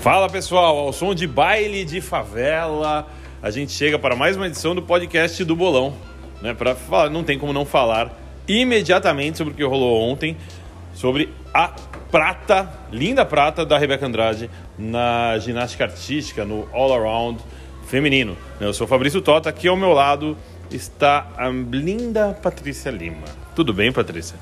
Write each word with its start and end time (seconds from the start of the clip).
Fala 0.00 0.30
pessoal, 0.30 0.78
ao 0.78 0.92
som 0.92 1.14
de 1.14 1.26
baile 1.26 1.84
de 1.84 2.00
favela, 2.00 3.06
a 3.42 3.50
gente 3.50 3.72
chega 3.72 3.98
para 3.98 4.16
mais 4.16 4.36
uma 4.36 4.46
edição 4.46 4.74
do 4.74 4.80
podcast 4.80 5.44
do 5.44 5.56
Bolão, 5.56 5.94
né? 6.40 6.54
Para 6.54 6.74
falar, 6.74 7.10
não 7.10 7.24
tem 7.24 7.38
como 7.38 7.52
não 7.52 7.66
falar 7.66 8.16
imediatamente 8.48 9.36
sobre 9.36 9.52
o 9.52 9.56
que 9.56 9.62
rolou 9.62 10.00
ontem, 10.00 10.36
sobre 10.98 11.32
a 11.54 11.68
prata, 12.10 12.68
linda 12.90 13.24
prata 13.24 13.64
da 13.64 13.78
Rebeca 13.78 14.04
Andrade 14.04 14.50
na 14.76 15.38
ginástica 15.38 15.84
artística, 15.84 16.44
no 16.44 16.68
all 16.72 16.92
around 16.92 17.40
feminino. 17.86 18.36
Eu 18.60 18.74
sou 18.74 18.84
Fabrício 18.84 19.22
Tota, 19.22 19.48
aqui 19.48 19.68
ao 19.68 19.76
meu 19.76 19.92
lado 19.92 20.36
está 20.72 21.28
a 21.36 21.48
linda 21.48 22.36
Patrícia 22.42 22.90
Lima. 22.90 23.28
Tudo 23.54 23.72
bem, 23.72 23.92
Patrícia? 23.92 24.36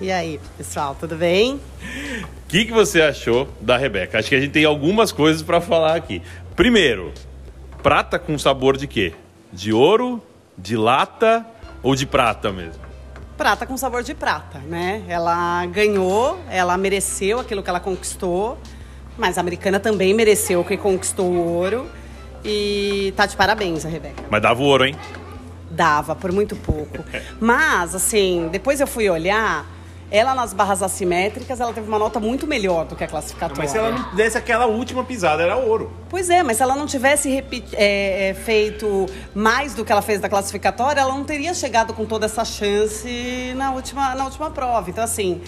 E 0.00 0.10
aí, 0.10 0.40
pessoal, 0.58 0.96
tudo 0.98 1.14
bem? 1.14 1.54
O 1.54 2.48
que, 2.48 2.64
que 2.64 2.72
você 2.72 3.00
achou 3.00 3.48
da 3.60 3.76
Rebeca? 3.76 4.18
Acho 4.18 4.28
que 4.28 4.34
a 4.34 4.40
gente 4.40 4.50
tem 4.50 4.64
algumas 4.64 5.12
coisas 5.12 5.42
para 5.42 5.60
falar 5.60 5.94
aqui. 5.94 6.20
Primeiro, 6.56 7.12
prata 7.84 8.18
com 8.18 8.36
sabor 8.36 8.76
de 8.76 8.88
quê? 8.88 9.12
De 9.52 9.72
ouro, 9.72 10.20
de 10.58 10.76
lata 10.76 11.46
ou 11.84 11.94
de 11.94 12.04
prata 12.04 12.50
mesmo? 12.50 12.83
Prata 13.36 13.66
com 13.66 13.76
sabor 13.76 14.02
de 14.02 14.14
prata, 14.14 14.58
né? 14.58 15.02
Ela 15.08 15.66
ganhou, 15.66 16.38
ela 16.48 16.76
mereceu 16.78 17.40
aquilo 17.40 17.62
que 17.62 17.68
ela 17.68 17.80
conquistou, 17.80 18.58
mas 19.18 19.38
a 19.38 19.40
americana 19.40 19.80
também 19.80 20.14
mereceu 20.14 20.60
o 20.60 20.64
que 20.64 20.76
conquistou 20.76 21.26
o 21.26 21.54
ouro. 21.56 21.90
E 22.44 23.12
tá 23.16 23.26
de 23.26 23.36
parabéns 23.36 23.84
a 23.84 23.88
Rebeca. 23.88 24.22
Mas 24.30 24.42
dava 24.42 24.62
o 24.62 24.64
ouro, 24.66 24.84
hein? 24.84 24.94
Dava, 25.70 26.14
por 26.14 26.30
muito 26.30 26.54
pouco. 26.54 27.02
Mas, 27.40 27.94
assim, 27.94 28.48
depois 28.52 28.80
eu 28.80 28.86
fui 28.86 29.08
olhar, 29.08 29.66
ela 30.16 30.32
nas 30.32 30.52
barras 30.52 30.80
assimétricas, 30.80 31.58
ela 31.60 31.72
teve 31.72 31.88
uma 31.88 31.98
nota 31.98 32.20
muito 32.20 32.46
melhor 32.46 32.84
do 32.84 32.94
que 32.94 33.02
a 33.02 33.08
classificatória. 33.08 33.60
Mas 33.60 33.72
se 33.72 33.78
ela 33.78 33.90
não 33.90 34.14
desse 34.14 34.38
aquela 34.38 34.66
última 34.66 35.02
pisada, 35.02 35.42
era 35.42 35.56
ouro. 35.56 35.92
Pois 36.08 36.30
é, 36.30 36.40
mas 36.44 36.56
se 36.58 36.62
ela 36.62 36.76
não 36.76 36.86
tivesse 36.86 37.28
repeti- 37.28 37.74
é, 37.74 38.28
é, 38.28 38.34
feito 38.34 39.06
mais 39.34 39.74
do 39.74 39.84
que 39.84 39.90
ela 39.90 40.02
fez 40.02 40.20
da 40.20 40.28
classificatória, 40.28 41.00
ela 41.00 41.12
não 41.12 41.24
teria 41.24 41.52
chegado 41.52 41.92
com 41.92 42.04
toda 42.06 42.26
essa 42.26 42.44
chance 42.44 43.52
na 43.56 43.72
última, 43.72 44.14
na 44.14 44.24
última 44.24 44.50
prova. 44.50 44.88
Então, 44.88 45.02
assim, 45.02 45.42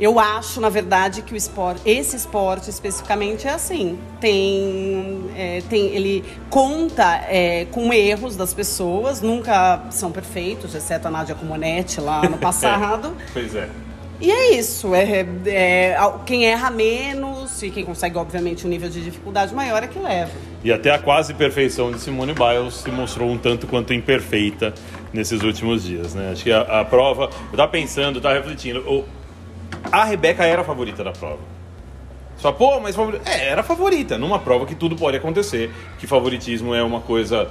eu 0.00 0.18
acho, 0.18 0.60
na 0.60 0.68
verdade, 0.68 1.22
que 1.22 1.34
o 1.34 1.36
esporte, 1.36 1.82
esse 1.84 2.16
esporte 2.16 2.70
especificamente 2.70 3.46
é 3.46 3.50
assim. 3.50 3.98
Tem, 4.20 5.20
é, 5.36 5.62
tem 5.68 5.86
ele 5.94 6.24
conta 6.48 7.04
é, 7.28 7.66
com 7.70 7.92
erros 7.92 8.34
das 8.36 8.54
pessoas, 8.54 9.20
nunca 9.20 9.82
são 9.90 10.10
perfeitos, 10.10 10.74
exceto 10.74 11.06
a 11.08 11.10
Nádia 11.10 11.34
Comonetti 11.34 12.00
lá 12.00 12.22
no 12.28 12.36
passado. 12.38 13.14
Pois 13.32 13.54
é. 13.54 13.68
E 14.22 14.30
é 14.30 14.52
isso, 14.54 14.94
é, 14.94 15.24
é, 15.46 15.96
quem 16.26 16.44
erra 16.44 16.70
menos 16.70 17.62
e 17.62 17.70
quem 17.70 17.86
consegue, 17.86 18.18
obviamente, 18.18 18.66
um 18.66 18.68
nível 18.70 18.90
de 18.90 19.02
dificuldade 19.02 19.54
maior 19.54 19.82
é 19.82 19.86
que 19.86 19.98
leva. 19.98 20.30
E 20.62 20.70
até 20.70 20.90
a 20.90 20.98
quase 20.98 21.32
perfeição 21.32 21.90
de 21.90 21.98
Simone 22.00 22.34
Biles 22.34 22.74
se 22.74 22.90
mostrou 22.90 23.30
um 23.30 23.38
tanto 23.38 23.66
quanto 23.66 23.94
imperfeita 23.94 24.74
nesses 25.10 25.42
últimos 25.42 25.84
dias, 25.84 26.12
né? 26.14 26.30
Acho 26.32 26.44
que 26.44 26.52
a, 26.52 26.60
a 26.80 26.84
prova, 26.84 27.30
eu 27.50 27.56
tava 27.56 27.70
pensando, 27.72 28.16
eu 28.18 28.20
tava 28.20 28.34
refletindo, 28.34 28.80
o- 28.80 29.04
a 29.90 30.04
Rebeca 30.04 30.44
era 30.44 30.62
a 30.62 30.64
favorita 30.64 31.02
da 31.04 31.12
prova. 31.12 31.38
Só, 32.36 32.50
pô, 32.52 32.80
mas 32.80 32.96
favori- 32.96 33.20
é, 33.26 33.48
era 33.48 33.60
a 33.60 33.64
favorita, 33.64 34.16
numa 34.16 34.38
prova 34.38 34.64
que 34.64 34.74
tudo 34.74 34.96
pode 34.96 35.16
acontecer, 35.16 35.70
que 35.98 36.06
favoritismo 36.06 36.74
é 36.74 36.82
uma 36.82 37.00
coisa 37.00 37.50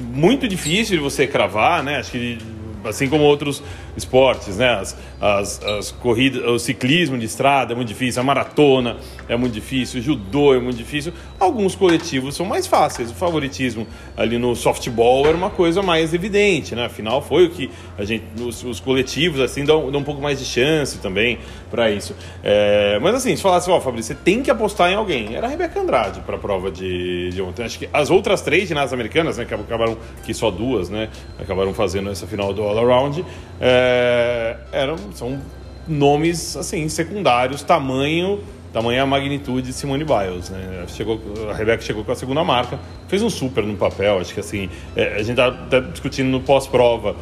muito 0.00 0.48
difícil 0.48 0.96
de 0.96 1.02
você 1.02 1.26
cravar, 1.26 1.82
né? 1.82 1.98
Acho 1.98 2.10
que 2.12 2.38
assim 2.84 3.08
como 3.08 3.22
outros 3.24 3.62
esportes, 4.00 4.56
né? 4.56 4.70
As, 4.70 4.96
as, 5.20 5.62
as 5.64 5.90
corridas, 5.90 6.44
o 6.44 6.58
ciclismo 6.58 7.18
de 7.18 7.26
estrada 7.26 7.72
é 7.72 7.76
muito 7.76 7.88
difícil, 7.88 8.20
a 8.20 8.24
maratona 8.24 8.96
é 9.28 9.36
muito 9.36 9.52
difícil, 9.52 10.00
o 10.00 10.02
judô 10.02 10.54
é 10.54 10.60
muito 10.60 10.76
difícil. 10.76 11.12
Alguns 11.38 11.74
coletivos 11.74 12.34
são 12.34 12.44
mais 12.44 12.66
fáceis. 12.66 13.10
O 13.10 13.14
favoritismo 13.14 13.86
ali 14.16 14.38
no 14.38 14.54
softball 14.56 15.26
era 15.26 15.36
uma 15.36 15.50
coisa 15.50 15.82
mais 15.82 16.12
evidente, 16.12 16.74
né? 16.74 16.86
Afinal, 16.86 17.22
foi 17.22 17.46
o 17.46 17.50
que 17.50 17.70
a 17.96 18.04
gente, 18.04 18.24
os, 18.40 18.64
os 18.64 18.80
coletivos 18.80 19.40
assim 19.40 19.64
dão, 19.64 19.90
dão 19.90 20.00
um 20.00 20.04
pouco 20.04 20.20
mais 20.20 20.38
de 20.38 20.44
chance 20.44 20.98
também 20.98 21.38
para 21.70 21.90
isso. 21.90 22.14
É, 22.42 22.98
mas 23.00 23.14
assim, 23.14 23.34
se 23.36 23.42
falasse, 23.42 23.70
ó, 23.70 23.80
Fabrício, 23.80 24.14
você 24.14 24.20
tem 24.22 24.42
que 24.42 24.50
apostar 24.50 24.90
em 24.90 24.94
alguém. 24.94 25.34
Era 25.34 25.46
a 25.46 25.50
Rebeca 25.50 25.80
Andrade 25.80 26.20
para 26.20 26.36
a 26.36 26.38
prova 26.38 26.70
de, 26.70 27.30
de 27.30 27.40
ontem. 27.40 27.64
Acho 27.64 27.78
que 27.78 27.88
as 27.92 28.10
outras 28.10 28.42
três 28.42 28.68
ginásticas 28.68 28.92
americanas, 28.92 29.38
né, 29.38 29.44
que 29.44 29.54
acabaram 29.54 29.96
que 30.24 30.34
só 30.34 30.50
duas, 30.50 30.88
né, 30.88 31.08
acabaram 31.38 31.72
fazendo 31.72 32.10
essa 32.10 32.26
final 32.26 32.52
do 32.52 32.62
All 32.62 32.78
Around, 32.78 33.24
é, 33.60 34.56
eram 34.72 34.96
são 35.14 35.40
nomes 35.86 36.56
assim 36.56 36.88
secundários, 36.88 37.62
tamanho 37.62 38.40
tamanha 38.72 39.04
magnitude 39.04 39.68
de 39.68 39.72
Simone 39.72 40.04
Biles, 40.04 40.50
né? 40.50 40.84
Chegou, 40.88 41.20
a 41.50 41.54
Rebeca 41.54 41.82
chegou 41.82 42.04
com 42.04 42.12
a 42.12 42.14
segunda 42.14 42.44
marca, 42.44 42.78
fez 43.08 43.22
um 43.22 43.30
super 43.30 43.64
no 43.64 43.76
papel, 43.76 44.18
acho 44.20 44.32
que 44.32 44.40
assim, 44.40 44.70
é, 44.94 45.16
a 45.16 45.22
gente 45.22 45.36
tá, 45.36 45.50
tá 45.50 45.80
discutindo 45.80 46.28
no 46.28 46.40
pós-prova, 46.40 47.16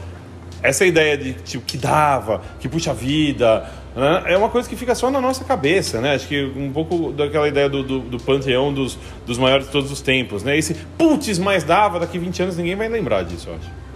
essa 0.63 0.85
ideia 0.85 1.17
de 1.17 1.35
tipo, 1.35 1.65
que 1.65 1.79
dava, 1.79 2.43
que 2.61 2.69
puxa 2.69 2.93
vida, 2.93 3.71
né? 3.95 4.25
é 4.27 4.37
uma 4.37 4.49
coisa 4.49 4.69
que 4.69 4.77
fica 4.77 4.95
só 4.95 5.11
na 5.11 5.21
nossa 5.21 5.45
cabeça, 5.45 6.01
né? 6.01 6.15
Acho 6.15 6.27
que 6.27 6.45
um 6.57 6.73
pouco 6.73 7.13
daquela 7.13 7.49
ideia 7.49 7.69
do, 7.69 7.83
do, 7.83 8.01
do 8.01 8.19
panteão 8.19 8.73
dos, 8.73 8.99
dos 9.27 9.39
maiores 9.39 9.67
de 9.67 9.73
todos 9.73 9.91
os 9.91 10.01
tempos, 10.01 10.43
né? 10.43 10.59
Esse 10.59 10.75
putz, 10.75 11.39
mais 11.39 11.65
dava, 11.65 12.01
daqui 12.01 12.19
20 12.19 12.43
anos 12.43 12.57
ninguém 12.57 12.77
vai 12.77 12.89
lembrar 12.89 13.23
disso, 13.23 13.49
eu 13.49 13.55
acho. 13.55 13.88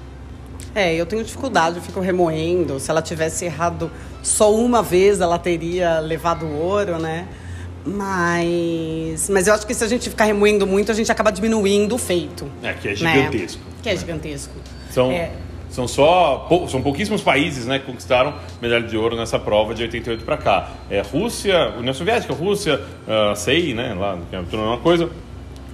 É, 0.75 0.95
eu 0.95 1.05
tenho 1.05 1.23
dificuldade, 1.23 1.77
eu 1.77 1.83
fico 1.83 2.01
remoendo. 2.01 2.81
Se 2.81 2.91
ela 2.91 3.03
tivesse 3.03 3.45
errado 3.45 3.91
só 4.23 4.55
uma 4.55 4.83
vez, 4.83 5.21
ela 5.21 5.39
teria 5.39 5.99
levado 6.01 6.47
o 6.47 6.59
ouro, 6.59 6.99
né? 6.99 7.27
Mas, 7.85 9.29
mas 9.29 9.47
eu 9.49 9.55
acho 9.55 9.67
que 9.67 9.75
se 9.75 9.85
a 9.85 9.89
gente 9.89 10.09
ficar 10.09 10.25
remoendo 10.25 10.67
muito, 10.67 10.91
a 10.91 10.95
gente 10.95 11.11
acaba 11.11 11.31
diminuindo 11.31 11.95
o 11.95 11.99
feito. 11.99 12.47
É, 12.63 12.73
que 12.73 12.89
é 12.89 12.91
né? 12.93 12.97
gigantesco. 12.97 13.63
Que 13.83 13.89
é 13.91 13.97
gigantesco. 13.97 14.55
São, 14.91 15.11
É. 15.11 15.31
são 15.69 15.87
só 15.89 16.47
pou- 16.49 16.69
são 16.69 16.81
pouquíssimos 16.81 17.23
países 17.23 17.67
né, 17.67 17.79
que 17.79 17.87
conquistaram 17.87 18.35
medalha 18.61 18.87
de 18.87 18.97
ouro 18.97 19.17
nessa 19.17 19.39
prova 19.39 19.75
de 19.75 19.83
88 19.83 20.25
para 20.25 20.37
cá. 20.37 20.71
É 20.89 21.01
Rússia, 21.03 21.75
União 21.79 21.93
Soviética, 21.93 22.33
Rússia, 22.33 22.81
uh, 23.07 23.37
CEI, 23.37 23.75
né, 23.75 23.95
lá, 23.95 24.19
que 24.31 24.37
é 24.37 24.43
coisa. 24.83 25.11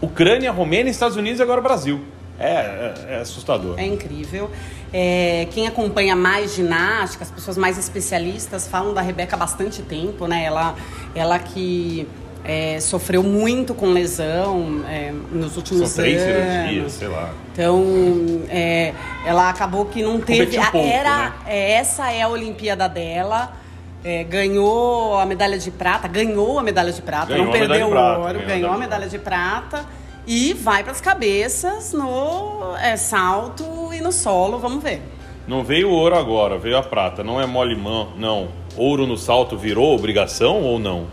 Ucrânia, 0.00 0.50
Romênia, 0.50 0.90
Estados 0.90 1.16
Unidos 1.16 1.40
e 1.40 1.42
agora 1.42 1.60
Brasil. 1.60 2.00
É, 2.38 2.50
é, 2.50 2.94
é 3.14 3.20
assustador. 3.20 3.78
É 3.78 3.84
incrível. 3.84 4.50
É, 4.92 5.46
quem 5.50 5.66
acompanha 5.66 6.14
mais 6.14 6.54
ginástica, 6.54 7.24
as 7.24 7.30
pessoas 7.30 7.58
mais 7.58 7.76
especialistas 7.76 8.68
falam 8.68 8.94
da 8.94 9.00
Rebeca 9.00 9.36
há 9.36 9.38
bastante 9.38 9.82
tempo, 9.82 10.26
né? 10.26 10.44
Ela, 10.44 10.76
ela 11.14 11.38
que 11.38 12.06
é, 12.44 12.78
sofreu 12.80 13.22
muito 13.22 13.74
com 13.74 13.90
lesão 13.90 14.82
é, 14.88 15.12
nos 15.32 15.56
últimos 15.56 15.90
São 15.90 16.04
três 16.04 16.22
anos. 16.22 16.52
cirurgias, 16.52 16.92
sei 16.92 17.08
lá. 17.08 17.30
Então, 17.52 17.84
é, 18.48 18.94
ela 19.26 19.50
acabou 19.50 19.84
que 19.86 20.02
não 20.02 20.20
teve. 20.20 20.46
Competiu 20.46 20.70
pouco, 20.70 20.86
era, 20.86 21.18
né? 21.18 21.32
é, 21.46 21.72
essa 21.72 22.10
é 22.10 22.22
a 22.22 22.28
Olimpíada 22.28 22.88
dela. 22.88 23.52
É, 24.04 24.22
ganhou 24.22 25.18
a 25.18 25.26
medalha 25.26 25.58
de 25.58 25.72
prata, 25.72 26.06
ganhou 26.06 26.56
a 26.56 26.62
medalha 26.62 26.92
de 26.92 27.02
prata, 27.02 27.32
Ganhou 27.32 27.46
não 27.46 27.52
perdeu 27.52 27.76
de 27.76 27.82
o 27.82 27.86
ouro, 27.88 27.96
ganhou 27.96 28.26
a 28.26 28.46
ganhou 28.46 28.70
a 28.70 28.78
medalha 28.78 29.08
de 29.08 29.18
prata 29.18 29.84
e 30.30 30.52
vai 30.52 30.82
para 30.82 30.92
as 30.92 31.00
cabeças 31.00 31.94
no 31.94 32.76
é, 32.76 32.98
salto 32.98 33.64
e 33.94 34.00
no 34.02 34.12
solo, 34.12 34.58
vamos 34.58 34.82
ver. 34.82 35.00
Não 35.46 35.64
veio 35.64 35.88
o 35.88 35.92
ouro 35.92 36.14
agora, 36.14 36.58
veio 36.58 36.76
a 36.76 36.82
prata. 36.82 37.24
Não 37.24 37.40
é 37.40 37.46
mole 37.46 37.74
mão, 37.74 38.12
não. 38.18 38.50
Ouro 38.76 39.06
no 39.06 39.16
salto 39.16 39.56
virou 39.56 39.94
obrigação 39.94 40.62
ou 40.62 40.78
não? 40.78 41.06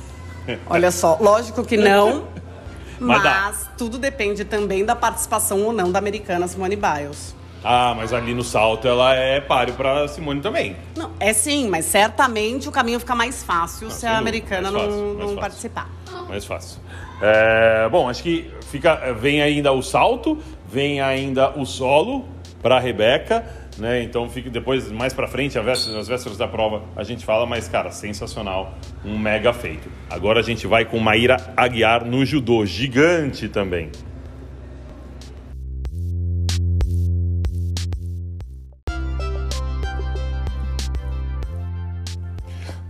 Olha 0.66 0.90
só, 0.90 1.18
lógico 1.20 1.62
que 1.62 1.76
não, 1.76 2.24
Mas 2.98 3.22
mas, 3.22 3.70
tudo 3.76 3.98
depende 3.98 4.44
também 4.46 4.82
da 4.84 4.96
participação 4.96 5.62
ou 5.62 5.72
não 5.72 5.92
da 5.92 5.98
americana 5.98 6.48
Simone 6.48 6.74
Biles. 6.74 7.36
Ah, 7.62 7.92
mas 7.94 8.12
ali 8.12 8.34
no 8.34 8.42
salto 8.42 8.88
ela 8.88 9.14
é 9.14 9.40
páreo 9.40 9.74
para 9.74 10.08
Simone 10.08 10.40
também. 10.40 10.74
Não, 10.96 11.10
é 11.20 11.32
sim, 11.34 11.68
mas 11.68 11.84
certamente 11.84 12.66
o 12.68 12.72
caminho 12.72 12.98
fica 12.98 13.14
mais 13.14 13.42
fácil 13.42 13.88
Ah, 13.88 13.90
se 13.90 14.06
a 14.06 14.16
americana 14.16 14.70
não, 14.70 15.14
não 15.14 15.36
participar. 15.36 15.88
Mais 16.28 16.44
fácil. 16.44 16.80
É, 17.20 17.88
bom, 17.88 18.08
acho 18.08 18.22
que 18.22 18.50
fica, 18.70 19.12
vem 19.12 19.42
ainda 19.42 19.72
o 19.72 19.82
salto, 19.82 20.38
vem 20.68 21.00
ainda 21.00 21.50
o 21.58 21.64
solo 21.66 22.28
para 22.62 22.76
a 22.76 22.80
Rebeca, 22.80 23.44
né? 23.76 24.02
Então 24.02 24.28
fica 24.28 24.48
depois 24.50 24.90
mais 24.90 25.12
para 25.12 25.26
frente, 25.26 25.58
a 25.58 25.62
véspera- 25.62 25.96
nas 25.96 26.06
vésperas 26.08 26.38
da 26.38 26.46
prova, 26.46 26.82
a 26.96 27.02
gente 27.02 27.24
fala, 27.24 27.44
mas 27.46 27.68
cara, 27.68 27.90
sensacional, 27.90 28.74
um 29.04 29.18
mega 29.18 29.52
feito. 29.52 29.88
Agora 30.08 30.40
a 30.40 30.42
gente 30.42 30.66
vai 30.66 30.84
com 30.84 30.98
Maíra 30.98 31.36
Aguiar 31.56 32.04
no 32.04 32.24
judô, 32.24 32.64
gigante 32.64 33.48
também. 33.48 33.90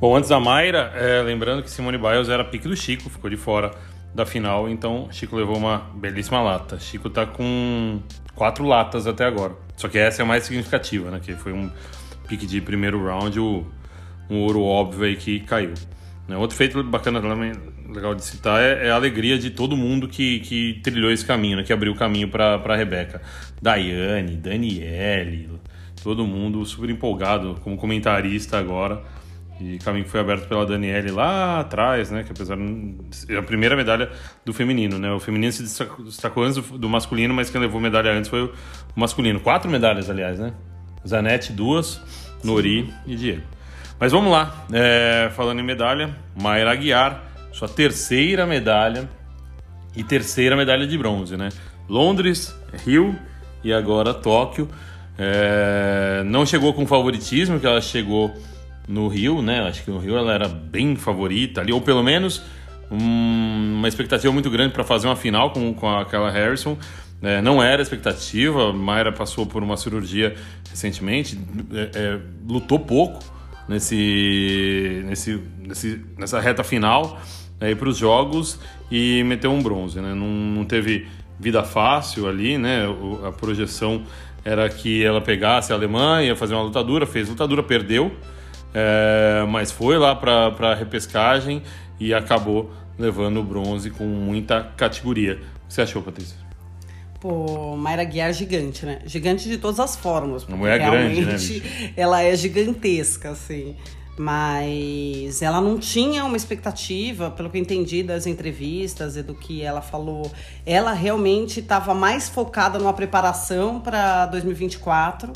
Bom, 0.01 0.15
antes 0.15 0.31
da 0.31 0.39
Mayra, 0.39 0.93
é, 0.95 1.23
lembrando 1.23 1.61
que 1.61 1.69
Simone 1.69 1.99
Biles 1.99 2.29
era 2.29 2.45
pique 2.45 2.69
do 2.69 2.77
Chico, 2.77 3.11
ficou 3.11 3.29
de 3.29 3.37
fora 3.37 3.73
da 4.15 4.27
final, 4.27 4.69
então 4.69 5.09
Chico 5.11 5.37
levou 5.37 5.57
uma 5.57 5.79
belíssima 5.95 6.41
lata. 6.41 6.79
Chico 6.79 7.09
tá 7.11 7.27
com 7.27 8.01
quatro 8.35 8.65
latas 8.65 9.07
até 9.07 9.25
agora. 9.25 9.55
Só 9.77 9.89
que 9.89 9.99
essa 9.99 10.23
é 10.23 10.25
a 10.25 10.27
mais 10.27 10.45
significativa, 10.45 11.11
né? 11.11 11.21
Que 11.23 11.35
foi 11.35 11.53
um 11.53 11.71
pique 12.27 12.47
de 12.47 12.61
primeiro 12.61 13.05
round, 13.05 13.39
o, 13.39 13.67
um 14.29 14.41
ouro 14.41 14.63
óbvio 14.63 15.05
aí 15.05 15.17
que 15.17 15.41
caiu. 15.41 15.75
Né? 16.27 16.37
Outro 16.37 16.57
feito 16.57 16.83
bacana 16.83 17.21
legal 17.89 18.15
de 18.15 18.25
citar, 18.25 18.61
é, 18.61 18.89
é, 18.89 18.91
a 18.91 18.95
alegria 18.95 19.39
de 19.39 19.51
todo 19.51 19.77
mundo 19.77 20.09
que, 20.09 20.41
que 20.41 20.81
trilhou 20.83 21.11
esse 21.11 21.25
caminho, 21.25 21.57
né? 21.57 21.63
Que 21.63 21.73
abriu 21.73 21.93
o 21.93 21.97
caminho 21.97 22.29
para 22.29 22.55
a 22.55 22.77
Rebeca. 22.77 23.23
Daiane, 23.63 24.37
Daniele, 24.37 25.49
todo 26.03 26.27
mundo 26.27 26.65
super 26.65 26.91
empolgado 26.91 27.59
como 27.63 27.77
comentarista 27.77 28.59
agora 28.59 29.03
e 29.61 29.79
caminho 29.79 30.07
foi 30.07 30.21
aberto 30.21 30.49
pela 30.49 30.65
Daniele 30.65 31.11
lá 31.11 31.61
atrás, 31.61 32.11
né? 32.11 32.23
Que 32.23 32.33
apesar 32.33 32.57
de 32.57 33.37
a 33.37 33.43
primeira 33.43 33.75
medalha 33.75 34.11
do 34.45 34.53
feminino, 34.53 34.99
né? 34.99 35.11
O 35.13 35.19
feminino 35.19 35.53
se 35.53 35.63
destacou 35.63 36.45
antes 36.45 36.63
do 36.63 36.89
masculino, 36.89 37.35
mas 37.35 37.51
quem 37.51 37.61
levou 37.61 37.81
medalha 37.81 38.13
antes 38.13 38.31
foi 38.31 38.45
o 38.45 38.53
masculino. 38.95 39.41
Quatro 39.41 39.71
medalhas, 39.71 40.09
aliás, 40.09 40.39
né? 40.39 40.53
Zanetti, 41.07 41.53
duas, 41.53 42.01
Nori 42.45 42.93
e 43.07 43.17
Diego. 43.17 43.43
Mas 43.99 44.13
vamos 44.13 44.31
lá, 44.31 44.65
é, 44.73 45.31
falando 45.35 45.59
em 45.59 45.65
medalha, 45.65 46.15
Mayra 46.41 46.71
Aguiar, 46.71 47.25
sua 47.53 47.69
terceira 47.69 48.47
medalha 48.47 49.09
e 49.97 50.05
terceira 50.05 50.57
medalha 50.57 50.87
de 50.87 50.97
bronze, 50.97 51.37
né? 51.37 51.49
Londres, 51.89 52.55
Rio 52.85 53.17
e 53.65 53.73
agora 53.73 54.15
Tóquio. 54.15 54.69
É, 55.19 56.23
não 56.25 56.47
chegou 56.47 56.73
com 56.73 56.87
favoritismo, 56.87 57.59
que 57.59 57.67
ela 57.67 57.81
chegou 57.81 58.33
no 58.89 59.07
Rio, 59.07 59.43
né? 59.43 59.61
Acho 59.61 59.85
que 59.85 59.91
no 59.91 59.99
Rio 59.99 60.17
ela 60.17 60.33
era 60.33 60.49
bem 60.49 60.97
favorita 60.97 61.61
ali, 61.61 61.73
ou 61.73 61.81
pelo 61.81 62.03
menos 62.03 62.43
um, 62.91 63.77
uma 63.77 63.87
expectativa 63.87 64.33
muito 64.33 64.51
grande 64.51 64.73
para 64.73 64.83
fazer 64.83 65.07
uma 65.07 65.17
final 65.17 65.51
com, 65.53 65.75
com 65.75 65.89
aquela 65.89 66.31
Harrison. 66.31 66.77
É, 67.21 67.43
não 67.43 67.63
era 67.63 67.83
expectativa, 67.83 68.73
Mayra 68.73 69.13
passou 69.13 69.45
por 69.45 69.63
uma 69.63 69.77
cirurgia 69.77 70.37
recentemente, 70.71 71.39
é, 71.73 71.91
é, 71.95 72.19
lutou 72.49 72.79
pouco 72.79 73.19
nesse, 73.69 75.03
nesse, 75.05 75.43
nesse, 75.59 76.01
nessa 76.17 76.41
reta 76.41 76.63
final 76.63 77.21
aí 77.61 77.75
para 77.75 77.89
os 77.89 77.97
jogos 77.97 78.59
e 78.91 79.23
meteu 79.25 79.51
um 79.51 79.61
bronze, 79.61 80.01
né? 80.01 80.15
Não, 80.15 80.29
não 80.29 80.65
teve 80.65 81.09
vida 81.39 81.63
fácil 81.63 82.29
ali, 82.29 82.57
né? 82.57 82.85
a 83.25 83.31
projeção 83.31 84.03
era 84.45 84.69
que 84.69 85.05
ela 85.05 85.21
pegasse 85.21 85.73
a 85.73 85.77
Alemanha, 85.77 86.29
ia 86.29 86.37
fazer 86.37 86.55
uma 86.55 86.63
lutadura, 86.63 87.07
fez 87.07 87.29
lutadura, 87.29 87.63
perdeu. 87.63 88.13
É, 88.75 89.45
mas 89.49 89.71
foi 89.71 89.99
lá 89.99 90.15
para 90.15 90.71
a 90.71 90.75
repescagem 90.75 91.63
e 91.99 92.13
acabou 92.13 92.71
levando 92.99 93.41
o 93.41 93.43
bronze 93.43 93.91
com 93.91 94.05
muita 94.05 94.63
categoria. 94.77 95.35
O 95.35 95.69
que 95.69 95.75
você 95.75 95.83
achou, 95.83 96.03
Patrícia? 96.03 96.37
Pô, 97.21 97.77
Mayra 97.77 98.05
Guiar 98.05 98.33
gigante, 98.33 98.87
né? 98.87 99.01
Gigante 99.05 99.49
de 99.49 99.59
todas 99.59 99.81
as 99.81 99.97
formas. 99.97 100.45
Uma 100.45 100.57
mulher 100.57 100.79
grande, 100.79 101.23
né? 101.23 101.93
Ela 101.97 102.23
é 102.23 102.37
gigantesca, 102.37 103.31
assim. 103.31 103.75
Mas 104.17 105.43
ela 105.43 105.61
não 105.61 105.79
tinha 105.79 106.25
uma 106.25 106.37
expectativa, 106.37 107.31
pelo 107.31 107.51
que 107.51 107.57
eu 107.57 107.63
entendi 107.63 108.03
das 108.03 108.27
entrevistas 108.27 109.17
e 109.17 109.23
do 109.23 109.35
que 109.35 109.63
ela 109.63 109.81
falou. 109.81 110.31
Ela 110.67 110.93
realmente 110.93 111.61
estava 111.61 111.95
mais 111.95 112.29
focada 112.29 112.79
numa 112.79 112.93
preparação 112.93 113.81
para 113.81 114.27
2024 114.27 115.33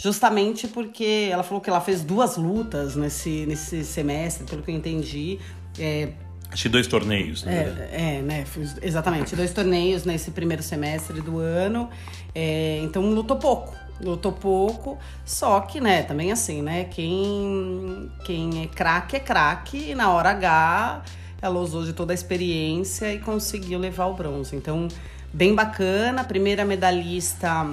justamente 0.00 0.66
porque 0.66 1.28
ela 1.30 1.42
falou 1.42 1.60
que 1.60 1.68
ela 1.68 1.80
fez 1.80 2.02
duas 2.02 2.36
lutas 2.38 2.96
nesse, 2.96 3.44
nesse 3.46 3.84
semestre, 3.84 4.46
pelo 4.46 4.62
que 4.62 4.70
eu 4.70 4.74
entendi. 4.74 5.38
É, 5.78 6.08
Acho 6.50 6.62
que 6.64 6.68
dois 6.70 6.86
torneios, 6.86 7.44
né? 7.44 7.88
É, 7.92 8.16
é 8.16 8.22
né? 8.22 8.44
Fiz, 8.46 8.76
exatamente, 8.80 9.36
dois 9.36 9.52
torneios 9.52 10.04
nesse 10.04 10.30
primeiro 10.30 10.62
semestre 10.62 11.20
do 11.20 11.38
ano. 11.38 11.90
É, 12.34 12.80
então 12.82 13.02
lutou 13.10 13.36
pouco. 13.36 13.76
Lutou 14.00 14.32
pouco, 14.32 14.98
só 15.26 15.60
que, 15.60 15.78
né, 15.78 16.02
também 16.02 16.32
assim, 16.32 16.62
né? 16.62 16.84
Quem, 16.84 18.10
quem 18.24 18.62
é 18.62 18.66
craque 18.66 19.16
é 19.16 19.20
craque 19.20 19.90
e 19.90 19.94
na 19.94 20.10
hora 20.10 20.30
H 20.30 21.02
ela 21.42 21.60
usou 21.60 21.84
de 21.84 21.92
toda 21.92 22.10
a 22.10 22.14
experiência 22.14 23.12
e 23.12 23.18
conseguiu 23.18 23.78
levar 23.78 24.06
o 24.06 24.14
bronze. 24.14 24.56
Então, 24.56 24.88
bem 25.30 25.54
bacana. 25.54 26.24
Primeira 26.24 26.64
medalhista 26.64 27.68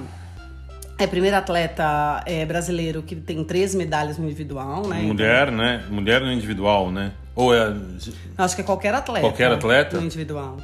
é 0.98 1.04
o 1.04 1.08
primeiro 1.08 1.36
atleta 1.36 2.22
é, 2.26 2.44
brasileiro 2.44 3.02
que 3.02 3.14
tem 3.14 3.42
três 3.44 3.74
medalhas 3.74 4.18
no 4.18 4.24
individual, 4.26 4.86
né? 4.86 5.00
Mulher, 5.00 5.48
então... 5.48 5.56
né? 5.56 5.84
Mulher 5.88 6.20
no 6.20 6.32
individual, 6.32 6.90
né? 6.90 7.12
Ou 7.36 7.54
é. 7.54 7.72
Acho 8.36 8.56
que 8.56 8.62
é 8.62 8.64
qualquer 8.64 8.92
atleta. 8.92 9.26
Qualquer 9.26 9.52
atleta? 9.52 9.96
No 9.96 10.04
individual. 10.04 10.56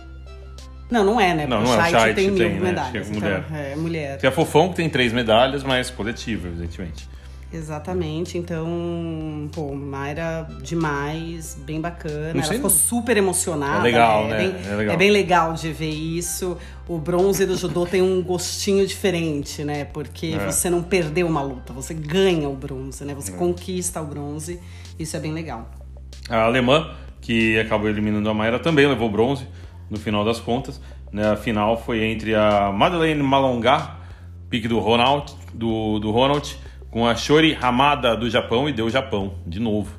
Não, 0.90 1.04
não 1.04 1.20
é, 1.20 1.34
né? 1.34 1.46
Não, 1.46 1.62
não 1.62 1.72
é. 1.72 1.78
O 1.78 1.90
Chait 1.90 2.14
tem, 2.14 2.34
tem 2.34 2.50
mil 2.50 2.62
né? 2.62 2.70
medalhas. 2.70 3.08
É 3.08 3.12
mulher. 3.12 3.44
Então, 3.46 3.56
é 3.56 3.76
mulher. 3.76 4.19
Tem 4.19 4.28
a 4.28 4.32
Fofão 4.32 4.69
que 4.69 4.76
tem 4.76 4.90
três 4.90 5.12
medalhas, 5.12 5.62
mas 5.62 5.88
coletiva, 5.88 6.48
evidentemente. 6.48 7.08
Exatamente, 7.55 8.37
então, 8.37 9.49
pô, 9.53 9.73
Mayra 9.77 10.49
demais, 10.61 11.56
bem 11.65 11.81
bacana. 11.81 12.31
Ela 12.31 12.43
ficou 12.43 12.69
super 12.69 13.17
emocionada. 13.17 13.79
É 13.79 13.83
legal, 13.83 14.27
né? 14.27 14.29
né? 14.29 14.35
É 14.35 14.39
bem, 14.39 14.73
é, 14.73 14.75
legal. 14.75 14.95
é 14.95 14.97
bem 14.97 15.11
legal 15.12 15.53
de 15.55 15.73
ver 15.73 15.91
isso. 15.91 16.59
O 16.89 16.99
bronze 16.99 17.47
do 17.47 17.56
judô 17.56 17.87
tem 17.87 18.03
um 18.03 18.21
gostinho 18.25 18.85
diferente, 18.85 19.62
né? 19.62 19.85
Porque 19.85 20.35
é. 20.37 20.51
você 20.51 20.69
não 20.69 20.83
perdeu 20.83 21.29
uma 21.29 21.43
luta, 21.43 21.73
você 21.73 21.95
ganha 21.95 22.49
o 22.49 22.56
bronze, 22.56 23.05
né? 23.05 23.15
Você 23.15 23.31
é. 23.31 23.37
conquista 23.37 24.03
o 24.03 24.05
bronze. 24.05 24.59
Isso 24.99 25.17
é 25.17 25.21
bem 25.21 25.33
legal. 25.33 25.71
A 26.29 26.43
alemã, 26.43 26.91
que 27.21 27.56
acabou 27.61 27.89
eliminando 27.89 28.29
a 28.29 28.35
Mayra, 28.35 28.59
também 28.59 28.89
levou 28.89 29.09
bronze 29.09 29.47
no 29.89 29.97
final 29.97 30.25
das 30.25 30.41
contas. 30.41 30.81
Né? 31.12 31.25
A 31.31 31.37
final 31.37 31.81
foi 31.81 32.03
entre 32.03 32.35
a 32.35 32.73
Madeleine 32.73 33.23
Malonga, 33.23 33.91
pique 34.51 34.67
do 34.67 34.81
Ronald, 34.81 35.33
do, 35.55 36.01
do 36.01 36.11
Ronald 36.11 36.65
com 36.94 37.05
a 37.05 37.17
Shori 37.17 37.58
Hamada 37.61 38.17
do 38.17 38.31
Japão 38.31 38.69
e 38.69 38.73
deu 38.73 38.88
Japão 38.88 39.35
de 39.44 39.58
novo, 39.58 39.91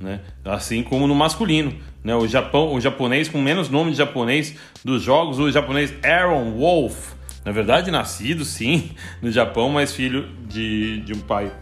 né? 0.00 0.18
Assim 0.44 0.82
como 0.82 1.06
no 1.06 1.14
masculino, 1.14 1.72
né? 2.02 2.16
O 2.16 2.26
Japão, 2.26 2.74
o 2.74 2.80
japonês 2.80 3.28
com 3.28 3.40
menos 3.40 3.68
nome 3.68 3.92
de 3.92 3.98
japonês 3.98 4.56
dos 4.84 5.00
jogos, 5.00 5.38
o 5.38 5.52
japonês 5.52 5.94
Aaron 6.02 6.50
Wolf, 6.58 7.12
na 7.44 7.52
verdade 7.52 7.92
nascido 7.92 8.44
sim 8.44 8.90
no 9.22 9.30
Japão, 9.30 9.68
mas 9.68 9.94
filho 9.94 10.30
de, 10.48 11.02
de 11.02 11.12
um 11.12 11.20
pai 11.20 11.52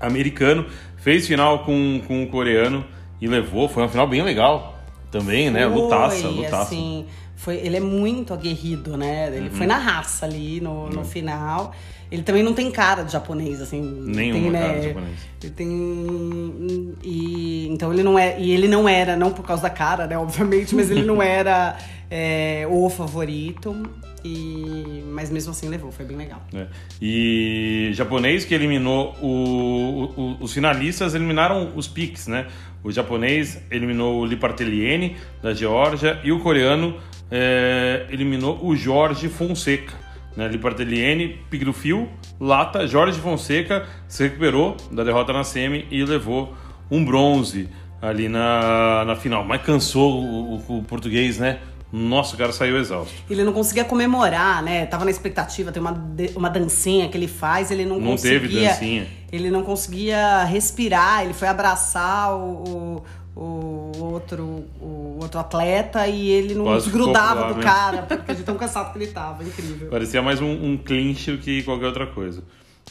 americano, 0.00 0.66
fez 0.96 1.28
final 1.28 1.60
com, 1.60 2.02
com 2.08 2.20
um 2.20 2.26
coreano 2.26 2.84
e 3.20 3.28
levou, 3.28 3.68
foi 3.68 3.84
uma 3.84 3.88
final 3.88 4.08
bem 4.08 4.22
legal 4.22 4.76
também, 5.08 5.50
né? 5.50 5.68
Foi, 5.68 5.80
lutaça, 5.82 6.26
lutaça. 6.26 6.62
Assim, 6.62 7.06
foi, 7.36 7.58
ele 7.58 7.76
é 7.76 7.80
muito 7.80 8.34
aguerrido, 8.34 8.96
né? 8.96 9.28
Ele 9.28 9.50
uhum. 9.50 9.54
foi 9.54 9.68
na 9.68 9.78
raça 9.78 10.26
ali 10.26 10.60
no, 10.60 10.90
no 10.90 10.98
uhum. 10.98 11.04
final. 11.04 11.72
Ele 12.10 12.22
também 12.22 12.42
não 12.42 12.52
tem 12.52 12.70
cara 12.70 13.04
de 13.04 13.12
japonês, 13.12 13.60
assim. 13.60 13.80
Nenhuma 13.80 14.40
tem, 14.40 14.50
né, 14.50 14.60
cara 14.60 14.80
de 14.80 14.88
japonês. 14.88 15.18
Ele 15.42 15.52
tem. 15.52 16.94
E, 17.04 17.68
então 17.70 17.92
ele 17.92 18.02
não 18.02 18.18
é. 18.18 18.40
E 18.40 18.50
ele 18.50 18.66
não 18.66 18.88
era, 18.88 19.16
não 19.16 19.32
por 19.32 19.44
causa 19.44 19.62
da 19.62 19.70
cara, 19.70 20.06
né, 20.06 20.18
obviamente, 20.18 20.74
mas 20.74 20.90
ele 20.90 21.02
não 21.02 21.22
era 21.22 21.78
é, 22.10 22.66
o 22.68 22.90
favorito. 22.90 23.76
E, 24.24 25.02
mas 25.06 25.30
mesmo 25.30 25.52
assim 25.52 25.68
levou, 25.68 25.90
foi 25.92 26.04
bem 26.04 26.16
legal. 26.16 26.42
É. 26.52 26.66
E 27.00 27.90
japonês 27.94 28.44
que 28.44 28.54
eliminou 28.54 29.16
o, 29.22 30.12
o, 30.14 30.36
os 30.40 30.52
finalistas 30.52 31.14
eliminaram 31.14 31.72
os 31.74 31.88
piques, 31.88 32.26
né? 32.26 32.46
O 32.82 32.90
japonês 32.90 33.62
eliminou 33.70 34.20
o 34.20 34.26
Liparteliene 34.26 35.16
da 35.42 35.54
Geórgia 35.54 36.20
e 36.24 36.32
o 36.32 36.40
coreano 36.40 36.96
é, 37.30 38.06
eliminou 38.10 38.58
o 38.62 38.74
Jorge 38.74 39.28
Fonseca 39.28 40.09
né? 40.36 40.48
Do 40.48 41.72
fio, 41.72 42.08
lata, 42.38 42.86
Jorge 42.86 43.18
Fonseca 43.18 43.86
se 44.08 44.22
recuperou 44.24 44.76
da 44.90 45.04
derrota 45.04 45.32
na 45.32 45.44
semi 45.44 45.86
e 45.90 46.04
levou 46.04 46.54
um 46.90 47.04
bronze 47.04 47.68
ali 48.00 48.28
na, 48.28 49.04
na 49.04 49.16
final. 49.16 49.44
Mas 49.44 49.62
cansou 49.62 50.22
o, 50.22 50.54
o, 50.56 50.78
o 50.78 50.82
português, 50.82 51.38
né? 51.38 51.58
Nossa, 51.92 52.36
o 52.36 52.38
cara 52.38 52.52
saiu 52.52 52.78
exausto. 52.78 53.12
Ele 53.28 53.42
não 53.42 53.52
conseguia 53.52 53.84
comemorar, 53.84 54.62
né? 54.62 54.86
Tava 54.86 55.04
na 55.04 55.10
expectativa, 55.10 55.72
tem 55.72 55.80
uma, 55.80 56.00
uma 56.36 56.48
dancinha 56.48 57.08
que 57.08 57.18
ele 57.18 57.26
faz, 57.26 57.72
ele 57.72 57.84
não, 57.84 57.98
não 57.98 58.12
conseguia. 58.12 58.38
Não 58.38 58.48
teve 58.48 58.64
dancinha. 58.64 59.06
Ele 59.32 59.50
não 59.50 59.62
conseguia 59.62 60.44
respirar, 60.44 61.24
ele 61.24 61.34
foi 61.34 61.48
abraçar 61.48 62.32
o, 62.32 62.62
o 62.64 63.02
outro, 63.34 64.64
o 64.80 65.18
outro 65.20 65.38
atleta 65.40 66.06
e 66.06 66.30
ele 66.30 66.54
não 66.54 66.64
Quase 66.64 66.86
desgrudava 66.86 67.54
do 67.54 67.60
cara, 67.60 68.02
porque 68.02 68.34
de 68.34 68.42
tão 68.42 68.56
cansado 68.56 68.92
que 68.92 68.98
ele 68.98 69.08
tava. 69.08 69.44
Incrível. 69.44 69.88
Parecia 69.88 70.20
mais 70.20 70.40
um, 70.40 70.50
um 70.50 70.76
clinch 70.76 71.30
do 71.30 71.38
que 71.38 71.62
qualquer 71.62 71.86
outra 71.86 72.06
coisa. 72.06 72.42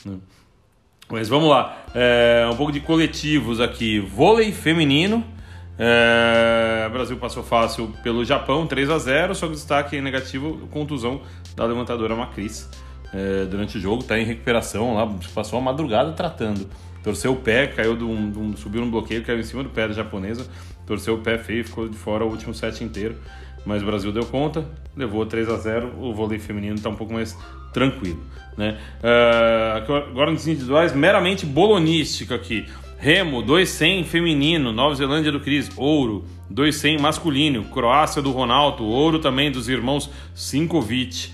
Né? 0.05 0.17
Mas 1.09 1.27
vamos 1.27 1.49
lá. 1.49 1.83
É, 1.93 2.47
um 2.51 2.55
pouco 2.55 2.71
de 2.71 2.79
coletivos 2.79 3.59
aqui. 3.59 3.99
Vôlei 3.99 4.51
feminino. 4.51 5.23
É, 5.77 6.85
o 6.87 6.91
Brasil 6.91 7.17
passou 7.17 7.41
fácil 7.41 7.93
pelo 8.03 8.25
Japão, 8.25 8.67
3 8.67 8.89
a 8.89 8.97
0 8.97 9.33
só 9.33 9.47
que 9.47 9.53
destaque 9.53 10.01
negativo, 10.01 10.67
contusão 10.67 11.21
da 11.55 11.65
levantadora 11.65 12.15
Macris. 12.15 12.69
É, 13.13 13.45
durante 13.45 13.77
o 13.77 13.81
jogo, 13.81 14.01
está 14.01 14.19
em 14.19 14.25
recuperação 14.25 14.93
lá, 14.93 15.09
passou 15.33 15.57
a 15.57 15.61
madrugada 15.61 16.11
tratando 16.11 16.69
torceu 17.03 17.33
o 17.33 17.35
pé, 17.37 17.67
caiu 17.67 17.95
de 17.95 18.03
um, 18.03 18.31
de 18.31 18.39
um, 18.39 18.55
subiu 18.55 18.81
num 18.81 18.91
bloqueio, 18.91 19.23
caiu 19.23 19.39
em 19.39 19.43
cima 19.43 19.63
do 19.63 19.69
pé 19.69 19.87
da 19.87 19.93
japonesa, 19.93 20.47
torceu 20.85 21.15
o 21.15 21.17
pé 21.19 21.37
feio, 21.37 21.63
ficou 21.63 21.87
de 21.87 21.97
fora 21.97 22.25
o 22.25 22.29
último 22.29 22.53
set 22.53 22.83
inteiro. 22.83 23.15
Mas 23.65 23.83
o 23.83 23.85
Brasil 23.85 24.11
deu 24.11 24.25
conta, 24.25 24.65
levou 24.95 25.25
3 25.25 25.49
a 25.49 25.57
0 25.57 25.93
o 25.99 26.13
vôlei 26.13 26.39
feminino 26.39 26.75
está 26.75 26.89
um 26.89 26.95
pouco 26.95 27.13
mais 27.13 27.37
tranquilo. 27.73 28.23
Né? 28.57 28.77
Uh, 28.99 29.93
agora 30.09 30.31
nos 30.31 30.47
individuais, 30.47 30.93
meramente 30.93 31.45
bolonística 31.45 32.35
aqui. 32.35 32.65
Remo, 32.97 33.41
200 33.41 34.09
feminino, 34.09 34.73
Nova 34.73 34.93
Zelândia 34.95 35.31
do 35.31 35.39
Cris, 35.39 35.69
ouro. 35.77 36.25
200 36.49 37.01
masculino, 37.01 37.63
Croácia 37.65 38.21
do 38.21 38.31
Ronaldo, 38.31 38.83
ouro 38.83 39.19
também 39.19 39.51
dos 39.51 39.69
irmãos 39.69 40.09
Sinkovic. 40.33 41.31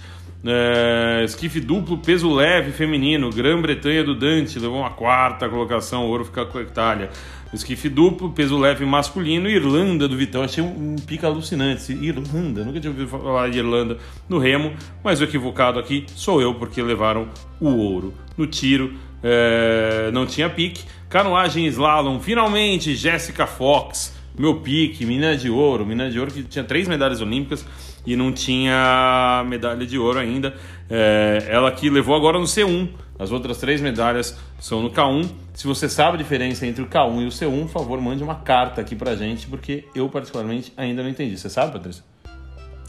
É, 0.48 1.24
esquife 1.24 1.60
duplo, 1.60 1.98
peso 1.98 2.32
leve 2.32 2.72
feminino, 2.72 3.32
Grã-Bretanha 3.32 4.04
do 4.04 4.14
Dante, 4.14 4.60
levou 4.60 4.80
uma 4.80 4.92
quarta 4.92 5.50
colocação, 5.50 6.06
ouro 6.06 6.24
fica 6.24 6.46
com 6.46 6.60
a 6.60 6.62
Itália. 6.62 7.10
Esquife 7.52 7.90
duplo, 7.90 8.30
peso 8.32 8.58
leve 8.58 8.86
masculino, 8.86 9.50
Irlanda 9.50 10.08
do 10.08 10.16
Vitão. 10.16 10.44
Achei 10.44 10.64
um, 10.64 10.94
um 10.94 10.96
pica 10.98 11.26
alucinante. 11.26 11.94
Irlanda, 11.94 12.64
nunca 12.64 12.80
tinha 12.80 12.92
ouvido 12.92 13.08
falar 13.08 13.50
de 13.50 13.58
Irlanda 13.58 13.98
no 14.30 14.38
remo, 14.38 14.74
mas 15.04 15.20
o 15.22 15.24
equivocado 15.24 15.80
aqui 15.80 16.06
sou 16.16 16.42
eu, 16.42 16.54
porque 16.54 16.82
levaram 16.82 17.28
o 17.60 17.70
ouro. 17.70 18.14
No 18.38 18.46
tiro, 18.46 18.94
é, 19.24 20.12
não 20.14 20.26
tinha 20.26 20.50
pique. 20.50 20.84
Canoagem 21.10 21.66
slalom, 21.68 22.20
finalmente, 22.20 22.94
Jéssica 22.94 23.48
Fox 23.48 24.14
meu 24.38 24.56
pique, 24.56 25.06
mina 25.06 25.36
de 25.36 25.50
ouro, 25.50 25.86
mina 25.86 26.10
de 26.10 26.20
ouro 26.20 26.32
que 26.32 26.44
tinha 26.44 26.64
três 26.64 26.88
medalhas 26.88 27.22
olímpicas 27.22 27.66
e 28.06 28.16
não 28.16 28.32
tinha 28.32 29.44
medalha 29.48 29.86
de 29.86 29.98
ouro 29.98 30.20
ainda. 30.20 30.54
É, 30.90 31.48
ela 31.50 31.72
que 31.72 31.90
levou 31.90 32.16
agora 32.16 32.38
no 32.38 32.46
C1. 32.46 32.90
As 33.18 33.32
outras 33.32 33.58
três 33.58 33.80
medalhas 33.80 34.38
são 34.60 34.82
no 34.82 34.92
K1. 34.92 35.30
Se 35.54 35.66
você 35.66 35.88
sabe 35.88 36.16
a 36.16 36.18
diferença 36.18 36.68
entre 36.68 36.84
o 36.84 36.88
K1 36.88 37.22
e 37.22 37.26
o 37.26 37.30
C1, 37.30 37.62
por 37.62 37.70
favor, 37.70 38.02
mande 38.02 38.24
uma 38.24 38.36
carta 38.36 38.82
aqui 38.82 38.96
pra 38.96 39.16
gente, 39.16 39.48
porque 39.48 39.86
eu 39.96 40.10
particularmente 40.10 40.74
ainda 40.76 41.02
não 41.02 41.10
entendi. 41.10 41.38
Você 41.38 41.50
sabe, 41.50 41.72
Patrícia? 41.72 42.04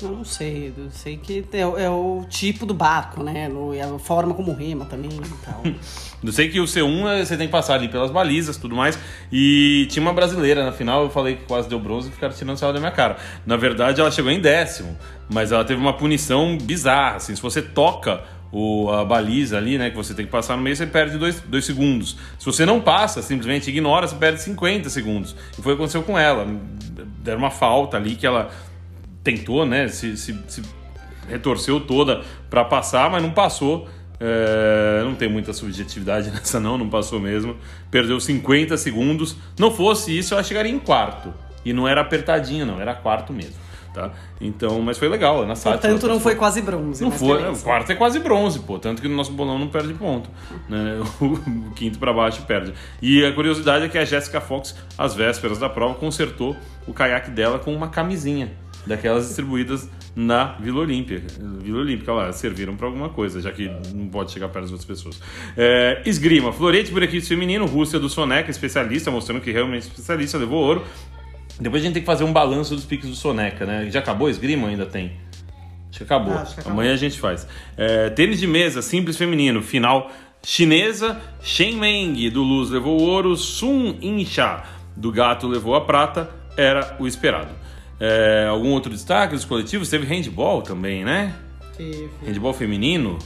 Eu 0.02 0.10
não 0.10 0.24
sei, 0.24 0.74
eu 0.76 0.90
sei 0.90 1.16
que 1.16 1.42
é, 1.52 1.60
é, 1.60 1.90
o 1.90 2.24
tipo 2.28 2.66
do 2.66 2.74
barco, 2.74 3.22
né? 3.22 3.50
É 3.76 3.82
a 3.82 3.98
forma 3.98 4.34
como 4.34 4.52
rema 4.52 4.84
também 4.84 5.10
e 5.10 5.44
tal. 5.44 5.62
eu 6.22 6.32
sei 6.32 6.50
que 6.50 6.60
o 6.60 6.64
C1 6.64 7.06
é, 7.06 7.24
você 7.24 7.36
tem 7.36 7.46
que 7.46 7.52
passar 7.52 7.74
ali 7.74 7.88
pelas 7.88 8.10
balizas 8.10 8.58
tudo 8.58 8.76
mais. 8.76 8.98
E 9.32 9.86
tinha 9.88 10.02
uma 10.02 10.12
brasileira 10.12 10.64
na 10.64 10.72
final, 10.72 11.04
eu 11.04 11.10
falei 11.10 11.36
que 11.36 11.44
quase 11.44 11.68
deu 11.68 11.80
bronze 11.80 12.10
e 12.10 12.12
ficaram 12.12 12.34
tirando 12.34 12.58
sal 12.58 12.74
da 12.74 12.78
minha 12.78 12.92
cara. 12.92 13.16
Na 13.46 13.56
verdade, 13.56 14.00
ela 14.00 14.10
chegou 14.10 14.30
em 14.30 14.40
décimo, 14.40 14.96
mas 15.30 15.50
ela 15.50 15.64
teve 15.64 15.80
uma 15.80 15.94
punição 15.94 16.58
bizarra. 16.58 17.16
Assim, 17.16 17.34
se 17.34 17.40
você 17.40 17.62
toca 17.62 18.22
o, 18.52 18.90
a 18.90 19.02
baliza 19.02 19.56
ali, 19.56 19.78
né, 19.78 19.88
que 19.88 19.96
você 19.96 20.12
tem 20.12 20.26
que 20.26 20.32
passar 20.32 20.56
no 20.56 20.62
meio, 20.62 20.76
você 20.76 20.86
perde 20.86 21.16
dois 21.16 21.64
segundos. 21.64 22.18
Se 22.38 22.44
você 22.44 22.66
não 22.66 22.82
passa, 22.82 23.22
simplesmente 23.22 23.70
ignora, 23.70 24.06
você 24.06 24.16
perde 24.16 24.42
50 24.42 24.90
segundos. 24.90 25.34
E 25.58 25.62
foi 25.62 25.72
o 25.72 25.76
que 25.76 25.82
aconteceu 25.82 26.02
com 26.02 26.18
ela. 26.18 26.46
Deram 27.22 27.38
uma 27.38 27.50
falta 27.50 27.96
ali 27.96 28.14
que 28.14 28.26
ela 28.26 28.50
tentou, 29.26 29.66
né? 29.66 29.88
Se, 29.88 30.16
se, 30.16 30.38
se 30.46 30.62
retorceu 31.28 31.80
toda 31.80 32.22
para 32.48 32.64
passar, 32.64 33.10
mas 33.10 33.20
não 33.20 33.30
passou. 33.30 33.88
É, 34.18 35.02
não 35.04 35.14
tem 35.14 35.28
muita 35.28 35.52
subjetividade 35.52 36.30
nessa, 36.32 36.60
não, 36.60 36.78
não 36.78 36.88
passou 36.88 37.18
mesmo. 37.18 37.56
Perdeu 37.90 38.20
50 38.20 38.76
segundos. 38.76 39.36
Não 39.58 39.70
fosse 39.70 40.16
isso, 40.16 40.32
ela 40.32 40.44
chegaria 40.44 40.72
em 40.72 40.78
quarto. 40.78 41.34
E 41.64 41.72
não 41.72 41.88
era 41.88 42.00
apertadinho, 42.00 42.64
não, 42.64 42.80
era 42.80 42.94
quarto 42.94 43.32
mesmo. 43.32 43.66
Tá? 43.92 44.12
Então, 44.40 44.80
mas 44.82 44.98
foi 44.98 45.08
legal. 45.08 45.46
Na 45.46 45.54
Portanto, 45.54 46.06
não 46.06 46.20
foi 46.20 46.34
quase 46.34 46.60
bronze. 46.60 47.02
Não 47.02 47.10
foi, 47.10 47.50
o 47.50 47.56
quarto 47.56 47.90
é 47.90 47.94
quase 47.94 48.20
bronze, 48.20 48.60
pô. 48.60 48.78
Tanto 48.78 49.00
que 49.00 49.08
no 49.08 49.16
nosso 49.16 49.32
bolão 49.32 49.58
não 49.58 49.68
perde 49.68 49.92
ponto. 49.94 50.30
Né? 50.68 51.02
O, 51.18 51.70
quinto 51.74 51.98
para 51.98 52.12
baixo 52.12 52.42
perde. 52.42 52.74
E 53.00 53.24
a 53.24 53.32
curiosidade 53.32 53.86
é 53.86 53.88
que 53.88 53.96
a 53.96 54.04
Jéssica 54.04 54.40
Fox, 54.40 54.76
às 54.96 55.14
vésperas 55.14 55.58
da 55.58 55.68
prova, 55.68 55.94
consertou 55.94 56.54
o 56.86 56.92
caiaque 56.92 57.30
dela 57.30 57.58
com 57.58 57.74
uma 57.74 57.88
camisinha 57.88 58.52
daquelas 58.86 59.26
distribuídas 59.26 59.88
na 60.14 60.52
Vila 60.60 60.80
Olímpia. 60.80 61.22
Vila 61.60 61.80
Olímpica 61.80 62.12
lá, 62.12 62.32
serviram 62.32 62.76
para 62.76 62.86
alguma 62.86 63.08
coisa, 63.08 63.40
já 63.40 63.52
que 63.52 63.70
não 63.92 64.08
pode 64.08 64.32
chegar 64.32 64.48
perto 64.48 64.64
das 64.64 64.72
outras 64.72 64.86
pessoas. 64.86 65.20
É, 65.56 66.02
esgrima, 66.06 66.52
florete 66.52 66.90
por 66.90 67.02
aqui 67.02 67.20
feminino, 67.20 67.66
Rússia 67.66 67.98
do 67.98 68.08
Soneca, 68.08 68.50
especialista, 68.50 69.10
mostrando 69.10 69.40
que 69.40 69.50
realmente 69.50 69.84
é 69.84 69.88
especialista, 69.88 70.38
levou 70.38 70.62
ouro. 70.62 70.84
Depois 71.58 71.82
a 71.82 71.84
gente 71.84 71.94
tem 71.94 72.02
que 72.02 72.06
fazer 72.06 72.24
um 72.24 72.32
balanço 72.32 72.74
dos 72.74 72.84
piques 72.84 73.08
do 73.08 73.16
Soneca, 73.16 73.66
né? 73.66 73.90
Já 73.90 74.00
acabou 74.00 74.28
a 74.28 74.30
esgrima 74.30 74.68
ainda 74.68 74.86
tem? 74.86 75.12
Acho 75.90 75.98
que 75.98 76.04
acabou. 76.04 76.34
Ah, 76.34 76.42
acho 76.42 76.54
que 76.54 76.60
acabou. 76.60 76.80
Amanhã 76.80 76.92
a 76.92 76.96
gente 76.96 77.18
faz. 77.18 77.46
É, 77.76 78.10
tênis 78.10 78.38
de 78.38 78.46
mesa, 78.46 78.82
simples 78.82 79.16
feminino, 79.16 79.62
final 79.62 80.10
chinesa, 80.44 81.20
Shen 81.42 81.76
Meng 81.76 82.30
do 82.30 82.42
Luz 82.42 82.70
levou 82.70 83.00
ouro, 83.00 83.34
Sun 83.34 83.96
Insha 84.00 84.62
do 84.94 85.10
Gato 85.10 85.48
levou 85.48 85.74
a 85.74 85.80
prata, 85.80 86.30
era 86.56 86.96
o 87.00 87.06
esperado. 87.06 87.48
É, 87.98 88.46
algum 88.48 88.70
outro 88.72 88.92
destaque 88.92 89.34
dos 89.34 89.44
coletivos? 89.44 89.88
Teve 89.88 90.06
handball 90.06 90.62
também, 90.62 91.04
né? 91.04 91.34
Teve. 91.76 92.10
Handball 92.26 92.52
feminino? 92.52 93.18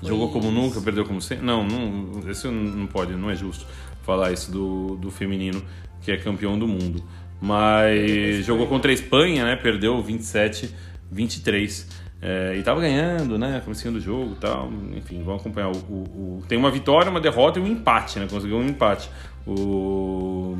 Foi 0.00 0.08
Jogou 0.08 0.26
isso. 0.26 0.32
como 0.32 0.50
nunca, 0.50 0.80
perdeu 0.80 1.04
como 1.04 1.20
sempre? 1.20 1.44
Não, 1.44 1.64
não, 1.66 2.30
esse 2.30 2.48
não 2.48 2.86
pode, 2.86 3.14
não 3.14 3.30
é 3.30 3.36
justo 3.36 3.66
falar 4.02 4.32
isso 4.32 4.50
do, 4.50 4.96
do 4.96 5.10
feminino, 5.10 5.62
que 6.00 6.10
é 6.10 6.16
campeão 6.16 6.58
do 6.58 6.66
mundo. 6.66 7.02
Mas 7.40 8.44
jogou 8.44 8.66
contra 8.66 8.90
a 8.90 8.94
Espanha, 8.94 9.44
né? 9.44 9.56
Perdeu 9.56 10.02
27, 10.02 10.74
23. 11.10 11.88
É, 12.22 12.54
e 12.58 12.62
tava 12.62 12.80
ganhando, 12.80 13.38
né? 13.38 13.62
Começando 13.64 13.96
o 13.96 14.00
jogo 14.00 14.32
e 14.32 14.40
tal. 14.40 14.70
Enfim, 14.94 15.22
vamos 15.22 15.40
acompanhar. 15.40 15.70
O, 15.70 15.76
o, 15.76 16.38
o, 16.38 16.42
tem 16.46 16.58
uma 16.58 16.70
vitória, 16.70 17.10
uma 17.10 17.20
derrota 17.20 17.58
e 17.58 17.62
um 17.62 17.66
empate, 17.66 18.18
né? 18.18 18.26
Conseguiu 18.28 18.58
um 18.58 18.66
empate. 18.66 19.08
O, 19.46 20.58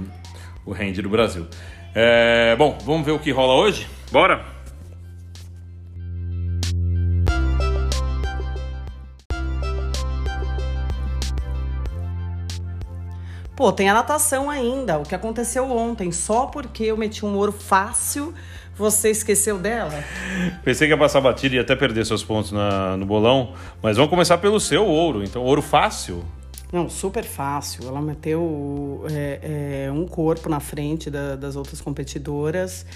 o 0.64 0.72
hand 0.72 0.94
do 1.02 1.08
Brasil. 1.10 1.46
É, 1.94 2.54
bom, 2.56 2.78
vamos 2.84 3.04
ver 3.04 3.12
o 3.12 3.18
que 3.18 3.32
rola 3.32 3.54
hoje? 3.54 3.88
Bora? 4.12 4.44
Pô, 13.56 13.70
tem 13.72 13.90
a 13.90 13.94
natação 13.94 14.48
ainda, 14.48 14.98
o 14.98 15.02
que 15.02 15.14
aconteceu 15.14 15.70
ontem. 15.70 16.10
Só 16.12 16.46
porque 16.46 16.84
eu 16.84 16.96
meti 16.96 17.26
um 17.26 17.36
ouro 17.36 17.52
fácil, 17.52 18.32
você 18.74 19.10
esqueceu 19.10 19.58
dela? 19.58 20.02
Pensei 20.64 20.86
que 20.86 20.94
ia 20.94 20.98
passar 20.98 21.20
batida 21.20 21.56
e 21.56 21.58
até 21.58 21.76
perder 21.76 22.06
seus 22.06 22.24
pontos 22.24 22.52
na, 22.52 22.96
no 22.96 23.04
bolão. 23.04 23.52
Mas 23.82 23.96
vamos 23.96 24.08
começar 24.08 24.38
pelo 24.38 24.58
seu 24.58 24.86
ouro. 24.86 25.22
Então, 25.22 25.42
ouro 25.42 25.60
fácil? 25.60 26.24
Não, 26.72 26.88
super 26.88 27.24
fácil. 27.24 27.86
Ela 27.86 28.00
meteu 28.00 29.04
é, 29.10 29.86
é, 29.86 29.92
um 29.92 30.06
corpo 30.06 30.48
na 30.48 30.60
frente 30.60 31.10
da, 31.10 31.36
das 31.36 31.56
outras 31.56 31.80
competidoras. 31.80 32.86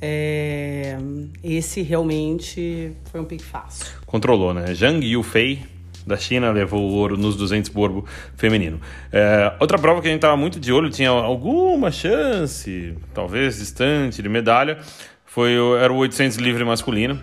É, 0.00 0.96
esse 1.42 1.82
realmente 1.82 2.92
foi 3.10 3.20
um 3.20 3.24
pique 3.24 3.44
fácil. 3.44 3.86
Controlou, 4.06 4.52
né? 4.52 4.72
Zhang 4.74 5.04
Yufei, 5.04 5.64
da 6.06 6.16
China, 6.16 6.50
levou 6.52 6.80
o 6.80 6.94
ouro 6.94 7.16
nos 7.16 7.36
200 7.36 7.70
borbo 7.70 8.04
feminino. 8.36 8.80
É, 9.10 9.52
outra 9.58 9.78
prova 9.78 10.00
que 10.00 10.08
a 10.08 10.10
gente 10.10 10.18
estava 10.18 10.36
muito 10.36 10.60
de 10.60 10.72
olho, 10.72 10.90
tinha 10.90 11.10
alguma 11.10 11.90
chance, 11.90 12.94
talvez 13.12 13.58
distante, 13.58 14.22
de 14.22 14.28
medalha, 14.28 14.78
foi, 15.24 15.54
era 15.80 15.92
o 15.92 15.96
800 15.96 16.36
livre 16.36 16.64
masculino. 16.64 17.18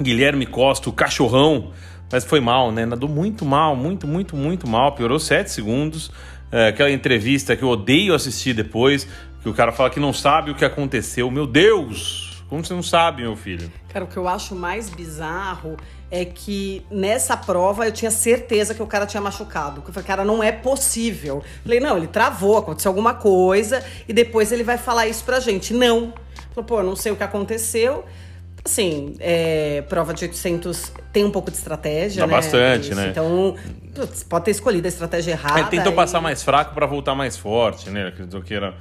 Guilherme 0.00 0.46
Costa, 0.46 0.90
o 0.90 0.92
cachorrão, 0.92 1.72
mas 2.10 2.24
foi 2.24 2.40
mal, 2.40 2.70
né? 2.70 2.86
Nadou 2.86 3.08
muito 3.08 3.44
mal, 3.44 3.74
muito, 3.74 4.06
muito, 4.06 4.36
muito 4.36 4.66
mal. 4.66 4.92
Piorou 4.92 5.18
7 5.18 5.50
segundos. 5.50 6.10
É, 6.50 6.68
aquela 6.68 6.90
entrevista 6.90 7.56
que 7.56 7.62
eu 7.62 7.68
odeio 7.68 8.14
assistir 8.14 8.54
depois, 8.54 9.06
que 9.42 9.48
o 9.48 9.54
cara 9.54 9.72
fala 9.72 9.90
que 9.90 9.98
não 9.98 10.12
sabe 10.12 10.50
o 10.50 10.54
que 10.54 10.64
aconteceu. 10.64 11.30
Meu 11.30 11.46
Deus! 11.46 12.44
Como 12.48 12.64
você 12.64 12.74
não 12.74 12.82
sabe, 12.82 13.22
meu 13.22 13.34
filho? 13.34 13.72
Cara, 13.88 14.04
o 14.04 14.08
que 14.08 14.16
eu 14.16 14.28
acho 14.28 14.54
mais 14.54 14.88
bizarro 14.88 15.76
é 16.10 16.24
que 16.24 16.86
nessa 16.88 17.36
prova 17.36 17.86
eu 17.86 17.92
tinha 17.92 18.10
certeza 18.10 18.72
que 18.72 18.82
o 18.82 18.86
cara 18.86 19.04
tinha 19.04 19.20
machucado. 19.20 19.82
Eu 19.84 19.92
falei, 19.92 20.06
cara, 20.06 20.24
não 20.24 20.40
é 20.40 20.52
possível. 20.52 21.36
Eu 21.36 21.62
falei, 21.64 21.80
não, 21.80 21.96
ele 21.96 22.06
travou, 22.06 22.56
aconteceu 22.56 22.90
alguma 22.90 23.14
coisa 23.14 23.84
e 24.08 24.12
depois 24.12 24.52
ele 24.52 24.62
vai 24.62 24.78
falar 24.78 25.08
isso 25.08 25.24
pra 25.24 25.40
gente. 25.40 25.74
Não. 25.74 26.14
Falei, 26.54 26.68
pô, 26.68 26.82
não 26.84 26.94
sei 26.94 27.10
o 27.10 27.16
que 27.16 27.24
aconteceu. 27.24 28.04
Assim, 28.66 29.14
é, 29.20 29.82
prova 29.88 30.12
de 30.12 30.24
800 30.24 30.92
tem 31.12 31.24
um 31.24 31.30
pouco 31.30 31.52
de 31.52 31.56
estratégia, 31.56 32.20
Dá 32.22 32.26
né? 32.26 32.32
bastante, 32.32 32.92
né? 32.96 33.10
Então, 33.10 33.54
putz, 33.94 34.24
pode 34.24 34.44
ter 34.46 34.50
escolhido 34.50 34.86
a 34.86 34.88
estratégia 34.88 35.30
errada. 35.30 35.60
Ele 35.60 35.68
tentou 35.68 35.92
e... 35.92 35.94
passar 35.94 36.20
mais 36.20 36.42
fraco 36.42 36.74
para 36.74 36.84
voltar 36.84 37.14
mais 37.14 37.36
forte, 37.36 37.90
né? 37.90 38.08
Acreditou 38.08 38.42
que 38.42 38.52
era 38.52 38.74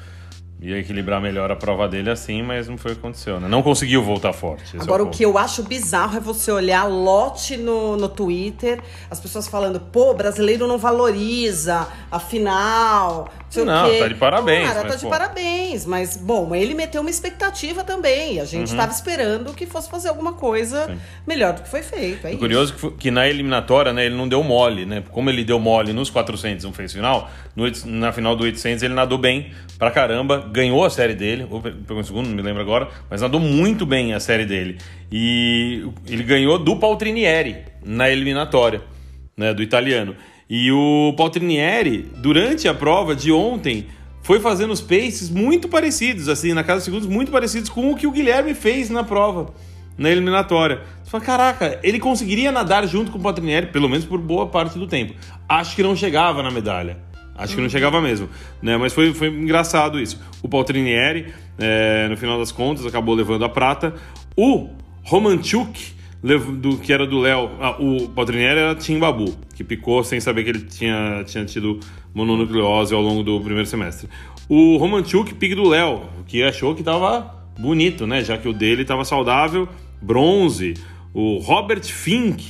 ia 0.60 0.80
equilibrar 0.80 1.22
melhor 1.22 1.51
a 1.51 1.56
prova 1.56 1.88
dele 1.88 2.10
assim, 2.10 2.42
mas 2.42 2.68
não 2.68 2.77
foi 2.77 2.92
o 2.92 2.96
que 2.96 3.00
aconteceu, 3.01 3.39
né? 3.39 3.48
Não 3.48 3.62
conseguiu 3.62 4.01
voltar 4.01 4.34
forte. 4.34 4.75
Agora, 4.80 5.04
é 5.04 5.06
o, 5.06 5.10
o 5.10 5.12
que 5.12 5.24
eu 5.24 5.38
acho 5.38 5.62
bizarro 5.62 6.18
é 6.18 6.20
você 6.20 6.51
olhar 6.51 6.86
lote 6.86 7.58
no, 7.58 7.96
no 7.96 8.10
Twitter, 8.10 8.82
as 9.10 9.20
pessoas 9.20 9.48
falando, 9.48 9.80
pô, 9.80 10.13
brasileiro 10.13 10.68
não 10.68 10.77
valoriza 10.77 11.88
a 12.10 12.20
final, 12.20 13.30
sei 13.55 13.65
Não, 13.65 13.88
o 13.88 13.91
quê. 13.91 14.00
tá 14.00 14.07
de 14.07 14.15
parabéns, 14.15 14.67
Cara, 14.67 14.81
mas, 14.83 14.91
tá 14.91 14.95
de 14.97 15.03
pô. 15.03 15.09
parabéns. 15.09 15.85
Mas, 15.85 16.17
bom, 16.17 16.53
ele 16.55 16.74
meteu 16.74 17.01
uma 17.01 17.09
expectativa 17.09 17.83
também. 17.83 18.39
A 18.39 18.45
gente 18.45 18.75
tava 18.75 18.91
esperando 18.91 19.53
que 19.53 19.65
fosse 19.65 19.89
fazer 19.89 20.09
alguma 20.09 20.33
coisa 20.33 20.88
Uhum. 20.88 20.95
Sim. 20.95 21.01
melhor 21.25 21.53
do 21.53 21.62
que 21.63 21.69
foi 21.69 21.81
feito. 21.83 22.25
É 22.27 22.31
isso. 22.31 22.39
curioso 22.39 22.74
que, 22.74 22.91
que 22.91 23.12
na 23.12 23.27
eliminatória, 23.27 23.91
né, 23.93 24.05
ele 24.05 24.15
não 24.15 24.27
deu 24.27 24.43
mole, 24.43 24.85
né? 24.85 25.03
Como 25.12 25.29
ele 25.29 25.43
deu 25.43 25.59
mole 25.59 25.91
nos 25.93 26.09
400 26.09 26.63
não 26.65 26.74
fez 26.74 26.93
final, 26.93 27.29
no 27.55 27.65
na 27.85 28.12
final 28.12 28.35
do 28.35 28.43
800 28.43 28.83
ele 28.83 28.93
nadou 28.93 29.17
bem 29.17 29.51
pra 29.77 29.89
caramba, 29.91 30.47
ganhou 30.51 30.85
a 30.85 30.89
série 30.89 31.13
dele, 31.15 31.45
ou 31.50 31.62
pegou 31.62 32.00
em 32.00 32.03
segundo, 32.03 32.27
não 32.27 32.35
me 32.35 32.41
lembro 32.41 32.62
agora, 32.62 32.88
mas 33.09 33.21
nadou 33.21 33.39
muito 33.39 33.85
bem 33.85 34.13
a 34.13 34.19
série 34.19 34.45
dele. 34.45 34.77
E 35.12 35.85
ele 36.07 36.24
ganhou 36.24 36.57
do 36.59 36.75
Paltrinieri 36.77 37.57
na 37.83 38.09
eliminatória, 38.09 38.81
né, 39.38 39.53
do 39.53 39.62
italiano. 39.63 40.15
E 40.50 40.72
o 40.72 41.14
Paltrinieri, 41.18 42.12
durante 42.18 42.68
a 42.68 42.74
prova 42.74 43.16
de 43.16 43.32
ontem, 43.32 43.88
foi 44.22 44.40
fazendo 44.40 44.72
os 44.72 44.82
paces 44.82 45.30
muito 45.30 45.68
parecidos, 45.68 46.30
assim, 46.30 46.54
na 46.54 46.64
casa 46.64 46.80
de 46.80 46.86
segundos, 46.86 47.08
muito 47.08 47.32
parecidos 47.32 47.70
com 47.70 47.92
o 47.92 47.96
que 47.96 48.06
o 48.06 48.12
Guilherme 48.12 48.54
fez 48.54 48.90
na 48.90 49.04
prova, 49.04 49.54
na 49.98 50.10
eliminatória. 50.10 50.82
Você 51.04 51.10
fala, 51.10 51.24
caraca, 51.24 51.80
ele 51.82 52.00
conseguiria 52.00 52.52
nadar 52.52 52.88
junto 52.88 53.12
com 53.12 53.18
o 53.18 53.22
Patrinieri, 53.22 53.68
pelo 53.68 53.90
menos 53.90 54.06
por 54.06 54.20
boa 54.20 54.48
parte 54.48 54.78
do 54.78 54.86
tempo. 54.86 55.14
Acho 55.50 55.75
que 55.75 55.82
não 55.82 55.96
chegava 55.96 56.44
na 56.44 56.52
medalha. 56.52 56.98
Acho 57.38 57.56
que 57.56 57.62
não 57.62 57.70
chegava 57.70 58.00
mesmo, 58.00 58.30
né? 58.62 58.78
Mas 58.78 58.94
foi, 58.94 59.14
foi 59.14 59.28
engraçado 59.28 60.00
isso. 60.00 60.22
O 60.42 60.48
Paltrinieri, 60.48 61.34
é, 61.58 62.08
no 62.08 62.16
final 62.16 62.40
das 62.40 62.52
contas, 62.52 62.86
acabou 62.86 63.14
levando 63.14 63.44
a 63.44 63.50
prata. 63.50 63.94
O 64.38 64.70
Romanchuk, 65.04 65.95
do, 66.27 66.77
que 66.77 66.91
era 66.91 67.05
do 67.05 67.20
Léo, 67.20 67.51
ah, 67.60 67.75
o 67.79 68.10
Paltrinieri 68.10 68.60
era 68.60 68.75
Timbabu, 68.75 69.36
que 69.55 69.63
picou 69.63 70.03
sem 70.03 70.20
saber 70.20 70.44
que 70.44 70.50
ele 70.50 70.62
tinha, 70.62 71.24
tinha 71.25 71.46
tido 71.46 71.79
mononucleose 72.13 72.94
ao 72.94 73.01
longo 73.01 73.22
do 73.24 73.39
primeiro 73.41 73.67
semestre. 73.67 74.10
O 74.50 74.77
Romanchuk, 74.77 75.34
pique 75.36 75.53
do 75.55 75.67
Léo, 75.67 76.03
que 76.27 76.41
achou 76.44 76.74
que 76.75 76.82
tava 76.84 77.34
bonito, 77.60 78.05
né? 78.08 78.24
Já 78.24 78.38
que 78.38 78.48
o 78.48 78.53
dele 78.53 78.84
tava 78.86 79.05
saudável, 79.05 79.67
bronze. 80.01 80.74
O 81.13 81.38
Robert 81.38 81.84
Fink, 81.84 82.44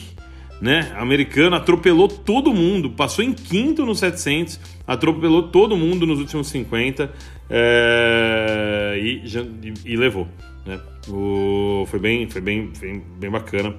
né? 0.62 0.91
Americano, 0.98 1.55
atropelou 1.55 2.08
todo 2.08 2.53
mundo, 2.53 2.89
passou 2.91 3.24
em 3.24 3.34
quinto 3.34 3.86
nos 3.86 4.00
700, 4.00 4.60
atropelou 4.88 5.44
todo 5.44 5.75
mundo 5.77 6.05
nos 6.05 6.20
últimos 6.20 6.48
50 6.48 7.12
é, 7.50 8.98
e, 9.01 9.22
já- 9.27 9.41
e- 9.41 9.74
e 9.86 9.96
levou, 9.96 10.27
né? 10.65 10.79
O, 11.07 11.85
foi 11.88 12.00
bem, 12.00 12.29
foi 12.29 12.41
bem, 12.41 12.71
bem, 12.79 13.03
bem 13.19 13.29
bacana. 13.29 13.75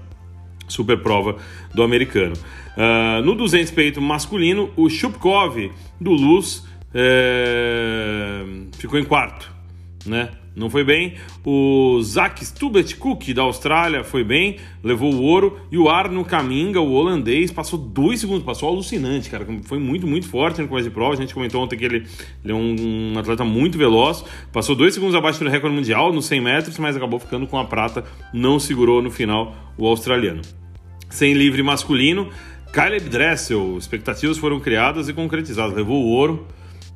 Super 0.68 1.00
prova 1.00 1.37
do 1.75 1.83
americano. 1.83 2.35
Ah, 2.76 3.23
no 3.25 3.35
200 3.35 3.71
peito 3.73 4.00
masculino, 4.00 4.71
o 4.76 4.88
Shupkov 4.88 5.71
do 6.00 6.11
Luz 6.11 6.64
é, 6.92 8.45
ficou 8.78 8.99
em 8.99 9.04
quarto, 9.04 9.50
né? 10.04 10.30
Não 10.57 10.71
foi 10.71 10.83
bem. 10.83 11.17
O 11.45 12.01
Zak 12.03 12.43
Stubet-Cook 12.43 13.35
da 13.35 13.43
Austrália 13.43 14.03
foi 14.03 14.25
bem, 14.25 14.57
levou 14.83 15.13
o 15.13 15.23
ouro. 15.23 15.61
E 15.71 15.77
o 15.77 15.91
Arno 15.91 16.25
Kaminga, 16.25 16.81
o 16.81 16.93
holandês, 16.93 17.51
passou 17.51 17.79
dois 17.79 18.21
segundos, 18.21 18.43
passou 18.43 18.71
alucinante, 18.71 19.29
cara. 19.29 19.47
Foi 19.65 19.79
muito, 19.79 20.07
muito 20.07 20.27
forte 20.27 20.63
no 20.63 20.67
começo 20.67 20.89
de 20.89 20.95
prova. 20.95 21.13
A 21.13 21.17
gente 21.17 21.35
comentou 21.35 21.63
ontem 21.63 21.77
que 21.77 21.85
ele, 21.85 22.07
ele 22.43 22.53
é 22.53 22.55
um, 22.55 23.13
um 23.13 23.19
atleta 23.19 23.45
muito 23.45 23.77
veloz. 23.77 24.25
Passou 24.51 24.75
dois 24.75 24.95
segundos 24.95 25.15
abaixo 25.15 25.45
do 25.45 25.51
recorde 25.51 25.77
mundial 25.77 26.11
nos 26.11 26.25
100 26.25 26.41
metros, 26.41 26.79
mas 26.79 26.97
acabou 26.97 27.21
ficando 27.21 27.47
com 27.47 27.59
a 27.59 27.65
prata. 27.67 28.03
Não 28.33 28.59
segurou 28.59 29.03
no 29.03 29.11
final 29.11 29.55
o 29.77 29.87
australiano. 29.87 30.41
Sem 31.11 31.35
livre 31.35 31.63
masculino, 31.63 32.31
Caleb 32.73 33.11
Dressel, 33.11 33.77
expectativas 33.77 34.39
foram 34.39 34.59
criadas 34.59 35.07
e 35.07 35.13
concretizadas. 35.13 35.77
Levou 35.77 36.03
o 36.03 36.09
ouro, 36.09 36.47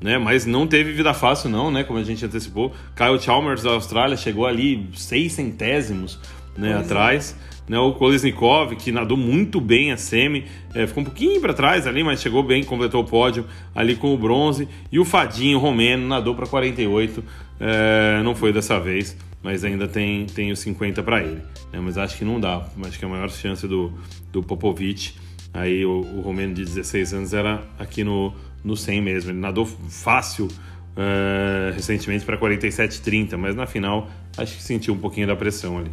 né? 0.00 0.18
Mas 0.18 0.46
não 0.46 0.66
teve 0.66 0.92
vida 0.92 1.12
fácil, 1.12 1.50
não, 1.50 1.70
né? 1.70 1.84
Como 1.84 1.98
a 1.98 2.02
gente 2.02 2.24
antecipou. 2.24 2.72
Kyle 2.96 3.20
Chalmers 3.20 3.62
da 3.62 3.70
Austrália 3.70 4.16
chegou 4.16 4.46
ali 4.46 4.88
seis 4.94 5.32
centésimos 5.32 6.18
né, 6.56 6.76
atrás. 6.76 7.36
Né, 7.68 7.78
o 7.78 7.92
Kolesnikov, 7.92 8.74
que 8.74 8.90
nadou 8.90 9.16
muito 9.16 9.60
bem 9.60 9.92
a 9.92 9.96
semi, 9.96 10.44
é, 10.74 10.88
ficou 10.88 11.02
um 11.02 11.06
pouquinho 11.06 11.40
para 11.40 11.54
trás 11.54 11.86
ali, 11.86 12.02
mas 12.02 12.20
chegou 12.20 12.42
bem, 12.42 12.64
completou 12.64 13.00
o 13.00 13.06
pódio 13.06 13.46
ali 13.72 13.94
com 13.94 14.12
o 14.12 14.18
bronze. 14.18 14.66
E 14.90 14.98
o 14.98 15.04
Fadinho 15.04 15.56
romeno 15.58 16.08
nadou 16.08 16.34
para 16.34 16.46
48, 16.46 17.22
é, 17.60 18.20
não 18.24 18.34
foi 18.34 18.52
dessa 18.52 18.80
vez, 18.80 19.16
mas 19.40 19.62
ainda 19.62 19.86
tem, 19.86 20.26
tem 20.26 20.50
os 20.50 20.58
50 20.58 21.00
para 21.04 21.22
ele. 21.22 21.42
né, 21.72 21.78
mas 21.80 21.96
acho 21.96 22.18
que 22.18 22.24
não 22.24 22.40
dá, 22.40 22.66
acho 22.84 22.98
que 22.98 23.04
a 23.04 23.08
maior 23.08 23.30
chance 23.30 23.68
do, 23.68 23.92
do 24.32 24.42
Popovic, 24.42 25.12
aí 25.54 25.84
o, 25.84 26.00
o 26.00 26.22
romeno 26.22 26.54
de 26.54 26.64
16 26.64 27.14
anos, 27.14 27.32
era 27.32 27.62
aqui 27.78 28.02
no, 28.02 28.34
no 28.62 28.76
100 28.76 29.02
mesmo. 29.02 29.30
Ele 29.30 29.38
nadou 29.38 29.66
fácil 29.66 30.48
é, 30.96 31.72
recentemente 31.74 32.24
para 32.24 32.38
47,30, 32.38 33.36
mas 33.36 33.54
na 33.54 33.66
final 33.66 34.08
acho 34.36 34.56
que 34.56 34.62
sentiu 34.62 34.94
um 34.94 34.98
pouquinho 34.98 35.26
da 35.26 35.36
pressão 35.36 35.78
ali. 35.78 35.90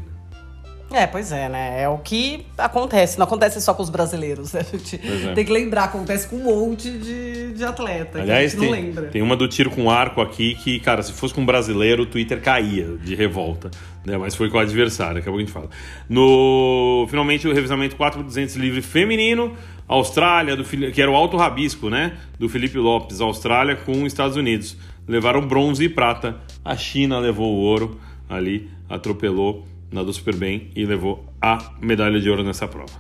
É, 0.91 1.05
pois 1.05 1.33
é, 1.33 1.49
né? 1.49 1.81
É 1.81 1.89
o 1.89 1.97
que 1.97 2.45
acontece. 2.57 3.19
Não 3.19 3.25
acontece 3.25 3.59
só 3.59 3.73
com 3.73 3.83
os 3.83 3.89
brasileiros. 3.89 4.53
né? 4.53 4.61
A 4.61 4.77
gente 4.77 4.95
é. 4.95 5.33
tem 5.33 5.43
que 5.43 5.51
lembrar, 5.51 5.85
acontece 5.85 6.27
com 6.27 6.37
um 6.37 6.43
monte 6.43 6.89
de, 6.89 7.53
de 7.53 7.63
atleta. 7.63 8.21
Aliás, 8.21 8.53
que 8.53 8.59
a 8.59 8.63
gente 8.63 8.71
tem, 8.73 8.81
não 8.81 8.87
lembra. 8.87 9.09
tem 9.09 9.21
uma 9.21 9.35
do 9.35 9.47
tiro 9.47 9.69
com 9.69 9.89
arco 9.91 10.21
aqui 10.21 10.55
que, 10.55 10.79
cara, 10.79 11.03
se 11.03 11.11
fosse 11.11 11.33
com 11.33 11.41
um 11.41 11.45
brasileiro, 11.45 12.03
o 12.03 12.05
Twitter 12.05 12.41
caía 12.41 12.97
de 13.03 13.15
revolta. 13.15 13.69
Né? 14.05 14.17
Mas 14.17 14.35
foi 14.35 14.49
com 14.49 14.57
o 14.57 14.61
adversário, 14.61 15.15
daqui 15.15 15.27
a 15.27 15.31
pouco 15.31 15.39
a 15.39 15.45
gente 15.45 15.51
fala. 15.51 15.69
No, 16.07 17.05
finalmente, 17.09 17.47
o 17.47 17.53
revisamento 17.53 17.97
4 17.97 18.19
por 18.19 18.25
200 18.25 18.55
livre 18.55 18.81
feminino. 18.81 19.55
Austrália, 19.87 20.55
do, 20.55 20.63
que 20.63 21.01
era 21.01 21.09
o 21.09 21.15
alto 21.15 21.37
rabisco, 21.37 21.89
né? 21.89 22.17
Do 22.37 22.49
Felipe 22.49 22.77
Lopes. 22.77 23.21
Austrália 23.21 23.75
com 23.75 24.03
os 24.03 24.07
Estados 24.07 24.35
Unidos. 24.35 24.77
Levaram 25.07 25.47
bronze 25.47 25.85
e 25.85 25.89
prata. 25.89 26.37
A 26.63 26.75
China 26.75 27.19
levou 27.19 27.53
o 27.53 27.59
ouro 27.59 27.99
ali, 28.29 28.69
atropelou, 28.89 29.65
nadou 29.91 30.11
super 30.11 30.35
bem 30.35 30.69
e 30.75 30.85
levou 30.85 31.25
a 31.41 31.71
medalha 31.81 32.19
de 32.19 32.29
ouro 32.29 32.43
nessa 32.43 32.67
prova. 32.67 32.93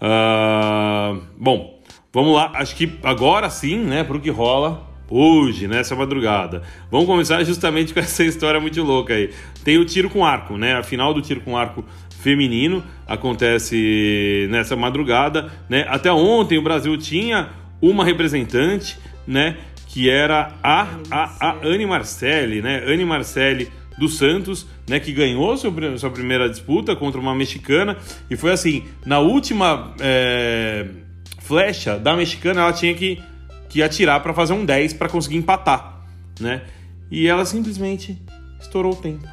Ah, 0.00 1.16
bom, 1.38 1.80
vamos 2.12 2.34
lá. 2.34 2.50
Acho 2.54 2.74
que 2.74 2.98
agora 3.02 3.48
sim, 3.48 3.78
né, 3.78 4.02
pro 4.02 4.20
que 4.20 4.30
rola 4.30 4.94
hoje, 5.08 5.68
nessa 5.68 5.94
madrugada. 5.94 6.62
Vamos 6.90 7.06
começar 7.06 7.42
justamente 7.44 7.92
com 7.94 8.00
essa 8.00 8.24
história 8.24 8.60
muito 8.60 8.82
louca 8.82 9.14
aí. 9.14 9.30
Tem 9.62 9.78
o 9.78 9.84
tiro 9.84 10.10
com 10.10 10.24
arco, 10.24 10.56
né? 10.56 10.74
A 10.74 10.82
final 10.82 11.14
do 11.14 11.22
tiro 11.22 11.40
com 11.40 11.56
arco 11.56 11.84
feminino 12.24 12.82
acontece 13.06 14.48
nessa 14.50 14.74
madrugada, 14.74 15.50
né? 15.68 15.84
Até 15.88 16.10
ontem 16.10 16.56
o 16.56 16.62
Brasil 16.62 16.96
tinha 16.96 17.50
uma 17.82 18.02
representante, 18.02 18.98
né, 19.26 19.58
que 19.88 20.08
era 20.08 20.54
a, 20.62 20.88
a, 21.10 21.48
a 21.50 21.56
Anne 21.62 21.84
Marcelli, 21.84 22.62
né? 22.62 22.82
Anne 22.86 23.04
Marcelli 23.04 23.68
dos 23.98 24.16
Santos, 24.16 24.66
né, 24.88 24.98
que 24.98 25.12
ganhou 25.12 25.54
sua, 25.56 25.70
pri- 25.70 25.98
sua 25.98 26.10
primeira 26.10 26.48
disputa 26.48 26.96
contra 26.96 27.20
uma 27.20 27.34
mexicana 27.34 27.96
e 28.28 28.36
foi 28.36 28.50
assim, 28.52 28.84
na 29.06 29.20
última 29.20 29.94
é, 30.00 30.86
flecha 31.38 31.96
da 31.98 32.16
mexicana 32.16 32.62
ela 32.62 32.72
tinha 32.72 32.92
que, 32.94 33.22
que 33.68 33.82
atirar 33.82 34.20
para 34.20 34.32
fazer 34.34 34.52
um 34.54 34.64
10 34.64 34.94
para 34.94 35.08
conseguir 35.08 35.36
empatar, 35.36 36.02
né? 36.40 36.62
E 37.10 37.28
ela 37.28 37.44
simplesmente 37.44 38.18
estourou 38.60 38.94
o 38.94 38.96
tempo. 38.96 39.28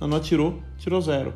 Ela 0.00 0.08
não 0.08 0.16
atirou, 0.16 0.60
tirou 0.78 1.00
zero. 1.00 1.32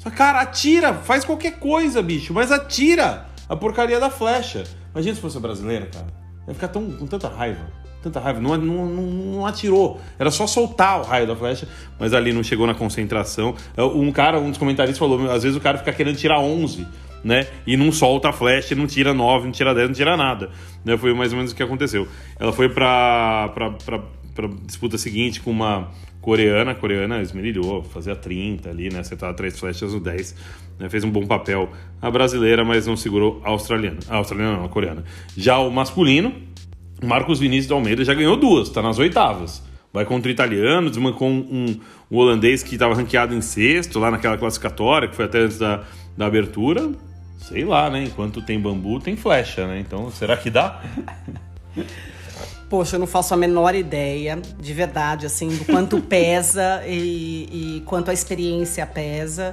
Só, 0.00 0.08
cara, 0.10 0.40
atira, 0.40 0.94
faz 0.94 1.26
qualquer 1.26 1.58
coisa, 1.58 2.00
bicho, 2.00 2.32
mas 2.32 2.50
atira 2.50 3.26
a 3.46 3.54
porcaria 3.54 4.00
da 4.00 4.08
flecha. 4.08 4.64
Imagina 4.94 5.14
se 5.14 5.20
fosse 5.20 5.36
a 5.36 5.40
brasileira, 5.40 5.86
cara. 5.92 6.06
Ia 6.48 6.54
ficar 6.54 6.68
tão, 6.68 6.90
com 6.90 7.06
tanta 7.06 7.28
raiva. 7.28 7.60
Tanta 8.02 8.18
raiva. 8.18 8.40
Não, 8.40 8.56
não, 8.56 8.86
não, 8.86 9.02
não 9.02 9.46
atirou. 9.46 10.00
Era 10.18 10.30
só 10.30 10.46
soltar 10.46 11.00
o 11.00 11.02
raio 11.04 11.26
da 11.26 11.36
flecha, 11.36 11.68
mas 11.98 12.14
ali 12.14 12.32
não 12.32 12.42
chegou 12.42 12.66
na 12.66 12.72
concentração. 12.72 13.54
Um 13.76 14.10
cara, 14.10 14.40
um 14.40 14.48
dos 14.48 14.58
comentaristas 14.58 14.98
falou: 14.98 15.30
às 15.30 15.42
vezes 15.42 15.58
o 15.58 15.60
cara 15.60 15.76
fica 15.76 15.92
querendo 15.92 16.16
tirar 16.16 16.40
11, 16.40 16.88
né? 17.22 17.46
E 17.66 17.76
não 17.76 17.92
solta 17.92 18.30
a 18.30 18.32
flecha, 18.32 18.74
não 18.74 18.86
tira 18.86 19.12
9, 19.12 19.44
não 19.44 19.52
tira 19.52 19.74
10, 19.74 19.88
não 19.88 19.94
tira 19.94 20.16
nada. 20.16 20.48
Né? 20.82 20.96
Foi 20.96 21.12
mais 21.12 21.30
ou 21.32 21.36
menos 21.36 21.52
o 21.52 21.54
que 21.54 21.62
aconteceu. 21.62 22.08
Ela 22.38 22.54
foi 22.54 22.70
pra, 22.70 23.50
pra, 23.52 23.70
pra 24.34 24.48
disputa 24.64 24.96
seguinte 24.96 25.42
com 25.42 25.50
uma 25.50 25.90
coreana, 26.20 26.74
coreana 26.74 27.20
esmerilhou, 27.22 27.82
fazia 27.82 28.14
30 28.14 28.68
ali, 28.68 28.90
né? 28.90 29.00
Acertava 29.00 29.34
três 29.34 29.58
flechas 29.58 29.92
no 29.92 30.00
10, 30.00 30.34
né? 30.78 30.88
Fez 30.88 31.04
um 31.04 31.10
bom 31.10 31.26
papel 31.26 31.70
a 32.00 32.10
brasileira, 32.10 32.64
mas 32.64 32.86
não 32.86 32.96
segurou 32.96 33.40
a 33.44 33.50
australiana. 33.50 33.98
A 34.08 34.16
australiana 34.16 34.58
não, 34.58 34.64
a 34.64 34.68
coreana. 34.68 35.04
Já 35.36 35.58
o 35.58 35.70
masculino, 35.70 36.32
Marcos 37.02 37.38
Vinícius 37.38 37.66
de 37.66 37.72
Almeida 37.72 38.04
já 38.04 38.14
ganhou 38.14 38.36
duas, 38.36 38.68
tá 38.68 38.82
nas 38.82 38.98
oitavas. 38.98 39.62
Vai 39.92 40.04
contra 40.04 40.28
o 40.28 40.32
italiano, 40.32 40.88
desmancou 40.88 41.28
um, 41.28 41.38
um, 41.50 41.80
um 42.10 42.16
holandês 42.16 42.62
que 42.62 42.74
estava 42.74 42.94
ranqueado 42.94 43.34
em 43.34 43.40
sexto 43.40 43.98
lá 43.98 44.10
naquela 44.10 44.38
classificatória, 44.38 45.08
que 45.08 45.16
foi 45.16 45.24
até 45.24 45.40
antes 45.40 45.58
da, 45.58 45.82
da 46.16 46.26
abertura. 46.26 46.90
Sei 47.38 47.64
lá, 47.64 47.90
né? 47.90 48.04
Enquanto 48.04 48.40
tem 48.42 48.60
bambu, 48.60 49.00
tem 49.00 49.16
flecha, 49.16 49.66
né? 49.66 49.80
Então, 49.80 50.10
será 50.10 50.36
que 50.36 50.50
dá? 50.50 50.80
Poxa, 52.70 52.94
eu 52.94 53.00
não 53.00 53.06
faço 53.08 53.34
a 53.34 53.36
menor 53.36 53.74
ideia, 53.74 54.40
de 54.56 54.72
verdade, 54.72 55.26
assim, 55.26 55.48
do 55.48 55.64
quanto 55.64 56.00
pesa 56.08 56.84
e, 56.86 57.78
e 57.78 57.80
quanto 57.84 58.12
a 58.12 58.14
experiência 58.14 58.86
pesa. 58.86 59.52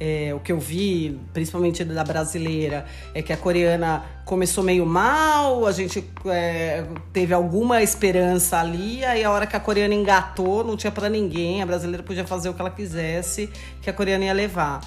é, 0.00 0.34
o 0.34 0.40
que 0.40 0.50
eu 0.50 0.58
vi, 0.58 1.16
principalmente 1.32 1.84
da 1.84 2.02
brasileira, 2.02 2.84
é 3.14 3.22
que 3.22 3.32
a 3.32 3.36
coreana 3.36 4.02
começou 4.24 4.64
meio 4.64 4.84
mal, 4.84 5.64
a 5.64 5.70
gente 5.70 6.04
é, 6.26 6.84
teve 7.12 7.32
alguma 7.32 7.84
esperança 7.84 8.58
ali, 8.58 9.04
aí 9.04 9.22
a 9.22 9.30
hora 9.30 9.46
que 9.46 9.54
a 9.54 9.60
coreana 9.60 9.94
engatou, 9.94 10.64
não 10.64 10.76
tinha 10.76 10.90
para 10.90 11.08
ninguém, 11.08 11.62
a 11.62 11.66
brasileira 11.66 12.02
podia 12.02 12.26
fazer 12.26 12.48
o 12.48 12.54
que 12.54 12.60
ela 12.60 12.70
quisesse, 12.70 13.48
que 13.80 13.88
a 13.88 13.92
coreana 13.92 14.24
ia 14.24 14.32
levar. 14.32 14.80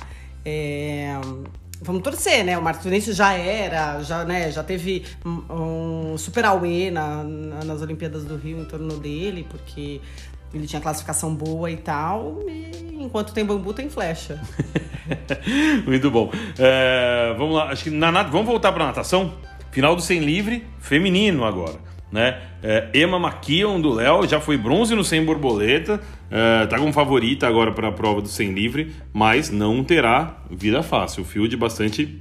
É, 0.45 1.15
vamos 1.81 2.01
torcer, 2.01 2.43
né? 2.43 2.57
O 2.57 2.61
Marcos 2.61 3.05
já 3.05 3.33
era, 3.33 4.01
já, 4.03 4.23
né, 4.25 4.51
já 4.51 4.63
teve 4.63 5.05
um, 5.25 6.13
um 6.13 6.17
super 6.17 6.45
auê 6.45 6.91
na, 6.91 7.23
nas 7.23 7.81
Olimpíadas 7.81 8.23
do 8.25 8.35
Rio 8.35 8.59
em 8.59 8.65
torno 8.65 8.97
dele, 8.99 9.45
porque 9.49 10.01
ele 10.53 10.65
tinha 10.65 10.81
classificação 10.81 11.33
boa 11.33 11.69
e 11.69 11.77
tal, 11.77 12.39
e 12.47 12.97
enquanto 12.99 13.33
tem 13.33 13.45
bambu, 13.45 13.73
tem 13.73 13.89
flecha. 13.89 14.41
Muito 15.85 16.09
bom. 16.09 16.31
É, 16.57 17.33
vamos 17.37 17.55
lá, 17.55 17.71
acho 17.71 17.85
que 17.85 17.89
na, 17.89 18.23
vamos 18.23 18.47
voltar 18.47 18.71
para 18.71 18.85
natação. 18.85 19.33
Final 19.71 19.95
do 19.95 20.01
100 20.01 20.19
livre, 20.21 20.65
feminino 20.79 21.45
agora. 21.45 21.88
Né? 22.11 22.39
É, 22.63 22.89
Emma 22.93 23.17
McKeon 23.17 23.79
do 23.79 23.93
Léo 23.93 24.27
já 24.27 24.39
foi 24.39 24.57
bronze 24.57 24.95
no 24.95 25.03
100 25.03 25.25
borboleta, 25.25 26.01
é, 26.31 26.65
tá 26.65 26.77
como 26.77 26.91
favorita 26.91 27.47
agora 27.47 27.71
para 27.71 27.89
a 27.89 27.91
prova 27.91 28.21
do 28.21 28.27
100 28.27 28.53
livre, 28.53 28.91
mas 29.13 29.49
não 29.49 29.83
terá 29.83 30.37
vida 30.49 30.81
fácil. 30.81 31.23
O 31.23 31.25
field 31.25 31.55
bastante 31.55 32.17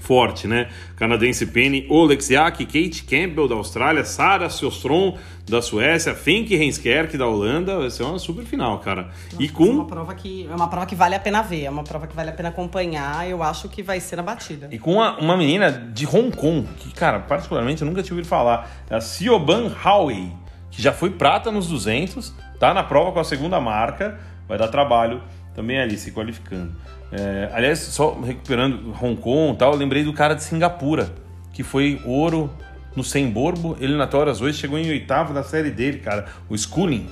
forte, 0.00 0.46
né? 0.48 0.68
Canadense 0.96 1.46
Penny 1.46 1.86
Oleksiak, 1.88 2.64
Kate 2.66 3.04
Campbell 3.04 3.46
da 3.46 3.54
Austrália, 3.54 4.04
Sara 4.04 4.48
Sjöström 4.48 5.14
da 5.48 5.60
Suécia, 5.60 6.14
Fink 6.14 6.54
Renskerk 6.56 7.16
da 7.16 7.26
Holanda, 7.26 7.78
vai 7.78 7.90
ser 7.90 8.04
uma 8.04 8.18
super 8.18 8.44
final, 8.44 8.78
cara. 8.78 9.10
Nossa, 9.32 9.42
e 9.42 9.48
com 9.48 9.66
é 9.66 9.70
uma 9.70 9.86
prova 9.86 10.14
que 10.14 10.46
é 10.48 10.54
uma 10.54 10.68
prova 10.68 10.86
que 10.86 10.94
vale 10.94 11.14
a 11.14 11.20
pena 11.20 11.42
ver, 11.42 11.64
é 11.64 11.70
uma 11.70 11.84
prova 11.84 12.06
que 12.06 12.14
vale 12.14 12.30
a 12.30 12.32
pena 12.32 12.48
acompanhar, 12.48 13.28
eu 13.28 13.42
acho 13.42 13.68
que 13.68 13.82
vai 13.82 14.00
ser 14.00 14.16
na 14.16 14.22
batida. 14.22 14.68
E 14.70 14.78
com 14.78 14.94
uma, 14.94 15.18
uma 15.18 15.36
menina 15.36 15.70
de 15.70 16.06
Hong 16.06 16.34
Kong, 16.34 16.66
que 16.78 16.92
cara, 16.94 17.20
particularmente 17.20 17.82
eu 17.82 17.88
nunca 17.88 18.02
tinha 18.02 18.14
ouvido 18.14 18.28
falar, 18.28 18.70
é 18.88 18.94
a 18.94 19.00
Sioban 19.00 19.72
Howe, 19.84 20.32
que 20.70 20.80
já 20.80 20.92
foi 20.92 21.10
prata 21.10 21.50
nos 21.50 21.68
200, 21.68 22.32
tá 22.58 22.72
na 22.72 22.82
prova 22.82 23.12
com 23.12 23.20
a 23.20 23.24
segunda 23.24 23.60
marca, 23.60 24.18
vai 24.46 24.56
dar 24.56 24.68
trabalho 24.68 25.20
também 25.54 25.80
ali 25.80 25.98
se 25.98 26.12
qualificando. 26.12 26.72
É, 27.12 27.50
aliás, 27.52 27.80
só 27.80 28.20
recuperando 28.20 28.94
Hong 29.02 29.16
Kong 29.16 29.58
tal, 29.58 29.72
eu 29.72 29.78
lembrei 29.78 30.04
do 30.04 30.12
cara 30.12 30.34
de 30.34 30.44
Singapura, 30.44 31.12
que 31.52 31.62
foi 31.62 32.00
ouro 32.04 32.50
no 32.94 33.02
100 33.02 33.30
borbo, 33.30 33.76
eliminatórias 33.80 34.40
hoje, 34.40 34.58
chegou 34.58 34.78
em 34.78 34.88
oitavo 34.88 35.32
da 35.32 35.42
série 35.42 35.70
dele, 35.70 35.98
cara, 35.98 36.26
o 36.48 36.56
Schooling, 36.56 37.08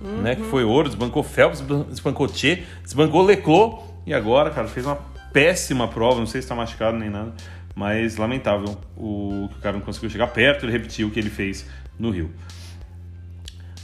uhum. 0.00 0.22
né, 0.22 0.34
que 0.34 0.42
foi 0.44 0.64
ouro, 0.64 0.88
desbancou 0.88 1.22
Phelps, 1.22 1.62
desbancou 1.88 2.28
Che, 2.28 2.64
desbancou 2.82 3.22
Leclos, 3.22 3.80
e 4.06 4.14
agora, 4.14 4.50
cara, 4.50 4.66
fez 4.66 4.84
uma 4.86 4.98
péssima 5.32 5.88
prova, 5.88 6.18
não 6.18 6.26
sei 6.26 6.40
se 6.40 6.48
tá 6.48 6.54
machucado 6.54 6.96
nem 6.98 7.10
nada, 7.10 7.32
mas 7.74 8.16
lamentável 8.16 8.78
o 8.96 9.48
que 9.50 9.58
o 9.58 9.60
cara 9.60 9.76
não 9.76 9.84
conseguiu 9.84 10.10
chegar 10.10 10.28
perto, 10.28 10.64
ele 10.64 10.72
repetiu 10.72 11.08
o 11.08 11.10
que 11.10 11.18
ele 11.18 11.30
fez 11.30 11.66
no 11.98 12.10
Rio. 12.10 12.30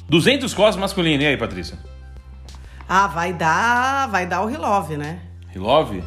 200 0.09 0.53
costas 0.55 0.77
masculino, 0.77 1.23
e 1.23 1.27
aí, 1.27 1.37
Patrícia? 1.37 1.79
Ah, 2.89 3.07
vai 3.07 3.33
dar, 3.33 4.09
vai 4.09 4.27
dar 4.27 4.43
o 4.43 4.47
Rilove, 4.47 4.97
né? 4.97 5.21
Rilov? 5.53 6.03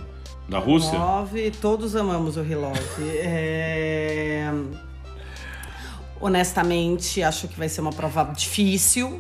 Da 0.47 0.60
Rússia? 0.60 0.91
Rilov, 0.91 1.51
todos 1.62 1.95
amamos 1.95 2.38
o 2.38 2.41
Rilov. 2.41 2.77
é... 3.21 4.51
Honestamente, 6.19 7.21
acho 7.21 7.47
que 7.47 7.58
vai 7.58 7.67
ser 7.67 7.82
uma 7.82 7.91
prova 7.91 8.23
difícil. 8.23 9.17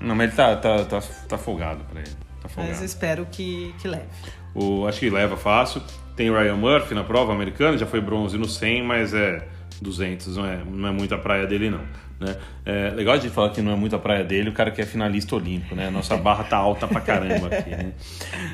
Não, 0.00 0.14
mas 0.14 0.28
ele 0.28 0.36
tá, 0.36 0.56
tá, 0.56 0.84
tá, 0.84 1.00
tá 1.28 1.38
folgado 1.38 1.82
pra 1.84 2.00
ele. 2.00 2.10
Tá 2.40 2.48
folgado. 2.48 2.68
Mas 2.68 2.80
eu 2.80 2.86
espero 2.86 3.26
que, 3.30 3.74
que 3.80 3.88
leve. 3.88 4.06
O, 4.54 4.86
acho 4.86 5.00
que 5.00 5.10
leva 5.10 5.36
fácil. 5.36 5.82
Tem 6.14 6.30
o 6.30 6.38
Ryan 6.38 6.56
Murphy 6.56 6.94
na 6.94 7.02
prova 7.02 7.32
americana, 7.32 7.76
já 7.76 7.86
foi 7.86 8.00
bronze 8.00 8.38
no 8.38 8.48
100, 8.48 8.84
mas 8.84 9.12
é 9.12 9.48
200, 9.82 10.36
não 10.36 10.46
é, 10.46 10.62
não 10.64 10.88
é 10.88 10.92
muito 10.92 11.12
a 11.14 11.18
praia 11.18 11.46
dele 11.46 11.70
não. 11.70 11.80
Né? 12.20 12.36
É 12.64 12.90
legal 12.90 13.14
a 13.14 13.16
gente 13.18 13.32
falar 13.32 13.50
que 13.50 13.60
não 13.60 13.72
é 13.72 13.76
muito 13.76 13.94
a 13.94 13.98
praia 13.98 14.24
dele, 14.24 14.50
o 14.50 14.52
cara 14.52 14.70
que 14.70 14.80
é 14.80 14.86
finalista 14.86 15.34
olímpico, 15.34 15.74
né? 15.74 15.90
Nossa 15.90 16.16
barra 16.16 16.44
tá 16.44 16.56
alta 16.56 16.86
pra 16.86 17.00
caramba 17.00 17.48
aqui, 17.48 17.70
né? 17.70 17.92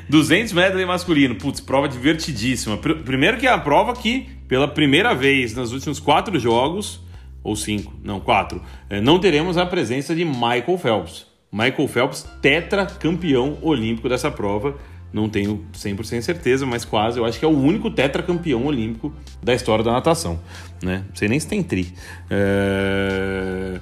200 0.09 0.53
medley 0.53 0.85
masculino, 0.85 1.35
putz, 1.35 1.59
prova 1.59 1.87
divertidíssima. 1.87 2.77
Primeiro 2.77 3.37
que 3.37 3.47
é 3.47 3.51
a 3.51 3.57
prova 3.57 3.93
que, 3.93 4.29
pela 4.47 4.67
primeira 4.67 5.13
vez 5.13 5.53
nos 5.55 5.71
últimos 5.71 5.99
quatro 5.99 6.37
jogos, 6.39 7.01
ou 7.43 7.55
cinco, 7.55 7.93
não, 8.03 8.19
quatro, 8.19 8.61
é, 8.89 9.01
não 9.01 9.19
teremos 9.19 9.57
a 9.57 9.65
presença 9.65 10.15
de 10.15 10.23
Michael 10.25 10.77
Phelps. 10.77 11.25
Michael 11.51 11.87
Phelps, 11.87 12.27
tetra 12.41 12.85
campeão 12.85 13.57
olímpico 13.61 14.07
dessa 14.07 14.31
prova 14.31 14.77
não 15.13 15.27
tenho 15.27 15.65
100% 15.73 16.21
certeza, 16.21 16.65
mas 16.65 16.85
quase. 16.85 17.19
Eu 17.19 17.25
acho 17.25 17.37
que 17.37 17.45
é 17.45 17.47
o 17.47 17.57
único 17.57 17.91
tetracampeão 17.91 18.65
olímpico 18.65 19.13
da 19.43 19.53
história 19.53 19.83
da 19.83 19.91
natação. 19.91 20.39
Né? 20.81 21.03
Não 21.07 21.15
sei 21.15 21.27
nem 21.27 21.39
se 21.39 21.47
tem 21.47 21.61
tri. 21.61 21.93
É... 22.29 23.79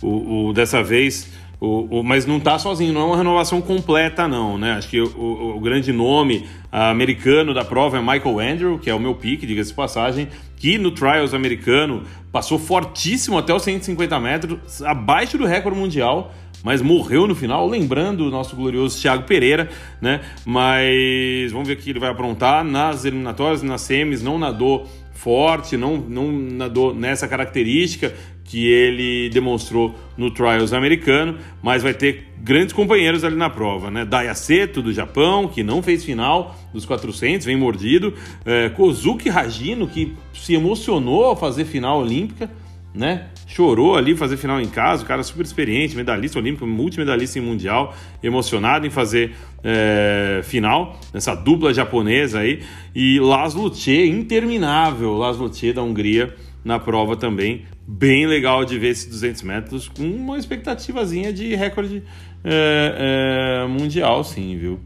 O, 0.00 0.48
o, 0.48 0.52
dessa 0.52 0.82
vez, 0.82 1.28
o, 1.60 1.98
o, 1.98 2.04
mas 2.04 2.24
não 2.24 2.36
está 2.36 2.56
sozinho, 2.58 2.92
não 2.92 3.00
é 3.00 3.04
uma 3.04 3.16
renovação 3.16 3.60
completa, 3.60 4.28
não. 4.28 4.58
Né? 4.58 4.72
Acho 4.72 4.88
que 4.88 5.00
o, 5.00 5.56
o 5.56 5.60
grande 5.60 5.92
nome 5.92 6.46
americano 6.70 7.52
da 7.52 7.64
prova 7.64 7.98
é 7.98 8.00
Michael 8.00 8.38
Andrew, 8.38 8.78
que 8.78 8.90
é 8.90 8.94
o 8.94 9.00
meu 9.00 9.14
pique, 9.14 9.46
diga-se 9.46 9.70
de 9.70 9.74
passagem, 9.74 10.28
que 10.56 10.78
no 10.78 10.90
Trials 10.90 11.34
americano 11.34 12.02
passou 12.30 12.58
fortíssimo 12.58 13.38
até 13.38 13.54
os 13.54 13.62
150 13.62 14.20
metros, 14.20 14.82
abaixo 14.82 15.38
do 15.38 15.46
recorde 15.46 15.78
mundial 15.78 16.32
mas 16.62 16.82
morreu 16.82 17.26
no 17.26 17.34
final, 17.34 17.66
lembrando 17.68 18.26
o 18.26 18.30
nosso 18.30 18.56
glorioso 18.56 19.00
Thiago 19.00 19.24
Pereira, 19.24 19.68
né? 20.00 20.20
Mas 20.44 21.52
vamos 21.52 21.68
ver 21.68 21.74
o 21.74 21.76
que 21.76 21.90
ele 21.90 22.00
vai 22.00 22.10
aprontar 22.10 22.64
nas 22.64 23.04
eliminatórias, 23.04 23.62
nas 23.62 23.82
semis, 23.82 24.22
não 24.22 24.38
nadou 24.38 24.88
forte, 25.12 25.76
não, 25.76 25.96
não 25.96 26.30
nadou 26.30 26.94
nessa 26.94 27.26
característica 27.26 28.14
que 28.44 28.66
ele 28.66 29.28
demonstrou 29.28 29.94
no 30.16 30.30
Trials 30.30 30.72
americano, 30.72 31.36
mas 31.62 31.82
vai 31.82 31.92
ter 31.92 32.28
grandes 32.38 32.72
companheiros 32.72 33.22
ali 33.22 33.36
na 33.36 33.50
prova, 33.50 33.90
né? 33.90 34.06
Daya 34.06 34.34
Seto, 34.34 34.80
do 34.80 34.90
Japão, 34.92 35.48
que 35.48 35.62
não 35.62 35.82
fez 35.82 36.02
final 36.02 36.56
dos 36.72 36.86
400, 36.86 37.44
vem 37.44 37.56
mordido. 37.56 38.14
É, 38.46 38.70
Kozuki 38.70 39.28
Hajino, 39.28 39.86
que 39.86 40.14
se 40.32 40.54
emocionou 40.54 41.24
ao 41.24 41.36
fazer 41.36 41.66
final 41.66 42.00
olímpica, 42.00 42.48
né? 42.94 43.28
Chorou 43.46 43.96
ali 43.96 44.16
fazer 44.16 44.36
final 44.36 44.60
em 44.60 44.68
casa, 44.68 45.02
o 45.02 45.06
cara 45.06 45.22
super 45.22 45.44
experiente, 45.44 45.96
medalhista 45.96 46.38
olímpico, 46.38 46.66
multimedalhista 46.66 47.38
em 47.38 47.42
mundial, 47.42 47.94
emocionado 48.22 48.86
em 48.86 48.90
fazer 48.90 49.34
é, 49.62 50.40
final, 50.42 50.98
nessa 51.12 51.34
dupla 51.34 51.72
japonesa 51.72 52.40
aí. 52.40 52.62
E 52.94 53.20
Laszlo 53.20 53.70
Tche, 53.70 54.06
interminável, 54.06 55.16
Laszlo 55.16 55.48
Tche 55.48 55.72
da 55.72 55.82
Hungria 55.82 56.34
na 56.64 56.78
prova 56.78 57.16
também. 57.16 57.64
Bem 57.86 58.26
legal 58.26 58.64
de 58.64 58.78
ver 58.78 58.88
esses 58.88 59.06
200 59.06 59.42
metros, 59.42 59.88
com 59.88 60.02
uma 60.02 60.38
expectativazinha 60.38 61.32
de 61.32 61.54
recorde 61.54 62.02
é, 62.44 63.64
é, 63.64 63.66
mundial, 63.66 64.22
sim, 64.22 64.56
viu? 64.56 64.80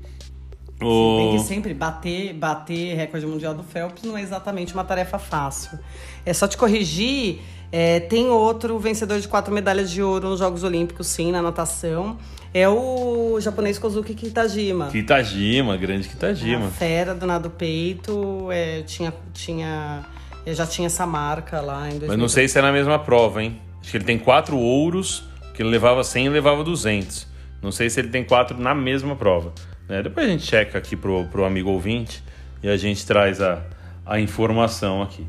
O... 0.80 1.16
Tem 1.18 1.38
que 1.38 1.44
sempre 1.44 1.74
bater, 1.74 2.34
bater 2.34 2.96
recorde 2.96 3.24
mundial 3.26 3.54
do 3.54 3.62
Phelps 3.62 4.02
não 4.02 4.18
é 4.18 4.22
exatamente 4.22 4.74
uma 4.74 4.84
tarefa 4.84 5.18
fácil. 5.18 5.78
É 6.26 6.32
só 6.32 6.48
te 6.48 6.56
corrigir 6.56 7.40
é, 7.72 8.00
tem 8.00 8.28
outro 8.28 8.78
vencedor 8.78 9.18
de 9.18 9.26
quatro 9.26 9.52
medalhas 9.52 9.90
de 9.90 10.02
ouro 10.02 10.28
nos 10.28 10.40
Jogos 10.40 10.62
Olímpicos, 10.62 11.06
sim, 11.06 11.32
na 11.32 11.40
natação. 11.40 12.18
É 12.52 12.68
o 12.68 13.40
japonês 13.40 13.78
Kozuki 13.78 14.14
Kitajima. 14.14 14.88
Kitajima, 14.88 15.74
grande 15.78 16.06
Kitajima. 16.06 16.66
A 16.66 16.70
fera 16.70 17.14
do 17.14 17.24
nado 17.24 17.48
peito, 17.48 18.48
é, 18.52 18.82
tinha, 18.82 19.14
tinha, 19.32 20.04
já 20.48 20.66
tinha 20.66 20.86
essa 20.86 21.06
marca 21.06 21.62
lá 21.62 21.86
em 21.86 21.92
2000. 21.92 22.08
Mas 22.08 22.18
não 22.18 22.28
sei 22.28 22.46
se 22.46 22.58
é 22.58 22.62
na 22.62 22.70
mesma 22.70 22.98
prova, 22.98 23.42
hein? 23.42 23.58
Acho 23.80 23.90
que 23.90 23.96
ele 23.96 24.04
tem 24.04 24.18
quatro 24.18 24.58
ouros, 24.58 25.24
que 25.54 25.62
ele 25.62 25.70
levava 25.70 26.04
100 26.04 26.26
e 26.26 26.28
levava 26.28 26.62
200. 26.62 27.26
Não 27.62 27.72
sei 27.72 27.88
se 27.88 27.98
ele 28.00 28.08
tem 28.08 28.22
quatro 28.22 28.60
na 28.60 28.74
mesma 28.74 29.16
prova. 29.16 29.54
Né? 29.88 30.02
Depois 30.02 30.26
a 30.26 30.30
gente 30.30 30.44
checa 30.44 30.76
aqui 30.76 30.94
pro, 30.94 31.24
pro 31.28 31.46
amigo 31.46 31.70
ouvinte 31.70 32.22
e 32.62 32.68
a 32.68 32.76
gente 32.76 33.06
traz 33.06 33.40
a, 33.40 33.62
a 34.04 34.20
informação 34.20 35.00
aqui. 35.00 35.26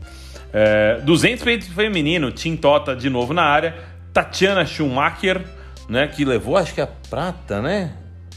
É, 0.53 1.01
200 1.01 1.43
peito 1.43 1.73
feminino, 1.73 2.31
Tim 2.31 2.55
Tota 2.55 2.95
de 2.95 3.09
novo 3.09 3.33
na 3.33 3.43
área. 3.43 3.75
Tatiana 4.13 4.63
Schumacher, 4.65 5.41
né, 5.89 6.07
que 6.07 6.23
levou, 6.23 6.55
acho 6.55 6.73
que 6.73 6.81
a 6.81 6.87
prata, 6.87 7.61
né? 7.61 7.93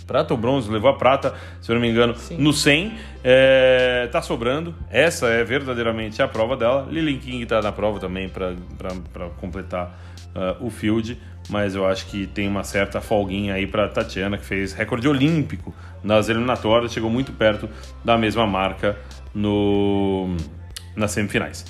Prata 0.06 0.32
ou 0.32 0.38
bronze, 0.38 0.70
levou 0.70 0.88
a 0.88 0.94
prata, 0.94 1.34
se 1.60 1.70
eu 1.70 1.74
não 1.74 1.82
me 1.82 1.90
engano, 1.90 2.16
Sim. 2.16 2.38
no 2.38 2.52
100. 2.52 2.94
É, 3.24 4.08
tá 4.10 4.22
sobrando. 4.22 4.74
Essa 4.88 5.26
é 5.26 5.42
verdadeiramente 5.42 6.22
a 6.22 6.28
prova 6.28 6.56
dela. 6.56 6.86
Lilin 6.88 7.18
King 7.18 7.44
tá 7.44 7.60
na 7.60 7.72
prova 7.72 7.98
também 7.98 8.28
para 8.28 8.54
completar 9.40 9.98
uh, 10.34 10.64
o 10.64 10.70
field. 10.70 11.18
Mas 11.48 11.74
eu 11.74 11.86
acho 11.86 12.06
que 12.06 12.26
tem 12.26 12.48
uma 12.48 12.62
certa 12.62 13.00
folguinha 13.00 13.54
aí 13.54 13.66
para 13.66 13.88
Tatiana, 13.88 14.38
que 14.38 14.44
fez 14.44 14.72
recorde 14.72 15.08
olímpico 15.08 15.74
nas 16.02 16.28
eliminatórias, 16.28 16.92
chegou 16.92 17.10
muito 17.10 17.32
perto 17.32 17.68
da 18.04 18.16
mesma 18.16 18.46
marca 18.46 18.96
no, 19.34 20.36
nas 20.94 21.10
semifinais. 21.10 21.64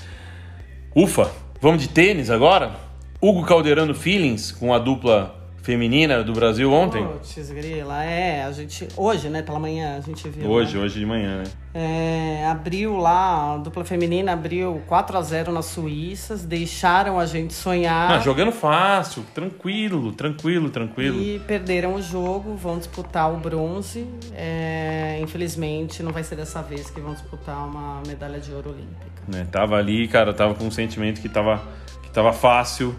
Ufa, 0.98 1.30
vamos 1.60 1.82
de 1.82 1.90
tênis 1.90 2.30
agora? 2.30 2.74
Hugo 3.20 3.44
Calderano 3.44 3.94
Feelings 3.94 4.50
com 4.50 4.72
a 4.72 4.78
dupla 4.78 5.34
feminina 5.66 6.22
do 6.22 6.32
Brasil 6.32 6.72
ontem? 6.72 7.04
Putz, 7.04 7.50
grila, 7.50 8.04
é, 8.04 8.44
a 8.44 8.52
gente. 8.52 8.86
Hoje, 8.96 9.28
né? 9.28 9.42
Pela 9.42 9.58
manhã 9.58 9.96
a 9.98 10.00
gente 10.00 10.28
viu. 10.28 10.48
Hoje, 10.48 10.78
né? 10.78 10.84
hoje 10.84 11.00
de 11.00 11.04
manhã, 11.04 11.42
né? 11.42 11.44
É, 11.74 12.46
abriu 12.46 12.96
lá, 12.96 13.54
a 13.54 13.58
dupla 13.58 13.84
feminina 13.84 14.32
abriu 14.32 14.80
4 14.86 15.18
a 15.18 15.22
0 15.22 15.52
nas 15.52 15.66
Suíças, 15.66 16.44
deixaram 16.44 17.18
a 17.18 17.26
gente 17.26 17.52
sonhar. 17.52 18.12
Ah, 18.12 18.20
jogando 18.20 18.52
fácil, 18.52 19.24
tranquilo, 19.34 20.12
tranquilo, 20.12 20.70
tranquilo. 20.70 21.20
E 21.20 21.40
perderam 21.40 21.96
o 21.96 22.00
jogo, 22.00 22.54
vão 22.54 22.78
disputar 22.78 23.34
o 23.34 23.36
bronze. 23.36 24.06
É, 24.34 25.18
infelizmente, 25.20 26.00
não 26.00 26.12
vai 26.12 26.22
ser 26.22 26.36
dessa 26.36 26.62
vez 26.62 26.88
que 26.90 27.00
vão 27.00 27.12
disputar 27.12 27.66
uma 27.66 28.02
medalha 28.06 28.38
de 28.38 28.52
ouro 28.52 28.70
olímpica. 28.70 29.22
Né, 29.26 29.44
tava 29.50 29.74
ali, 29.74 30.06
cara, 30.06 30.32
tava 30.32 30.54
com 30.54 30.64
um 30.64 30.70
sentimento 30.70 31.20
que 31.20 31.28
tava, 31.28 31.60
que 32.04 32.10
tava 32.10 32.32
fácil, 32.32 32.94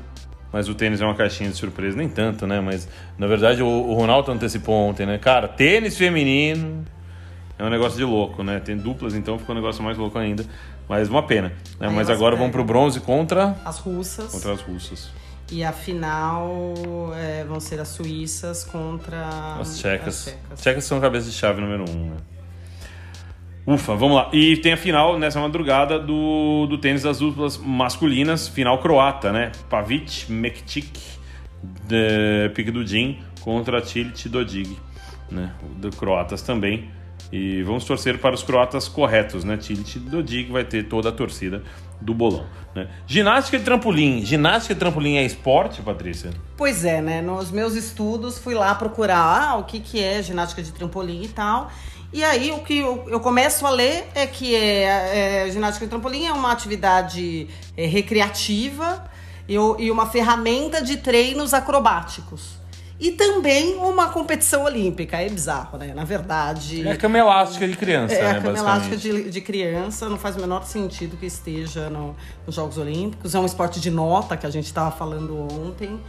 mas 0.51 0.69
o 0.69 0.75
tênis 0.75 1.01
é 1.01 1.05
uma 1.05 1.15
caixinha 1.15 1.49
de 1.49 1.55
surpresa, 1.57 1.97
nem 1.97 2.07
tanto, 2.09 2.45
né? 2.47 2.59
Mas 2.61 2.87
na 3.17 3.27
verdade 3.27 3.61
o, 3.61 3.67
o 3.67 3.93
Ronaldo 3.93 4.31
antecipou 4.31 4.75
ontem, 4.89 5.05
né? 5.05 5.17
Cara, 5.17 5.47
tênis 5.47 5.97
feminino 5.97 6.85
é 7.59 7.63
um 7.63 7.69
negócio 7.69 7.97
de 7.97 8.03
louco, 8.03 8.43
né? 8.43 8.59
Tem 8.59 8.77
duplas, 8.77 9.13
então 9.15 9.37
ficou 9.37 9.53
um 9.53 9.57
negócio 9.59 9.83
mais 9.83 9.97
louco 9.97 10.17
ainda. 10.17 10.45
Mas 10.87 11.09
uma 11.09 11.23
pena. 11.23 11.49
Né? 11.79 11.87
Aí 11.87 11.93
Mas 11.93 12.09
agora 12.09 12.31
pega. 12.31 12.39
vamos 12.43 12.51
pro 12.51 12.63
bronze 12.63 12.99
contra, 13.01 13.57
As 13.65 13.77
russas. 13.79 14.31
contra 14.31 14.53
as 14.53 14.61
russas. 14.61 15.09
E 15.51 15.63
a 15.63 15.71
final 15.71 16.73
é, 17.15 17.43
vão 17.45 17.59
ser 17.59 17.79
as 17.79 17.87
suíças 17.89 18.63
contra 18.63 19.57
As 19.59 19.77
tchecas. 19.79 20.07
as 20.07 20.23
tchecas. 20.25 20.51
As 20.51 20.61
tchecas 20.61 20.83
são 20.85 20.99
cabeça 21.01 21.29
de 21.29 21.35
chave 21.35 21.59
número 21.61 21.83
um, 21.89 22.09
né? 22.11 22.17
Ufa, 23.67 23.95
vamos 23.95 24.15
lá. 24.15 24.29
E 24.31 24.55
tem 24.55 24.71
a 24.71 24.77
final 24.77 25.19
nessa 25.19 25.41
madrugada 25.41 25.99
do, 25.99 26.65
do 26.67 26.77
tênis 26.77 27.03
das 27.03 27.19
duplas 27.19 27.57
masculinas, 27.57 28.47
final 28.47 28.77
croata, 28.77 29.33
né? 29.33 29.51
Pavic, 29.69 30.31
Mektic, 30.31 30.97
Pique 32.55 32.87
Jim 32.87 33.19
contra 33.41 33.81
Tilit 33.81 34.29
Dodig, 34.29 34.77
né? 35.29 35.51
Do 35.75 35.89
croatas 35.89 36.41
também. 36.41 36.89
E 37.29 37.61
vamos 37.63 37.83
torcer 37.83 38.19
para 38.19 38.33
os 38.33 38.41
croatas 38.41 38.87
corretos, 38.87 39.43
né? 39.43 39.57
Tilit 39.57 39.99
Dodig 39.99 40.49
vai 40.49 40.63
ter 40.63 40.83
toda 40.83 41.09
a 41.09 41.11
torcida 41.11 41.61
do 41.99 42.13
bolão, 42.13 42.45
né? 42.73 42.87
Ginástica 43.05 43.57
de 43.57 43.65
trampolim. 43.65 44.23
Ginástica 44.23 44.75
de 44.75 44.79
trampolim 44.79 45.17
é 45.17 45.25
esporte, 45.25 45.81
Patrícia? 45.81 46.31
Pois 46.55 46.85
é, 46.85 47.01
né? 47.01 47.21
Nos 47.21 47.51
meus 47.51 47.75
estudos 47.75 48.37
fui 48.37 48.53
lá 48.53 48.73
procurar 48.75 49.49
ah, 49.49 49.57
o 49.57 49.65
que, 49.65 49.81
que 49.81 50.01
é 50.01 50.23
ginástica 50.23 50.63
de 50.63 50.71
trampolim 50.71 51.23
e 51.23 51.27
tal. 51.27 51.69
E 52.17 52.23
aí 52.23 52.51
o 52.51 52.61
que 52.61 52.79
eu, 52.79 53.05
eu 53.09 53.19
começo 53.19 53.63
a 53.63 53.69
ler 53.69 54.07
é 54.15 54.25
que 54.25 54.55
é, 54.55 55.45
é, 55.45 55.51
ginástica 55.51 55.85
de 55.85 55.89
trampolim 55.91 56.25
é 56.25 56.33
uma 56.33 56.51
atividade 56.51 57.47
é, 57.77 57.85
recreativa 57.85 59.03
e, 59.47 59.53
e 59.53 59.91
uma 59.91 60.07
ferramenta 60.07 60.81
de 60.81 60.97
treinos 60.97 61.53
acrobáticos. 61.53 62.57
E 62.99 63.11
também 63.11 63.75
uma 63.75 64.09
competição 64.09 64.63
olímpica. 64.63 65.21
É 65.21 65.29
bizarro, 65.29 65.77
né? 65.77 65.93
Na 65.93 66.03
verdade. 66.05 66.87
É 66.87 66.95
cama 66.95 67.19
elástica 67.19 67.67
de 67.67 67.77
criança, 67.77 68.15
É, 68.15 68.23
né? 68.23 68.39
a 68.39 68.41
cama 68.41 68.57
elástica 68.57 68.97
de, 68.97 69.29
de 69.29 69.41
criança 69.41 70.09
não 70.09 70.17
faz 70.17 70.35
o 70.35 70.39
menor 70.39 70.65
sentido 70.65 71.15
que 71.17 71.27
esteja 71.27 71.87
no- 71.91 72.15
nos 72.47 72.55
Jogos 72.55 72.79
Olímpicos. 72.79 73.35
É 73.35 73.39
um 73.39 73.45
esporte 73.45 73.79
de 73.79 73.91
nota 73.91 74.35
que 74.35 74.47
a 74.47 74.49
gente 74.49 74.65
estava 74.65 74.89
falando 74.89 75.37
ontem. 75.53 75.99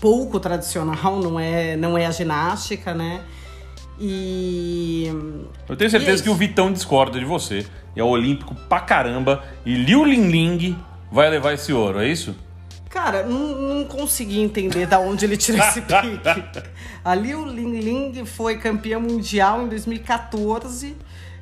Pouco 0.00 0.38
tradicional, 0.38 1.18
não 1.18 1.40
é, 1.40 1.74
não 1.76 1.98
é 1.98 2.06
a 2.06 2.12
ginástica, 2.12 2.94
né? 2.94 3.22
E. 3.98 5.06
Eu 5.68 5.76
tenho 5.76 5.90
certeza 5.90 6.22
é 6.22 6.24
que 6.24 6.30
o. 6.30 6.34
Vitão 6.34 6.72
discorda 6.72 7.18
de 7.18 7.24
você. 7.24 7.66
E 7.94 8.00
é 8.00 8.04
olímpico 8.04 8.54
pra 8.68 8.80
caramba. 8.80 9.44
E 9.64 9.74
Liu 9.74 10.04
Linling 10.04 10.76
vai 11.10 11.30
levar 11.30 11.52
esse 11.52 11.72
ouro, 11.72 12.00
é 12.00 12.08
isso? 12.08 12.34
Cara, 12.90 13.24
não, 13.24 13.38
não 13.56 13.84
consegui 13.84 14.40
entender 14.40 14.86
da 14.86 15.00
onde 15.00 15.24
ele 15.24 15.36
tirou 15.36 15.60
esse 15.60 15.80
pique. 15.82 16.62
A 17.04 17.14
Liu 17.14 17.44
Ling 17.44 17.80
Ling 17.80 18.24
foi 18.24 18.56
campeã 18.56 19.00
mundial 19.00 19.62
em 19.62 19.68
2014. 19.68 20.96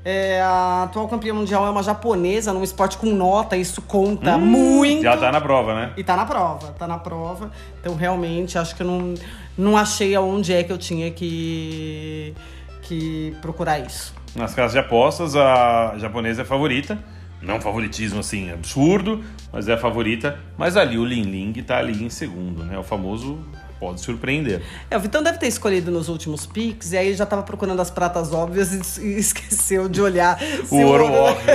É, 0.04 0.40
a 0.40 0.84
atual 0.84 1.06
campeã 1.06 1.32
mundial 1.32 1.64
é 1.64 1.70
uma 1.70 1.82
japonesa 1.82 2.52
num 2.52 2.64
esporte 2.64 2.96
com 2.98 3.06
nota, 3.06 3.56
isso 3.56 3.80
conta 3.82 4.36
muito. 4.36 4.98
Hum, 4.98 5.02
Já 5.02 5.16
tá 5.16 5.30
na 5.30 5.40
prova, 5.40 5.74
né? 5.74 5.92
E 5.96 6.02
tá 6.02 6.16
na 6.16 6.26
prova, 6.26 6.74
tá 6.76 6.88
na 6.88 6.98
prova. 6.98 7.52
Então, 7.80 7.94
realmente, 7.94 8.58
acho 8.58 8.74
que 8.74 8.82
eu 8.82 8.86
não, 8.86 9.14
não 9.56 9.76
achei 9.76 10.14
aonde 10.14 10.52
é 10.52 10.62
que 10.62 10.72
eu 10.72 10.78
tinha 10.78 11.10
que, 11.10 12.34
que 12.82 13.34
procurar 13.40 13.78
isso. 13.78 14.14
Nas 14.34 14.54
casas 14.54 14.72
de 14.72 14.78
apostas, 14.78 15.36
a 15.36 15.94
japonesa 15.98 16.42
é 16.42 16.44
favorita. 16.44 16.98
Não 17.40 17.60
favoritismo 17.60 18.20
assim 18.20 18.52
absurdo, 18.52 19.22
mas 19.52 19.68
é 19.68 19.72
a 19.72 19.78
favorita. 19.78 20.38
Mas 20.56 20.76
ali 20.76 20.96
o 20.96 21.04
Lin 21.04 21.22
Ling 21.22 21.52
tá 21.54 21.78
ali 21.78 22.04
em 22.04 22.08
segundo, 22.08 22.62
né? 22.62 22.78
O 22.78 22.84
famoso 22.84 23.44
pode 23.80 24.00
surpreender. 24.00 24.62
É, 24.88 24.96
o 24.96 25.00
Vitão 25.00 25.24
deve 25.24 25.38
ter 25.38 25.48
escolhido 25.48 25.90
nos 25.90 26.08
últimos 26.08 26.46
piques, 26.46 26.92
e 26.92 26.96
aí 26.96 27.14
já 27.14 27.26
tava 27.26 27.42
procurando 27.42 27.82
as 27.82 27.90
pratas 27.90 28.32
óbvias 28.32 28.96
e, 28.98 29.18
esqueceu 29.18 29.88
de 29.88 30.00
olhar 30.00 30.38
O 30.70 30.76
ouro 30.82 31.12
óbvio. 31.12 31.52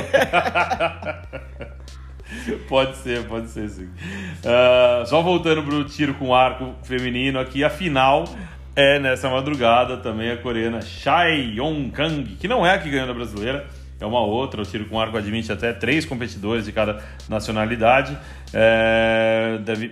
pode 2.67 2.95
ser, 2.97 3.23
pode 3.25 3.49
ser 3.49 3.69
sim. 3.69 3.89
Ah, 4.45 5.03
só 5.05 5.21
voltando 5.21 5.63
pro 5.63 5.83
tiro 5.85 6.13
com 6.15 6.33
arco 6.33 6.73
feminino 6.83 7.39
aqui, 7.39 7.63
a 7.63 7.69
final 7.69 8.25
é 8.75 8.99
nessa 8.99 9.29
madrugada 9.29 9.97
também 9.97 10.29
a 10.31 10.37
coreana 10.37 10.81
Chai 10.81 11.53
Yong 11.57 11.89
Kang, 11.91 12.23
que 12.39 12.47
não 12.47 12.65
é 12.65 12.75
a 12.75 12.77
que 12.79 12.89
ganhou 12.89 13.07
da 13.07 13.13
brasileira, 13.13 13.65
é 13.99 14.05
uma 14.05 14.19
outra. 14.21 14.61
O 14.61 14.65
tiro 14.65 14.85
com 14.85 14.99
arco 14.99 15.17
admite 15.17 15.51
até 15.51 15.73
três 15.73 16.05
competidores 16.05 16.65
de 16.65 16.71
cada 16.71 17.03
nacionalidade. 17.27 18.15
É, 18.53 19.57
deve- 19.63 19.91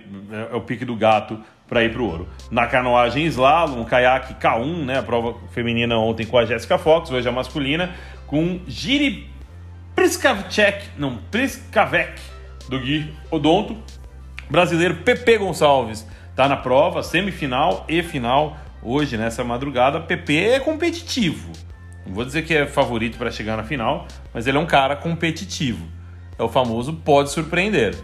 é 0.52 0.54
o 0.54 0.60
pique 0.60 0.84
do 0.84 0.94
gato 0.94 1.38
para 1.68 1.82
ir 1.82 1.92
pro 1.92 2.04
ouro. 2.04 2.28
Na 2.48 2.66
canoagem 2.68 3.26
slalom, 3.26 3.84
caiaque 3.84 4.34
K1, 4.34 4.84
né, 4.84 4.98
a 4.98 5.02
prova 5.02 5.36
feminina 5.50 5.96
ontem 5.98 6.24
com 6.24 6.38
a 6.38 6.44
Jéssica 6.44 6.78
Fox, 6.78 7.10
hoje 7.10 7.28
a 7.28 7.32
masculina, 7.32 7.90
com 8.28 8.60
Giri 8.68 9.28
Priskavcek, 9.96 10.90
não, 10.98 11.16
Priskavec, 11.30 12.20
do 12.68 12.78
Gui 12.78 13.12
Odonto. 13.30 13.76
Brasileiro 14.48 14.96
Pepe 14.96 15.38
Gonçalves 15.38 16.06
tá 16.36 16.46
na 16.46 16.56
prova, 16.56 17.02
semifinal 17.02 17.84
e 17.88 18.02
final 18.02 18.56
hoje, 18.82 19.16
nessa 19.16 19.42
madrugada. 19.42 19.98
Pepe 19.98 20.38
é 20.38 20.60
competitivo. 20.60 21.50
Não 22.06 22.14
vou 22.14 22.24
dizer 22.24 22.42
que 22.42 22.54
é 22.54 22.66
favorito 22.66 23.18
para 23.18 23.30
chegar 23.30 23.56
na 23.56 23.64
final, 23.64 24.06
mas 24.32 24.46
ele 24.46 24.56
é 24.56 24.60
um 24.60 24.66
cara 24.66 24.94
competitivo. 24.94 25.84
É 26.38 26.42
o 26.42 26.48
famoso 26.48 26.92
pode 26.92 27.30
surpreender. 27.30 27.96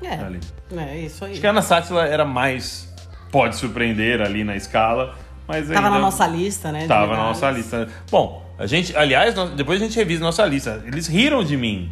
É, 0.00 0.14
Ali. 0.14 0.40
é 0.76 0.98
isso 1.00 1.24
aí. 1.24 1.32
Acho 1.32 1.40
que 1.40 1.46
a 1.46 1.50
Ana 1.50 1.60
Sátila 1.60 2.06
era 2.06 2.24
mais 2.24 2.94
pode 3.32 3.56
surpreender 3.56 4.22
ali 4.22 4.44
na 4.44 4.56
escala, 4.56 5.16
mas 5.46 5.66
Tava 5.66 5.78
ainda... 5.78 5.90
na 5.90 5.98
nossa 5.98 6.26
lista, 6.26 6.72
né? 6.72 6.86
Tava 6.86 7.16
na 7.16 7.24
nossa 7.24 7.50
lista. 7.50 7.88
Bom, 8.10 8.47
a 8.58 8.66
gente, 8.66 8.94
aliás, 8.96 9.34
nós- 9.34 9.50
depois 9.50 9.80
a 9.80 9.84
gente 9.84 9.96
revisa 9.96 10.22
nossa 10.22 10.44
lista. 10.44 10.82
Eles 10.86 11.06
riram 11.06 11.42
de 11.44 11.56
mim. 11.56 11.88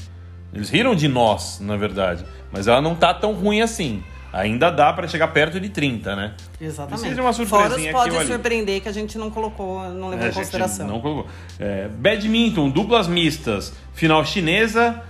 Eles 0.52 0.68
riram 0.70 0.94
de 0.94 1.06
nós, 1.08 1.60
na 1.60 1.76
verdade. 1.76 2.24
Mas 2.52 2.66
ela 2.66 2.80
não 2.80 2.94
tá 2.94 3.12
tão 3.14 3.32
ruim 3.32 3.60
assim. 3.60 4.02
Ainda 4.32 4.70
dá 4.70 4.92
pra 4.92 5.06
chegar 5.08 5.28
perto 5.28 5.58
de 5.58 5.68
30, 5.70 6.14
né? 6.14 6.34
Exatamente. 6.60 6.90
Precisa 7.00 7.14
de 7.14 7.20
uma 7.20 7.32
Fora 7.32 7.46
surpresinha 7.70 7.90
os 7.90 7.92
pode 7.96 8.08
aqui 8.08 8.16
ou 8.16 8.20
ali. 8.22 8.30
surpreender 8.32 8.80
que 8.82 8.88
a 8.88 8.92
gente 8.92 9.16
não 9.16 9.30
colocou, 9.30 9.80
não 9.90 10.08
levou 10.10 10.12
É, 10.12 10.16
em 10.16 10.18
a 10.18 10.24
gente 10.26 10.34
consideração. 10.34 10.86
Não 10.86 11.00
colocou. 11.00 11.26
É, 11.58 11.88
badminton, 11.88 12.68
duplas 12.68 13.06
mistas, 13.08 13.72
final 13.94 14.24
chinesa. 14.26 15.02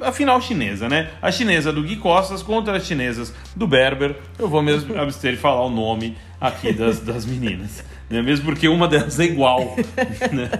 A 0.00 0.12
final 0.12 0.40
chinesa, 0.40 0.88
né? 0.88 1.10
A 1.22 1.30
chinesa 1.32 1.72
do 1.72 1.82
Gui 1.82 1.96
Costas 1.96 2.42
contra 2.42 2.76
as 2.76 2.84
chinesas 2.86 3.32
do 3.54 3.66
Berber. 3.66 4.16
Eu 4.38 4.48
vou 4.48 4.62
mesmo 4.62 4.96
abster 4.98 5.32
de 5.32 5.38
falar 5.38 5.64
o 5.64 5.70
nome 5.70 6.16
aqui 6.40 6.72
das, 6.72 7.00
das 7.00 7.24
meninas. 7.24 7.84
Né? 8.08 8.22
Mesmo 8.22 8.44
porque 8.44 8.68
uma 8.68 8.86
delas 8.86 9.18
é 9.18 9.24
igual. 9.24 9.76
né? 10.32 10.50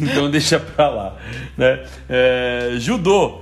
Então 0.00 0.30
deixa 0.30 0.58
pra 0.60 0.88
lá. 0.88 1.16
Né? 1.56 1.84
É, 2.08 2.74
judô. 2.78 3.40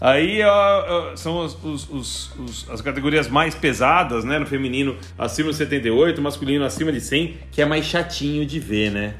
Aí 0.00 0.42
ó, 0.42 1.16
são 1.16 1.38
os- 1.44 1.56
os- 1.64 2.32
os- 2.38 2.66
as 2.70 2.80
categorias 2.82 3.28
mais 3.28 3.54
pesadas, 3.54 4.24
né? 4.24 4.38
No 4.38 4.44
feminino 4.46 4.96
acima 5.18 5.50
de 5.50 5.56
78, 5.56 6.20
masculino 6.20 6.64
acima 6.64 6.90
de 6.92 7.00
100, 7.00 7.38
que 7.50 7.62
é 7.62 7.64
mais 7.64 7.86
chatinho 7.86 8.44
de 8.44 8.58
ver, 8.58 8.90
né? 8.90 9.14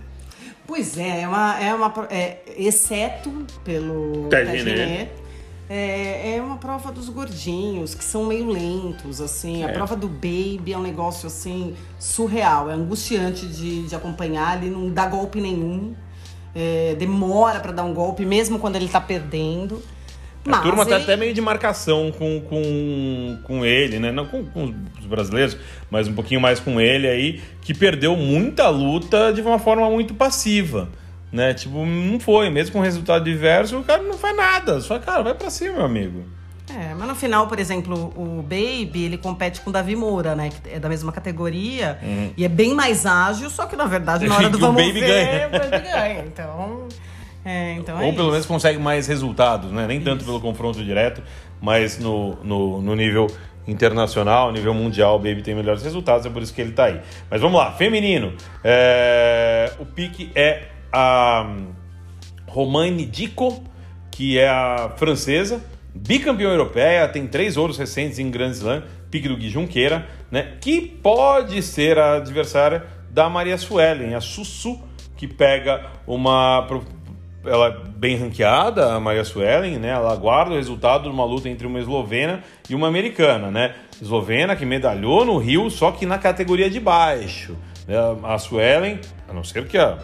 Pois 0.66 0.99
é, 0.99 1.23
é 1.23 1.29
uma. 1.29 1.61
É 1.62 1.75
uma 1.75 1.92
é, 2.11 2.38
exceto 2.57 3.31
pelo. 3.64 4.29
René, 4.31 5.09
É, 5.76 6.37
é 6.37 6.42
uma 6.42 6.56
prova 6.56 6.92
dos 6.92 7.08
gordinhos, 7.08 7.96
que 7.96 8.04
são 8.04 8.26
meio 8.26 8.48
lentos, 8.48 9.20
assim. 9.20 9.64
A 9.64 9.70
É. 9.70 9.72
prova 9.72 9.96
do 9.96 10.06
Baby 10.06 10.72
é 10.72 10.78
um 10.78 10.82
negócio, 10.82 11.26
assim, 11.26 11.74
surreal. 11.98 12.70
É 12.70 12.74
angustiante 12.74 13.44
de, 13.46 13.82
de 13.88 13.94
acompanhar, 13.96 14.62
ele 14.62 14.70
não 14.72 14.88
dá 14.88 15.06
golpe 15.06 15.40
nenhum. 15.40 15.94
É, 16.54 16.94
demora 16.96 17.58
pra 17.58 17.72
dar 17.72 17.82
um 17.82 17.92
golpe, 17.92 18.24
mesmo 18.24 18.60
quando 18.60 18.76
ele 18.76 18.87
tá 18.87 19.00
perdendo. 19.00 19.82
A 20.46 20.50
Mas 20.50 20.60
turma 20.62 20.87
tá 20.87 20.94
ele- 20.94 21.02
até 21.04 21.16
meio 21.16 21.34
de 21.34 21.40
marcação 21.40 22.12
com, 22.12 22.40
com, 22.42 23.38
com 23.42 23.64
ele, 23.64 23.98
né? 23.98 24.12
Não 24.12 24.26
com, 24.26 24.44
com 24.44 24.72
os 25.00 25.06
brasileiros, 25.06 25.56
mas 25.90 26.06
um 26.06 26.12
pouquinho 26.14 26.40
mais 26.40 26.60
com 26.60 26.80
ele 26.80 27.08
aí, 27.08 27.40
que 27.62 27.74
perdeu 27.74 28.14
muita 28.14 28.68
luta 28.68 29.32
de 29.32 29.40
uma 29.40 29.58
forma 29.58 29.90
muito 29.90 30.14
passiva. 30.14 30.88
Né? 31.35 31.53
Tipo, 31.53 31.85
não 31.85 32.20
foi. 32.20 32.49
Mesmo 32.49 32.75
com 32.75 32.81
resultado 32.81 33.25
diverso, 33.25 33.77
o 33.77 33.83
cara 33.83 34.01
não 34.05 34.16
faz 34.16 34.37
nada. 34.37 34.81
Só, 34.81 35.01
cara, 35.01 35.20
vai 35.20 35.35
pra 35.35 35.51
cima, 35.51 35.79
meu 35.79 35.85
amigo. 35.85 36.23
É, 36.70 36.94
mas 36.94 37.09
no 37.09 37.14
final, 37.16 37.49
por 37.49 37.59
exemplo, 37.59 38.12
o 38.16 38.40
Baby, 38.40 39.03
ele 39.05 39.18
compete 39.18 39.61
com 39.61 39.70
o 39.70 39.73
Davi 39.73 39.97
Moura, 39.97 40.37
né? 40.37 40.51
Que 40.51 40.77
é 40.77 40.79
da 40.79 40.88
mesma 40.88 41.11
categoria. 41.11 41.99
Uhum. 42.01 42.31
E 42.37 42.44
é 42.44 42.49
bem 42.49 42.73
mais 42.73 43.05
ágil, 43.05 43.51
só 43.51 43.66
que 43.66 43.75
na 43.75 43.87
verdade, 43.87 44.29
na 44.29 44.37
hora 44.37 44.47
do 44.49 44.59
vamos 44.59 44.81
Baby 44.81 45.01
ver, 45.01 45.09
ganha. 45.09 45.49
o 45.49 45.51
Baby 45.51 45.83
ganha. 45.83 46.25
Então... 46.25 46.88
É, 47.44 47.73
então 47.75 48.01
é 48.01 48.05
Ou 48.05 48.12
pelo 48.12 48.23
isso. 48.23 48.31
menos 48.31 48.47
consegue 48.47 48.79
mais 48.79 49.09
resultados, 49.09 49.73
né? 49.73 49.87
Nem 49.88 50.01
tanto 50.01 50.25
pelo 50.25 50.40
confronto 50.40 50.83
direto, 50.83 51.20
mas 51.61 51.99
no, 51.99 52.37
no, 52.44 52.81
no 52.81 52.94
nível 52.94 53.27
internacional, 53.66 54.53
nível 54.53 54.73
mundial, 54.73 55.16
o 55.16 55.18
Baby 55.18 55.42
tem 55.42 55.55
melhores 55.55 55.83
resultados, 55.83 56.25
é 56.25 56.31
por 56.31 56.42
isso 56.42 56.55
que 56.55 56.61
ele 56.61 56.70
está 56.70 56.85
aí. 56.85 57.01
Mas 57.29 57.40
vamos 57.40 57.59
lá, 57.59 57.73
feminino. 57.73 58.33
É... 58.62 59.73
O 59.79 59.85
pique 59.85 60.31
é 60.35 60.68
a 60.94 61.44
Romane 62.46 63.04
Dico, 63.04 63.64
que 64.12 64.38
é 64.38 64.48
a 64.48 64.92
francesa, 64.96 65.61
bicampeã 65.92 66.50
europeia, 66.50 67.09
tem 67.09 67.26
três 67.26 67.57
ouros 67.57 67.76
recentes 67.76 68.20
em 68.20 68.30
Grand 68.30 68.52
Slam, 68.52 68.85
pique 69.11 69.28
do 69.28 69.37
Gui 69.37 69.50
Junqueira, 69.50 70.07
né? 70.30 70.57
Que 70.61 70.80
pode 70.80 71.61
ser 71.62 71.98
a 71.98 72.16
adversária 72.18 72.85
da 73.11 73.28
Maria 73.28 73.59
Suelen, 73.59 74.14
a 74.14 74.20
Sussu, 74.20 74.80
que 75.16 75.26
pega 75.26 75.90
uma 76.07 76.64
ela 77.44 77.66
é 77.68 77.76
bem 77.96 78.16
ranqueada, 78.16 78.94
a 78.94 79.00
Maria 79.00 79.24
Suelen, 79.24 79.78
né? 79.78 79.88
Ela 79.88 80.12
aguarda 80.12 80.52
o 80.52 80.57
resultado 80.57 81.04
de 81.04 81.11
uma 81.11 81.24
luta 81.24 81.48
entre 81.48 81.66
uma 81.66 81.78
eslovena 81.78 82.42
e 82.70 82.74
uma 82.74 82.87
americana, 82.87 83.50
né? 83.50 83.74
Eslovena 84.00 84.57
que 84.57 84.64
medalhou 84.64 85.24
no 85.24 85.37
Rio, 85.38 85.68
só 85.70 85.90
que 85.90 86.07
na 86.07 86.18
categoria 86.18 86.70
de 86.70 86.80
baixo. 86.80 87.57
Né? 87.87 87.96
A 88.22 88.38
Suelen, 88.38 88.98
a 89.28 89.33
não 89.33 89.44
ser 89.44 89.66
que 89.66 89.76
a 89.76 89.98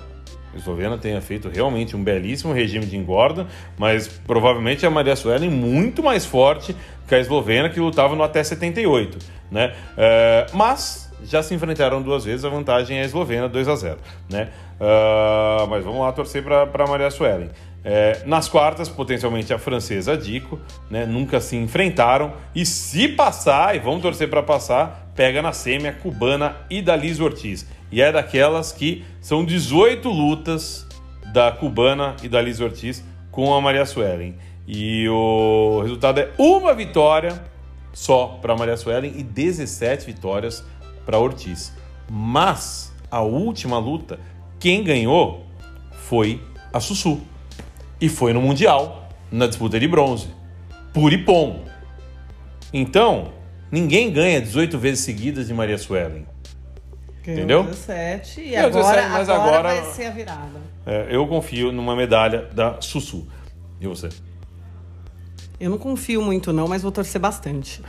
eslovena 0.55 0.99
tenha 0.99 1.21
feito 1.21 1.49
realmente 1.49 1.97
um 1.97 2.03
belíssimo 2.03 2.53
regime 2.53 2.87
de 2.87 2.97
engorda, 2.97 3.47
mas 3.79 4.09
provavelmente 4.09 4.85
a 4.85 4.91
Maria 4.91 5.17
Suelen 5.17 5.51
muito 5.51 6.03
mais 6.03 6.27
forte 6.27 6.75
que 7.07 7.15
a 7.15 7.19
eslovena 7.19 7.69
que 7.69 7.81
lutava 7.81 8.15
no 8.15 8.23
até 8.23 8.43
78, 8.43 9.19
né? 9.51 9.75
É, 9.97 10.47
mas 10.53 11.11
já 11.25 11.43
se 11.43 11.55
enfrentaram 11.55 12.01
duas 12.03 12.25
vezes, 12.25 12.45
a 12.45 12.49
vantagem 12.49 12.99
é 12.99 13.03
a 13.03 13.05
eslovena, 13.05 13.49
2 13.49 13.69
a 13.69 13.77
0 13.77 13.99
né? 14.31 14.49
Uh, 14.81 15.67
mas 15.69 15.85
vamos 15.85 16.01
lá 16.01 16.11
torcer 16.13 16.43
para 16.43 16.87
Maria 16.87 17.11
Suelen. 17.11 17.51
É, 17.83 18.23
nas 18.27 18.49
quartas, 18.49 18.89
potencialmente 18.89 19.53
a 19.55 19.59
francesa 19.59 20.17
Dico, 20.17 20.59
né? 20.91 21.07
Nunca 21.07 21.41
se 21.41 21.57
enfrentaram. 21.57 22.33
E 22.55 22.65
se 22.65 23.09
passar, 23.09 23.75
e 23.75 23.79
vamos 23.79 24.03
torcer 24.03 24.29
para 24.29 24.43
passar, 24.43 25.11
pega 25.15 25.43
na 25.43 25.53
sêmia 25.53 25.93
cubana 25.93 26.57
da 26.85 26.97
Liz 26.97 27.21
Ortiz. 27.21 27.67
E 27.91 28.01
é 28.01 28.13
daquelas 28.13 28.73
que 28.73 29.05
são 29.21 29.45
18 29.45 30.09
lutas 30.09 30.87
da 31.33 31.51
cubana 31.51 32.17
e 32.23 32.29
da 32.29 32.41
Liz 32.41 32.61
Ortiz 32.61 33.05
com 33.31 33.55
a 33.55 33.61
Maria 33.61 33.85
Suelen. 33.85 34.37
E 34.67 35.09
o 35.09 35.81
resultado 35.83 36.21
é 36.21 36.31
uma 36.39 36.75
vitória 36.75 37.43
só 37.93 38.39
para 38.41 38.57
Maria 38.57 38.77
Suelen 38.77 39.13
e 39.17 39.23
17 39.23 40.07
vitórias 40.07 40.65
para 41.05 41.19
Ortiz. 41.19 41.73
Mas 42.09 42.93
a 43.11 43.23
última 43.23 43.79
luta, 43.79 44.19
quem 44.59 44.85
ganhou 44.85 45.47
foi 45.93 46.41
a 46.73 46.81
Sussu. 46.81 47.21
E 48.01 48.09
foi 48.09 48.33
no 48.33 48.41
Mundial, 48.41 49.09
na 49.31 49.47
disputa 49.47 49.79
de 49.79 49.87
bronze. 49.87 50.29
Por 50.93 51.13
Ipom. 51.13 51.65
Então, 52.73 53.33
ninguém 53.71 54.13
ganha 54.13 54.41
18 54.41 54.79
vezes 54.79 55.05
seguidas 55.05 55.49
de 55.49 55.55
Maria 55.55 55.79
Suelen. 55.79 56.27
Entendeu? 57.33 57.65
17 57.65 58.41
e 58.41 58.57
agora, 58.57 58.97
17, 58.97 59.09
mas 59.11 59.29
agora, 59.29 59.59
agora, 59.59 59.83
vai 59.83 59.93
ser 59.93 60.07
a 60.07 60.11
virada. 60.11 60.61
É, 60.87 61.09
eu 61.11 61.27
confio 61.27 61.73
numa 61.73 61.95
medalha 61.95 62.49
da 62.53 62.81
Sussu. 62.81 63.27
E 63.81 63.87
você? 63.87 64.09
Eu 65.59 65.71
não 65.71 65.79
confio 65.79 66.23
muito 66.23 66.53
não, 66.53 66.67
mas 66.67 66.83
vou 66.83 66.91
torcer 66.91 67.21
bastante. 67.21 67.83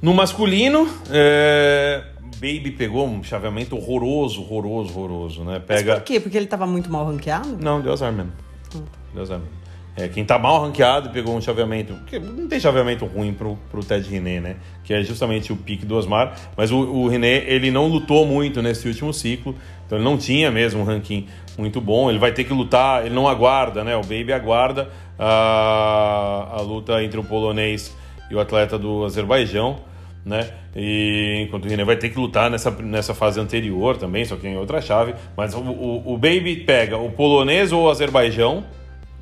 No 0.00 0.14
masculino, 0.14 0.88
é... 1.10 2.04
Baby 2.36 2.72
pegou 2.72 3.06
um 3.06 3.22
chaveamento 3.22 3.76
horroroso, 3.76 4.42
horroroso, 4.42 4.98
horroroso, 4.98 5.44
né? 5.44 5.58
Pega... 5.58 5.92
Mas 5.92 6.00
por 6.00 6.04
quê? 6.04 6.20
Porque 6.20 6.36
ele 6.36 6.44
estava 6.44 6.66
muito 6.66 6.90
mal 6.90 7.06
ranqueado? 7.06 7.56
Não, 7.58 7.80
deu 7.80 7.92
azar 7.92 8.12
mesmo. 8.12 8.32
Hum. 8.74 8.82
Deu 9.14 9.22
azar 9.22 9.38
mesmo. 9.38 9.54
É, 9.96 10.08
quem 10.08 10.24
tá 10.26 10.38
mal 10.38 10.60
ranqueado 10.60 11.08
pegou 11.08 11.34
um 11.34 11.40
chaveamento. 11.40 11.94
Porque 11.94 12.18
não 12.18 12.46
tem 12.46 12.60
chaveamento 12.60 13.06
ruim 13.06 13.32
pro, 13.32 13.56
pro 13.70 13.82
Ted 13.82 14.06
René, 14.08 14.40
né? 14.40 14.56
Que 14.84 14.92
é 14.92 15.02
justamente 15.02 15.52
o 15.52 15.56
pique 15.56 15.86
do 15.86 15.96
Osmar. 15.96 16.36
Mas 16.54 16.70
o, 16.70 16.76
o 16.76 17.08
René, 17.08 17.44
ele 17.46 17.70
não 17.70 17.88
lutou 17.88 18.26
muito 18.26 18.60
nesse 18.60 18.86
último 18.86 19.14
ciclo. 19.14 19.54
Então 19.86 19.96
ele 19.96 20.04
não 20.04 20.18
tinha 20.18 20.50
mesmo 20.50 20.82
um 20.82 20.84
ranking 20.84 21.26
muito 21.56 21.80
bom. 21.80 22.10
Ele 22.10 22.18
vai 22.18 22.30
ter 22.30 22.44
que 22.44 22.52
lutar, 22.52 23.06
ele 23.06 23.14
não 23.14 23.26
aguarda, 23.26 23.82
né? 23.82 23.96
O 23.96 24.02
Baby 24.02 24.34
aguarda 24.34 24.90
a, 25.18 26.56
a 26.58 26.60
luta 26.60 27.02
entre 27.02 27.18
o 27.18 27.24
polonês 27.24 27.96
e 28.30 28.34
o 28.34 28.40
atleta 28.40 28.78
do 28.78 29.02
Azerbaijão, 29.02 29.78
né? 30.26 30.50
E 30.74 31.44
enquanto 31.46 31.64
o 31.64 31.68
René 31.68 31.84
vai 31.84 31.96
ter 31.96 32.10
que 32.10 32.18
lutar 32.18 32.50
nessa, 32.50 32.70
nessa 32.70 33.14
fase 33.14 33.40
anterior 33.40 33.96
também, 33.96 34.26
só 34.26 34.36
que 34.36 34.46
em 34.46 34.58
outra 34.58 34.82
chave. 34.82 35.14
Mas 35.34 35.54
o, 35.54 35.60
o, 35.60 36.12
o 36.14 36.18
Baby 36.18 36.56
pega 36.66 36.98
o 36.98 37.10
polonês 37.10 37.72
ou 37.72 37.84
o 37.84 37.90
Azerbaijão 37.90 38.62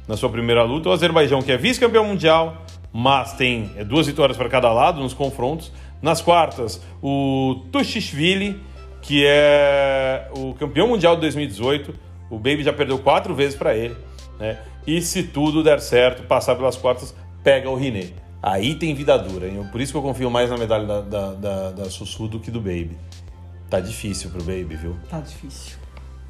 na 0.07 0.17
sua 0.17 0.29
primeira 0.29 0.63
luta. 0.63 0.89
O 0.89 0.93
Azerbaijão, 0.93 1.43
que 1.43 1.53
é 1.53 1.57
vice-campeão 1.57 2.05
mundial, 2.05 2.65
mas 2.93 3.33
tem 3.33 3.71
é, 3.77 3.85
duas 3.85 4.07
vitórias 4.07 4.37
para 4.37 4.49
cada 4.49 4.73
lado 4.73 5.01
nos 5.01 5.15
confrontos. 5.15 5.73
Nas 6.01 6.21
quartas, 6.21 6.83
o 7.03 7.65
Tushishvili, 7.73 8.61
que 9.01 9.25
é 9.27 10.29
o 10.37 10.55
campeão 10.55 10.89
mundial 10.89 11.15
de 11.15 11.23
2018. 11.23 11.95
O 12.31 12.37
Baby 12.37 12.63
já 12.63 12.73
perdeu 12.73 12.99
quatro 12.99 13.35
vezes 13.35 13.57
para 13.57 13.75
ele. 13.75 13.97
Né? 14.39 14.59
E 14.87 15.01
se 15.01 15.23
tudo 15.23 15.63
der 15.63 15.81
certo, 15.81 16.23
passar 16.25 16.55
pelas 16.57 16.77
quartas, 16.77 17.15
pega 17.43 17.71
o 17.71 17.75
René. 17.75 18.09
Aí 18.43 18.75
tem 18.75 18.95
vida 18.95 19.17
dura. 19.17 19.49
Hein? 19.49 19.67
Por 19.73 19.81
isso 19.81 19.93
que 19.93 19.99
eu 19.99 20.03
confio 20.03 20.31
mais 20.31 20.51
na 20.51 20.59
medalha 20.59 20.87
da, 20.87 21.01
da, 21.01 21.33
da, 21.33 21.71
da 21.71 21.85
Sussu 21.91 22.29
do 22.29 22.39
que 22.39 22.51
do 22.51 22.61
Baby. 22.61 22.99
Tá 23.71 23.81
difícil 23.81 24.31
pro 24.31 24.43
Baby, 24.43 24.77
viu? 24.77 24.97
Tá 25.09 25.21
difícil. 25.21 25.79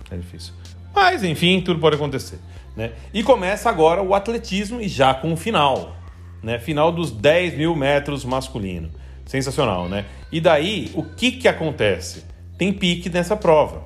Tá 0.08 0.16
difícil. 0.16 0.54
Mas, 0.94 1.24
enfim, 1.24 1.60
tudo 1.60 1.80
pode 1.80 1.96
acontecer. 1.96 2.38
Né? 2.76 2.92
E 3.12 3.22
começa 3.22 3.68
agora 3.68 4.02
o 4.02 4.14
atletismo 4.14 4.80
e 4.80 4.88
já 4.88 5.14
com 5.14 5.32
o 5.32 5.36
final. 5.36 5.96
Né? 6.42 6.58
Final 6.58 6.92
dos 6.92 7.10
10 7.10 7.56
mil 7.56 7.74
metros 7.74 8.24
masculino. 8.24 8.90
Sensacional, 9.26 9.88
né? 9.88 10.04
E 10.30 10.38
daí, 10.40 10.90
o 10.94 11.02
que 11.02 11.32
que 11.32 11.48
acontece? 11.48 12.24
Tem 12.58 12.72
pique 12.72 13.08
nessa 13.08 13.34
prova. 13.34 13.82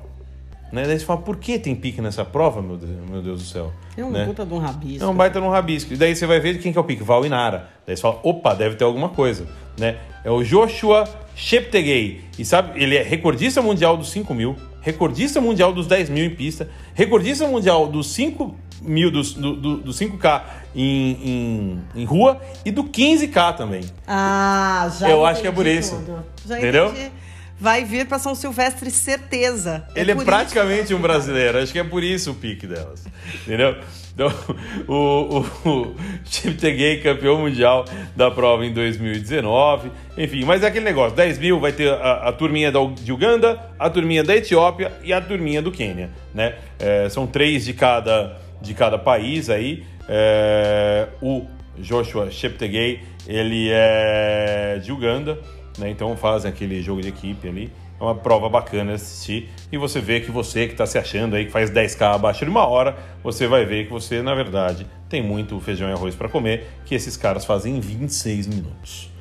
Né? 0.71 0.83
Daí 0.85 0.99
você 0.99 1.05
fala, 1.05 1.21
por 1.21 1.37
que 1.37 1.57
tem 1.57 1.75
pique 1.75 2.01
nessa 2.01 2.23
prova, 2.25 2.61
meu 2.61 2.77
Deus, 2.77 2.91
meu 3.09 3.21
Deus 3.21 3.39
do 3.39 3.45
céu? 3.45 3.71
É 3.97 4.03
um 4.03 4.11
né? 4.11 4.25
puta 4.25 4.45
de 4.45 4.53
um 4.53 4.59
rabisco. 4.59 5.03
É 5.03 5.07
um 5.07 5.15
baita 5.15 5.39
de 5.39 5.45
um 5.45 5.49
rabisco. 5.49 5.93
E 5.93 5.97
daí 5.97 6.15
você 6.15 6.27
vai 6.27 6.39
ver 6.39 6.59
quem 6.59 6.71
que 6.71 6.77
é 6.77 6.81
o 6.81 6.83
pique, 6.83 7.03
Val 7.03 7.25
Inara. 7.25 7.69
Daí 7.87 7.95
você 7.95 8.01
fala, 8.01 8.19
opa, 8.21 8.53
deve 8.53 8.75
ter 8.75 8.83
alguma 8.83 9.09
coisa. 9.09 9.47
Né? 9.77 9.97
É 10.23 10.29
o 10.29 10.43
Joshua 10.43 11.07
Cheptegei. 11.35 12.21
E 12.37 12.43
sabe, 12.43 12.81
ele 12.81 12.97
é 12.97 13.01
recordista 13.01 13.61
mundial 13.61 13.95
dos 13.95 14.11
5 14.11 14.33
mil, 14.33 14.55
recordista 14.81 15.39
mundial 15.39 15.73
dos 15.73 15.87
10 15.87 16.09
mil 16.09 16.25
em 16.25 16.35
pista, 16.35 16.69
recordista 16.93 17.47
mundial 17.47 17.87
dos 17.87 18.11
5 18.11 18.55
mil, 18.81 19.11
dos, 19.11 19.33
do, 19.33 19.55
do, 19.55 19.77
do 19.77 19.91
5K 19.91 20.41
em, 20.75 21.11
em, 21.11 22.01
em, 22.01 22.05
rua 22.05 22.41
e 22.65 22.71
do 22.71 22.83
15K 22.83 23.55
também. 23.55 23.83
Ah, 24.07 24.91
já 24.99 25.09
Eu 25.09 25.25
acho 25.25 25.41
que 25.41 25.47
é 25.47 25.51
por 25.51 25.65
isso. 25.65 26.03
Já 26.45 26.57
Entendeu? 26.57 26.89
Entendi 26.89 27.11
vai 27.59 27.83
vir 27.83 28.07
para 28.07 28.17
São 28.17 28.33
Silvestre, 28.33 28.89
certeza. 28.89 29.85
É 29.93 30.01
Ele 30.01 30.11
é, 30.11 30.15
é 30.15 30.23
praticamente 30.23 30.93
um 30.93 30.99
brasileiro, 30.99 31.57
acho 31.57 31.73
que 31.73 31.79
é 31.79 31.83
por 31.83 32.03
isso 32.03 32.31
o 32.31 32.35
pique 32.35 32.65
delas. 32.65 33.05
Entendeu? 33.43 33.75
Então, 34.13 34.31
o, 34.87 35.43
o, 35.65 35.69
o 35.69 35.95
Cheptegei, 36.23 37.01
campeão 37.01 37.39
mundial 37.39 37.85
da 38.15 38.31
prova 38.31 38.65
em 38.65 38.73
2019. 38.73 39.91
Enfim, 40.17 40.45
mas 40.45 40.63
é 40.63 40.67
aquele 40.67 40.85
negócio: 40.85 41.15
10 41.15 41.37
mil 41.37 41.59
vai 41.59 41.73
ter 41.73 41.91
a, 41.91 42.29
a 42.29 42.31
turminha 42.31 42.71
da, 42.71 42.79
de 42.85 43.11
Uganda, 43.11 43.59
a 43.77 43.89
turminha 43.89 44.23
da 44.23 44.35
Etiópia 44.35 44.93
e 45.03 45.11
a 45.11 45.19
turminha 45.19 45.61
do 45.61 45.71
Quênia. 45.71 46.09
Né? 46.33 46.55
É, 46.79 47.09
são 47.09 47.27
três 47.27 47.65
de 47.65 47.73
cada, 47.73 48.37
de 48.61 48.73
cada 48.73 48.97
país 48.97 49.49
aí. 49.49 49.83
É, 50.07 51.07
o 51.21 51.45
Joshua 51.77 52.29
Cheptegei, 52.31 53.01
ele 53.27 53.69
é 53.71 54.79
de 54.83 54.91
Uganda 54.91 55.37
né? 55.79 55.89
Então 55.89 56.15
fazem 56.15 56.51
aquele 56.51 56.81
jogo 56.81 57.01
de 57.01 57.07
equipe 57.07 57.47
ali. 57.47 57.71
É 57.99 58.03
uma 58.03 58.15
prova 58.15 58.47
bacana 58.47 58.93
assistir. 58.93 59.49
E 59.71 59.77
você 59.77 59.99
vê 59.99 60.19
que 60.19 60.31
você 60.31 60.67
que 60.67 60.73
está 60.73 60.85
se 60.85 60.97
achando 60.97 61.35
aí 61.35 61.45
que 61.45 61.51
faz 61.51 61.69
10k 61.69 62.15
abaixo 62.15 62.45
de 62.45 62.51
uma 62.51 62.65
hora, 62.65 62.97
você 63.23 63.47
vai 63.47 63.65
ver 63.65 63.85
que 63.85 63.91
você, 63.91 64.21
na 64.21 64.33
verdade, 64.33 64.87
tem 65.09 65.21
muito 65.21 65.59
feijão 65.59 65.89
e 65.89 65.91
arroz 65.91 66.15
para 66.15 66.29
comer, 66.29 66.67
que 66.85 66.95
esses 66.95 67.17
caras 67.17 67.43
fazem 67.43 67.77
em 67.77 67.79
26 67.79 68.47
minutos. 68.47 69.11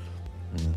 Hum. 0.55 0.71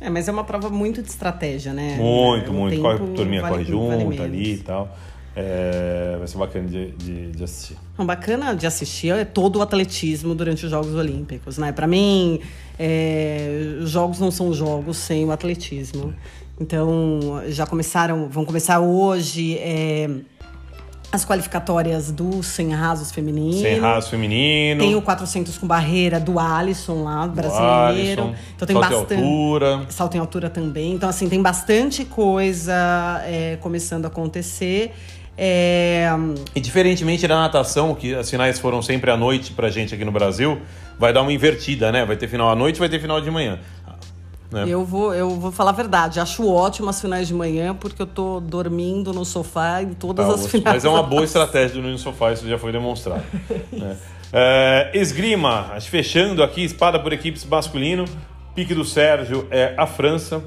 É, 0.00 0.10
mas 0.10 0.28
é 0.28 0.32
uma 0.32 0.44
prova 0.44 0.68
muito 0.68 1.00
de 1.00 1.08
estratégia, 1.08 1.72
né? 1.72 1.96
Muito, 1.96 2.50
o 2.50 2.54
muito. 2.54 2.80
Corre, 2.80 2.98
turminha 3.14 3.40
vale, 3.40 3.54
corre 3.54 3.64
junto 3.64 4.16
vale 4.16 4.20
ali 4.20 4.54
e 4.54 4.58
tal. 4.58 4.94
É, 5.36 6.14
vai 6.16 6.28
ser 6.28 6.38
bacana 6.38 6.68
de, 6.68 6.92
de, 6.92 7.32
de, 7.32 7.44
assistir. 7.44 7.76
Não, 7.98 8.06
bacana 8.06 8.54
de 8.54 8.66
assistir 8.66 9.12
é 9.12 9.24
todo 9.24 9.56
o 9.56 9.62
atletismo 9.62 10.34
durante 10.34 10.64
os 10.64 10.70
Jogos 10.70 10.94
Olímpicos, 10.94 11.58
né? 11.58 11.72
Para 11.72 11.88
mim, 11.88 12.40
é, 12.78 13.78
jogos 13.80 14.20
não 14.20 14.30
são 14.30 14.52
jogos 14.54 14.96
sem 14.96 15.24
o 15.24 15.32
atletismo. 15.32 16.14
Então, 16.60 17.42
já 17.48 17.66
começaram, 17.66 18.28
vão 18.28 18.44
começar 18.44 18.78
hoje 18.78 19.58
é, 19.58 20.08
as 21.14 21.24
qualificatórias 21.24 22.10
do 22.10 22.42
100 22.42 22.72
rasos 22.72 23.12
feminino. 23.12 23.60
100 23.60 23.78
rasos 23.78 24.10
feminino. 24.10 24.80
Tem 24.80 24.94
o 24.96 25.02
400 25.02 25.56
com 25.58 25.66
barreira 25.66 26.18
do 26.18 26.38
Alisson 26.40 27.04
lá, 27.04 27.26
brasileiro. 27.26 28.22
Alisson, 28.22 28.34
então 28.54 28.66
tem 28.66 28.76
salto 28.76 28.86
em 28.86 28.98
bastante. 28.98 29.22
altura. 29.22 29.86
Salto 29.88 30.14
em 30.16 30.18
altura 30.18 30.50
também. 30.50 30.92
Então, 30.92 31.08
assim, 31.08 31.28
tem 31.28 31.40
bastante 31.40 32.04
coisa 32.04 33.22
é, 33.24 33.56
começando 33.60 34.04
a 34.04 34.08
acontecer. 34.08 34.92
É, 35.36 36.08
E 36.54 36.60
diferentemente 36.60 37.26
da 37.26 37.36
natação, 37.36 37.94
que 37.94 38.14
as 38.14 38.30
finais 38.30 38.58
foram 38.58 38.80
sempre 38.80 39.10
à 39.10 39.16
noite 39.16 39.52
pra 39.52 39.68
gente 39.68 39.94
aqui 39.94 40.04
no 40.04 40.12
Brasil, 40.12 40.60
vai 40.98 41.12
dar 41.12 41.22
uma 41.22 41.32
invertida, 41.32 41.90
né? 41.90 42.04
Vai 42.04 42.16
ter 42.16 42.28
final 42.28 42.50
à 42.50 42.54
noite 42.56 42.78
vai 42.78 42.88
ter 42.88 43.00
final 43.00 43.20
de 43.20 43.30
manhã. 43.30 43.58
Né? 44.52 44.66
eu, 44.68 44.84
vou, 44.84 45.12
eu 45.12 45.30
vou 45.30 45.50
falar 45.50 45.70
a 45.70 45.74
verdade. 45.74 46.20
Acho 46.20 46.48
ótimo 46.48 46.88
as 46.88 47.00
finais 47.00 47.26
de 47.26 47.34
manhã, 47.34 47.74
porque 47.74 48.00
eu 48.00 48.06
tô 48.06 48.38
dormindo 48.38 49.12
no 49.12 49.24
sofá 49.24 49.82
em 49.82 49.94
todas 49.94 50.28
Tá, 50.28 50.34
as 50.34 50.46
finais. 50.46 50.76
mas 50.76 50.84
é 50.84 50.88
uma 50.88 51.02
boa 51.02 51.24
estratégia 51.24 51.82
do 51.82 51.88
no 51.88 51.98
sofá, 51.98 52.32
isso 52.32 52.48
já 52.48 52.56
foi 52.58 52.70
demonstrado. 52.70 53.22
né? 53.72 53.96
É, 54.36 54.90
esgrima, 54.94 55.76
fechando 55.80 56.42
aqui, 56.42 56.64
espada 56.64 56.98
por 56.98 57.12
equipes 57.12 57.44
masculino, 57.44 58.04
pique 58.52 58.74
do 58.74 58.84
Sérgio 58.84 59.46
é 59.48 59.74
a 59.76 59.86
França. 59.86 60.42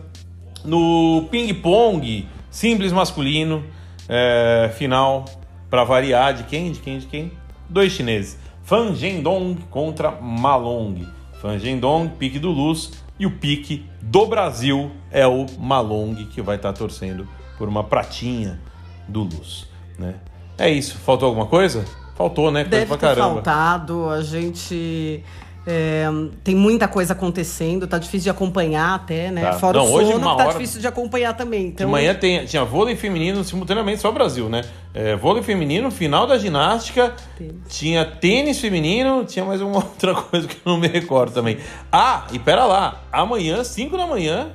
No 0.66 1.26
ping-pong, 1.32 2.28
simples 2.52 2.92
masculino, 2.92 3.64
é, 4.08 4.72
final 4.78 5.26
para 5.70 5.84
variar 5.84 6.34
de 6.34 6.44
quem? 6.44 6.72
De 6.72 6.80
quem? 6.80 7.00
De 7.00 7.06
quem? 7.08 7.32
Dois 7.70 7.92
chineses. 7.92 8.38
Fan 8.64 8.94
Zhendong 8.94 9.56
contra 9.70 10.12
Malong. 10.12 11.08
Fan 11.42 11.58
Zhendong, 11.60 12.10
pique 12.10 12.40
do 12.40 12.50
Luz. 12.50 12.92
E 13.20 13.26
o 13.26 13.32
pique 13.32 13.90
do 14.02 14.28
Brasil 14.28 14.92
é 15.10 15.26
o 15.26 15.46
Malong, 15.58 16.16
que 16.28 16.42
vai 16.42 16.56
estar 16.56 16.72
torcendo 16.74 17.28
por 17.58 17.68
uma 17.68 17.84
pratinha 17.84 18.60
do 19.08 19.24
Luz. 19.24 19.68
Né? 19.98 20.16
É 20.58 20.70
isso. 20.70 20.98
Faltou 21.00 21.28
alguma 21.28 21.48
coisa? 21.48 21.84
Faltou, 22.16 22.52
né? 22.52 22.62
Coisa 22.64 22.70
Deve 22.78 22.86
pra 22.88 22.98
ter 22.98 23.16
caramba. 23.16 23.34
faltado. 23.36 24.10
A 24.10 24.22
gente. 24.22 25.24
É, 25.68 26.06
tem 26.44 26.56
muita 26.56 26.88
coisa 26.88 27.12
acontecendo, 27.12 27.86
tá 27.86 27.98
difícil 27.98 28.24
de 28.24 28.30
acompanhar 28.30 28.96
até, 28.96 29.30
né? 29.30 29.42
Tá. 29.42 29.54
Fora 29.54 29.78
Não, 29.80 29.86
o 29.86 29.92
hoje, 29.92 30.12
sono, 30.14 30.24
tá 30.24 30.34
hora- 30.46 30.52
difícil 30.54 30.80
de 30.80 30.88
acompanhar 30.88 31.36
também. 31.36 31.64
De 31.66 31.68
Então, 31.74 31.90
manhã 31.90 32.16
tem, 32.16 32.46
tinha 32.46 32.64
vôlei 32.64 32.96
feminino 32.96 33.44
simultaneamente, 33.44 34.02
só 34.02 34.12
Brasil, 34.12 34.48
né? 34.48 34.62
É, 34.94 35.16
vôlei 35.18 35.44
feminino, 35.44 35.92
final 35.92 36.26
da 36.26 36.38
ginástica, 36.38 37.14
Tênis. 37.38 37.54
tinha 37.70 38.06
tênis 38.06 38.60
feminino, 38.60 39.26
tinha 39.26 39.44
mais 39.44 39.62
uma 39.62 39.76
outra 39.84 40.16
coisa 40.16 40.48
que 40.48 40.56
eu 40.56 40.72
não 40.72 40.78
me 40.80 40.88
recordo 40.88 41.34
também. 41.34 41.58
Ah, 41.92 42.26
e 42.32 42.40
pera 42.40 42.64
lá, 42.66 43.04
amanhã, 43.12 43.64
5 43.64 43.98
da 43.98 44.08
manhã, 44.08 44.48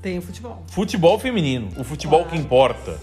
tem 0.00 0.18
o 0.18 0.22
futebol. 0.22 0.62
futebol 0.68 1.18
feminino, 1.18 1.68
o 1.78 1.84
futebol 1.84 2.24
que 2.24 2.36
importa 2.36 2.98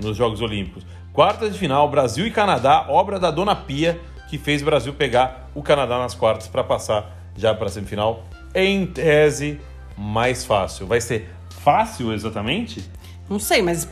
nos 0.00 0.16
Jogos 0.16 0.40
Olímpicos. 0.40 0.84
Quartas 1.12 1.52
de 1.52 1.58
final, 1.58 1.88
Brasil 1.90 2.26
e 2.26 2.30
Canadá, 2.30 2.86
obra 2.88 3.18
da 3.20 3.30
Dona 3.30 3.54
Pia, 3.54 4.00
que 4.30 4.38
fez 4.38 4.62
o 4.62 4.64
Brasil 4.64 4.94
pegar 4.94 5.41
o 5.54 5.62
Canadá 5.62 5.98
nas 5.98 6.14
quartas 6.14 6.48
para 6.48 6.62
passar 6.64 7.16
já 7.36 7.54
para 7.54 7.66
a 7.66 7.70
semifinal. 7.70 8.24
Em 8.54 8.86
tese, 8.86 9.60
mais 9.96 10.44
fácil. 10.44 10.86
Vai 10.86 11.00
ser 11.00 11.30
fácil 11.62 12.12
exatamente? 12.12 12.84
Não 13.28 13.38
sei, 13.38 13.62
mas 13.62 13.88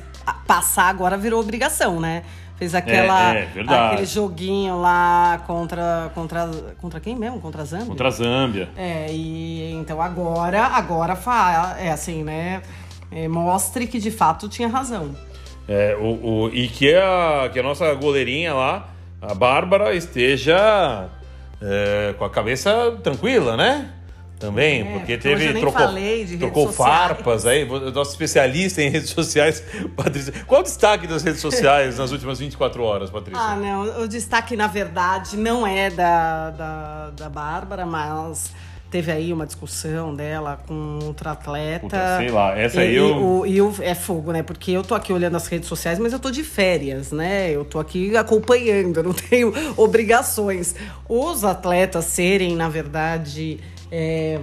passar 0.47 0.85
agora 0.89 1.17
virou 1.17 1.41
obrigação, 1.41 1.99
né? 2.01 2.23
Fez 2.57 2.75
aquela, 2.75 3.35
É, 3.35 3.49
é, 3.57 3.75
aquele 3.89 4.05
joguinho 4.05 4.79
lá 4.83 5.43
contra, 5.47 6.11
contra. 6.15 6.51
Contra 6.79 7.01
quem 7.01 7.17
mesmo? 7.17 7.41
Contra 7.41 7.63
a 7.63 7.65
Zâmbia? 7.65 7.87
Contra 7.87 8.09
a 8.09 8.11
Zâmbia. 8.11 8.69
É, 8.77 9.07
e 9.11 9.73
então 9.73 10.03
agora, 10.03 10.65
agora 10.67 11.17
fa, 11.17 11.77
é 11.79 11.91
assim, 11.91 12.23
né? 12.23 12.61
É, 13.11 13.27
mostre 13.29 13.87
que 13.87 13.99
de 13.99 14.11
fato 14.11 14.47
tinha 14.47 14.69
razão. 14.69 15.17
É, 15.67 15.97
o, 15.99 16.45
o- 16.45 16.51
e 16.53 16.69
que 16.69 16.95
a, 16.95 17.49
que 17.51 17.59
a 17.59 17.63
nossa 17.63 17.95
goleirinha 17.95 18.53
lá, 18.53 18.89
a 19.23 19.33
Bárbara, 19.35 19.95
esteja 19.95 21.09
é, 21.61 22.15
com 22.19 22.25
a 22.25 22.31
cabeça 22.31 22.97
tranquila, 23.03 23.57
né? 23.57 23.91
Também, 24.39 24.81
É, 24.81 24.93
porque 24.99 25.19
teve. 25.19 25.49
eu 25.49 25.61
trocou 25.61 25.73
falei 25.73 26.25
de 26.25 26.39
trocou 26.39 26.73
farpas 26.73 27.45
aí, 27.45 27.67
nosso 27.93 28.13
especialista 28.13 28.81
em 28.81 28.89
redes 28.89 29.11
sociais, 29.11 29.63
Patrícia. 29.95 30.33
Qual 30.47 30.63
o 30.63 30.65
destaque 30.65 31.07
das 31.07 31.23
redes 31.23 31.43
sociais 31.43 31.99
nas 31.99 32.11
últimas 32.11 32.39
24 32.39 32.83
horas, 32.83 33.11
Patrícia? 33.11 33.39
Ah, 33.39 33.55
não. 33.55 34.03
O 34.03 34.09
destaque, 34.09 34.57
na 34.57 34.67
verdade, 34.67 35.37
não 35.37 35.67
é 35.67 35.91
da, 35.91 36.51
da, 36.51 37.11
da 37.11 37.29
Bárbara, 37.29 37.85
mas 37.85 38.51
teve 38.91 39.13
aí 39.13 39.33
uma 39.33 39.47
discussão 39.47 40.15
dela 40.15 40.61
com 40.67 40.99
outra 41.05 41.31
atleta. 41.31 41.81
Puta, 41.81 42.17
sei 42.19 42.31
lá, 42.31 42.59
essa 42.59 42.81
aí 42.81 42.93
e, 42.93 42.97
eu- 42.97 43.07
E, 43.07 43.13
o, 43.13 43.47
e 43.47 43.63
o- 43.63 43.75
é 43.81 43.95
fogo, 43.95 44.33
né? 44.33 44.43
Porque 44.43 44.73
eu 44.73 44.83
tô 44.83 44.95
aqui 44.95 45.13
olhando 45.13 45.37
as 45.37 45.47
redes 45.47 45.69
sociais, 45.69 45.99
mas 45.99 46.13
eu 46.13 46.19
tô 46.19 46.31
de 46.31 46.43
férias, 46.43 47.13
né? 47.13 47.51
Eu 47.51 47.65
tô 47.65 47.79
aqui 47.79 48.17
acompanhando, 48.17 48.99
eu 48.99 49.05
não 49.05 49.13
tenho 49.13 49.53
obrigações. 49.77 50.75
Os 51.09 51.45
atletas 51.45 52.05
serem, 52.07 52.57
na 52.57 52.69
verdade. 52.69 53.61
é, 53.93 54.39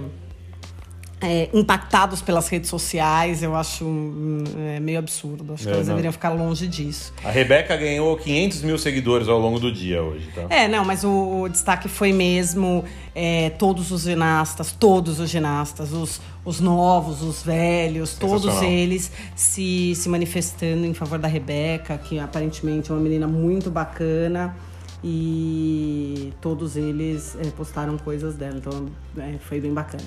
é, 1.20 1.48
impactados 1.52 2.22
pelas 2.22 2.48
redes 2.48 2.70
sociais, 2.70 3.42
eu 3.42 3.56
acho 3.56 3.84
hum, 3.84 4.44
é, 4.56 4.78
meio 4.80 4.98
absurdo. 5.00 5.52
Acho 5.54 5.64
que 5.64 5.68
É, 5.68 5.72
elas 5.72 5.86
não. 5.86 5.94
deveriam 5.94 6.12
ficar 6.12 6.30
longe 6.30 6.66
disso. 6.68 7.12
A 7.24 7.30
Rebeca 7.30 7.76
ganhou 7.76 8.16
500 8.16 8.62
mil 8.62 8.78
seguidores 8.78 9.28
ao 9.28 9.38
longo 9.38 9.58
do 9.58 9.72
dia 9.72 10.02
hoje, 10.02 10.28
tá? 10.34 10.46
É, 10.48 10.68
não, 10.68 10.84
mas 10.84 11.02
o, 11.02 11.42
o 11.42 11.48
destaque 11.48 11.88
foi 11.88 12.12
mesmo 12.12 12.84
é, 13.14 13.50
todos 13.50 13.90
os 13.90 14.02
ginastas, 14.02 14.70
todos 14.70 15.18
os 15.18 15.28
ginastas, 15.28 15.92
os, 15.92 16.20
os 16.44 16.60
novos, 16.60 17.20
os 17.22 17.42
velhos, 17.42 18.14
todos 18.14 18.62
eles 18.62 19.10
se, 19.34 19.94
se 19.96 20.08
manifestando 20.08 20.86
em 20.86 20.94
favor 20.94 21.18
da 21.18 21.26
Rebeca, 21.28 21.98
que 21.98 22.18
aparentemente 22.18 22.90
é 22.90 22.94
uma 22.94 23.00
menina 23.00 23.26
muito 23.26 23.70
bacana. 23.70 24.54
E 25.02 26.32
todos 26.40 26.76
eles 26.76 27.36
é, 27.40 27.50
postaram 27.50 27.96
coisas 27.96 28.34
dela, 28.34 28.56
então 28.58 28.86
é, 29.16 29.34
foi 29.38 29.60
bem 29.60 29.72
bacana. 29.72 30.02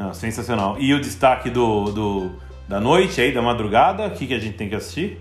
Não, 0.00 0.14
sensacional. 0.14 0.76
E 0.80 0.94
o 0.94 0.98
destaque 1.00 1.50
do, 1.50 1.90
do- 1.92 2.30
da 2.66 2.80
noite 2.80 3.20
aí, 3.20 3.34
da 3.34 3.42
madrugada, 3.42 4.06
o 4.06 4.10
que, 4.12 4.26
que 4.26 4.32
a 4.32 4.38
gente 4.38 4.56
tem 4.56 4.66
que 4.66 4.74
assistir? 4.74 5.20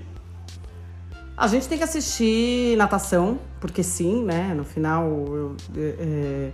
A 1.36 1.48
gente 1.48 1.68
tem 1.68 1.78
que 1.78 1.84
assistir 1.84 2.78
natação, 2.78 3.40
porque 3.60 3.84
sim, 3.84 4.24
né? 4.24 4.54
No 4.56 4.64
final 4.64 5.06
eu- 5.06 5.56
é, 5.76 6.52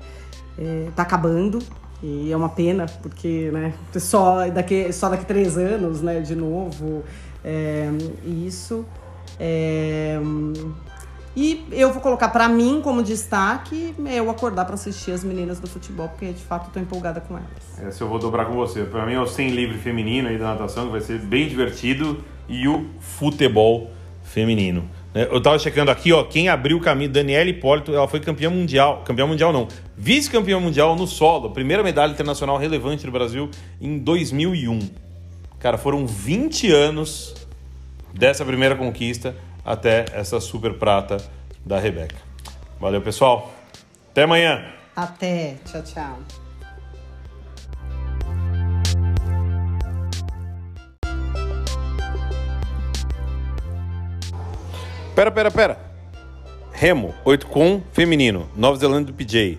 é, 0.57 0.87
tá 0.95 1.03
acabando. 1.03 1.59
E 2.01 2.31
é 2.31 2.35
uma 2.35 2.49
pena, 2.49 2.87
porque 3.03 3.51
né, 3.53 3.73
só, 3.99 4.47
daqui, 4.49 4.91
só 4.91 5.07
daqui 5.07 5.25
três 5.25 5.55
anos, 5.55 6.01
né, 6.01 6.19
de 6.19 6.33
novo, 6.35 7.03
é, 7.43 7.89
isso. 8.25 8.83
É, 9.39 10.19
e 11.35 11.65
eu 11.71 11.91
vou 11.91 12.01
colocar 12.01 12.29
pra 12.29 12.47
mim 12.47 12.79
como 12.83 13.03
destaque 13.03 13.93
eu 14.11 14.29
acordar 14.29 14.65
pra 14.65 14.75
assistir 14.75 15.11
as 15.11 15.23
meninas 15.23 15.59
do 15.59 15.67
futebol, 15.67 16.07
porque 16.07 16.27
de 16.27 16.41
fato 16.41 16.71
tô 16.71 16.79
empolgada 16.79 17.19
com 17.19 17.35
elas. 17.35 17.79
Essa 17.87 18.03
eu 18.03 18.07
vou 18.07 18.19
dobrar 18.19 18.45
com 18.45 18.53
você. 18.53 18.83
Pra 18.83 19.05
mim 19.05 19.13
é 19.13 19.19
o 19.19 19.27
100 19.27 19.49
livre 19.49 19.77
feminino 19.77 20.29
aí 20.29 20.37
da 20.37 20.53
natação, 20.53 20.85
que 20.85 20.91
vai 20.91 21.01
ser 21.01 21.19
bem 21.19 21.47
divertido, 21.47 22.23
e 22.47 22.67
o 22.67 22.85
futebol 22.99 23.91
feminino. 24.23 24.89
né? 25.13 25.27
Eu 25.29 25.41
tava 25.41 25.57
checando 25.59 25.91
aqui, 25.91 26.11
ó, 26.11 26.23
quem 26.23 26.49
abriu 26.49 26.77
o 26.77 26.81
caminho, 26.81 27.09
Daniela 27.09 27.49
Hipólito, 27.49 27.93
ela 27.93 28.07
foi 28.07 28.19
campeã 28.19 28.49
mundial, 28.49 29.03
campeã 29.05 29.25
mundial 29.25 29.51
não, 29.51 29.67
vice-campeã 29.97 30.59
mundial 30.59 30.95
no 30.95 31.07
solo, 31.07 31.51
primeira 31.51 31.83
medalha 31.83 32.11
internacional 32.11 32.57
relevante 32.57 33.05
do 33.05 33.11
Brasil 33.11 33.49
em 33.79 33.97
2001. 33.97 34.79
Cara, 35.59 35.77
foram 35.77 36.05
20 36.05 36.71
anos 36.71 37.35
dessa 38.13 38.45
primeira 38.45 38.75
conquista 38.75 39.35
até 39.65 40.05
essa 40.13 40.39
super 40.39 40.77
prata 40.77 41.17
da 41.65 41.79
Rebeca. 41.79 42.15
Valeu, 42.79 43.01
pessoal. 43.01 43.51
Até 44.11 44.23
amanhã. 44.23 44.63
Até, 44.95 45.55
tchau, 45.65 45.81
tchau. 45.81 46.19
Pera, 55.15 55.31
pera, 55.31 55.49
pera. 55.49 55.77
Remo, 56.71 57.15
8 57.23 57.47
com 57.47 57.81
feminino. 57.93 58.49
Nova 58.55 58.77
Zelândia 58.77 59.07
do 59.07 59.13
PJ. 59.13 59.57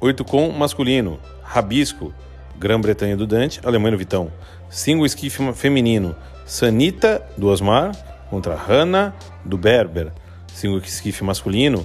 8 0.00 0.24
com 0.24 0.50
masculino. 0.50 1.20
Rabisco, 1.42 2.12
Grã-Bretanha 2.58 3.16
do 3.16 3.26
Dante. 3.26 3.60
Alemanha 3.64 3.92
do 3.92 3.98
Vitão. 3.98 4.32
Single 4.68 5.06
esquife 5.06 5.52
feminino. 5.52 6.16
Sanita 6.44 7.24
do 7.38 7.48
Osmar 7.48 7.92
contra 8.32 8.54
Hanna 8.54 9.14
do 9.44 9.58
Berber. 9.58 10.10
Single 10.54 10.78
esquife 10.78 11.22
masculino. 11.22 11.84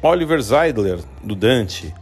Oliver 0.00 0.40
Zeidler 0.40 1.00
do 1.24 1.34
Dante. 1.34 1.92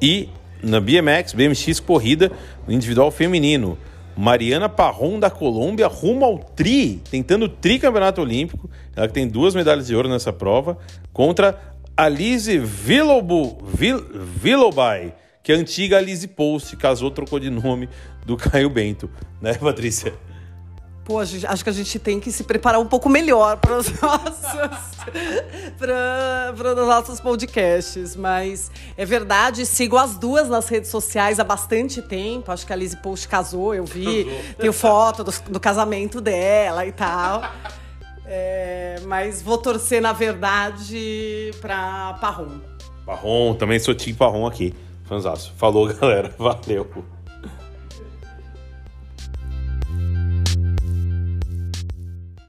E 0.00 0.28
na 0.62 0.78
BMX, 0.78 1.32
BMX 1.32 1.80
corrida 1.80 2.30
no 2.68 2.74
individual 2.74 3.10
feminino. 3.10 3.78
Mariana 4.14 4.68
Parron 4.68 5.18
da 5.18 5.30
Colômbia 5.30 5.86
rumo 5.86 6.22
ao 6.22 6.38
tri, 6.38 7.00
tentando 7.10 7.46
o 7.46 7.48
tricampeonato 7.48 8.20
olímpico. 8.20 8.68
Ela 8.94 9.08
que 9.08 9.14
tem 9.14 9.26
duas 9.26 9.54
medalhas 9.54 9.86
de 9.86 9.96
ouro 9.96 10.10
nessa 10.10 10.34
prova, 10.34 10.76
contra 11.10 11.58
Alice 11.96 12.58
Villobu, 12.58 13.56
Vil, 13.64 14.04
Villobai, 14.12 15.14
que 15.42 15.50
é 15.50 15.54
a 15.54 15.58
antiga 15.58 15.96
Alice 15.96 16.28
Post, 16.28 16.76
casou, 16.76 17.10
trocou 17.10 17.40
de 17.40 17.48
nome 17.48 17.88
do 18.26 18.36
Caio 18.38 18.68
Bento. 18.68 19.08
Né, 19.40 19.54
Patrícia? 19.54 20.12
Pô, 21.10 21.24
gente, 21.24 21.44
acho 21.44 21.64
que 21.64 21.70
a 21.70 21.72
gente 21.72 21.98
tem 21.98 22.20
que 22.20 22.30
se 22.30 22.44
preparar 22.44 22.80
um 22.80 22.86
pouco 22.86 23.08
melhor 23.08 23.56
para 23.56 23.78
os 23.78 23.90
nossos, 24.00 24.46
nossos 26.86 27.18
podcasts. 27.18 28.14
Mas 28.14 28.70
é 28.96 29.04
verdade, 29.04 29.66
sigo 29.66 29.96
as 29.96 30.14
duas 30.14 30.48
nas 30.48 30.68
redes 30.68 30.88
sociais 30.88 31.40
há 31.40 31.44
bastante 31.44 32.00
tempo. 32.00 32.52
Acho 32.52 32.64
que 32.64 32.72
a 32.72 32.76
Lizzie 32.76 32.96
Post 32.98 33.26
casou, 33.26 33.74
eu 33.74 33.84
vi. 33.84 34.24
Casou. 34.24 34.40
Tenho 34.56 34.72
foto 34.72 35.24
do, 35.24 35.32
do 35.50 35.58
casamento 35.58 36.20
dela 36.20 36.86
e 36.86 36.92
tal. 36.92 37.42
É, 38.24 39.00
mas 39.04 39.42
vou 39.42 39.58
torcer, 39.58 40.00
na 40.00 40.12
verdade, 40.12 41.50
para 41.60 42.16
Parrom. 42.20 42.60
Parrom, 43.04 43.54
também 43.54 43.80
sou 43.80 43.96
Tim 43.96 44.14
Parrom 44.14 44.46
aqui. 44.46 44.72
Fanzaço. 45.06 45.52
Falou, 45.56 45.88
galera. 45.92 46.32
Valeu. 46.38 46.88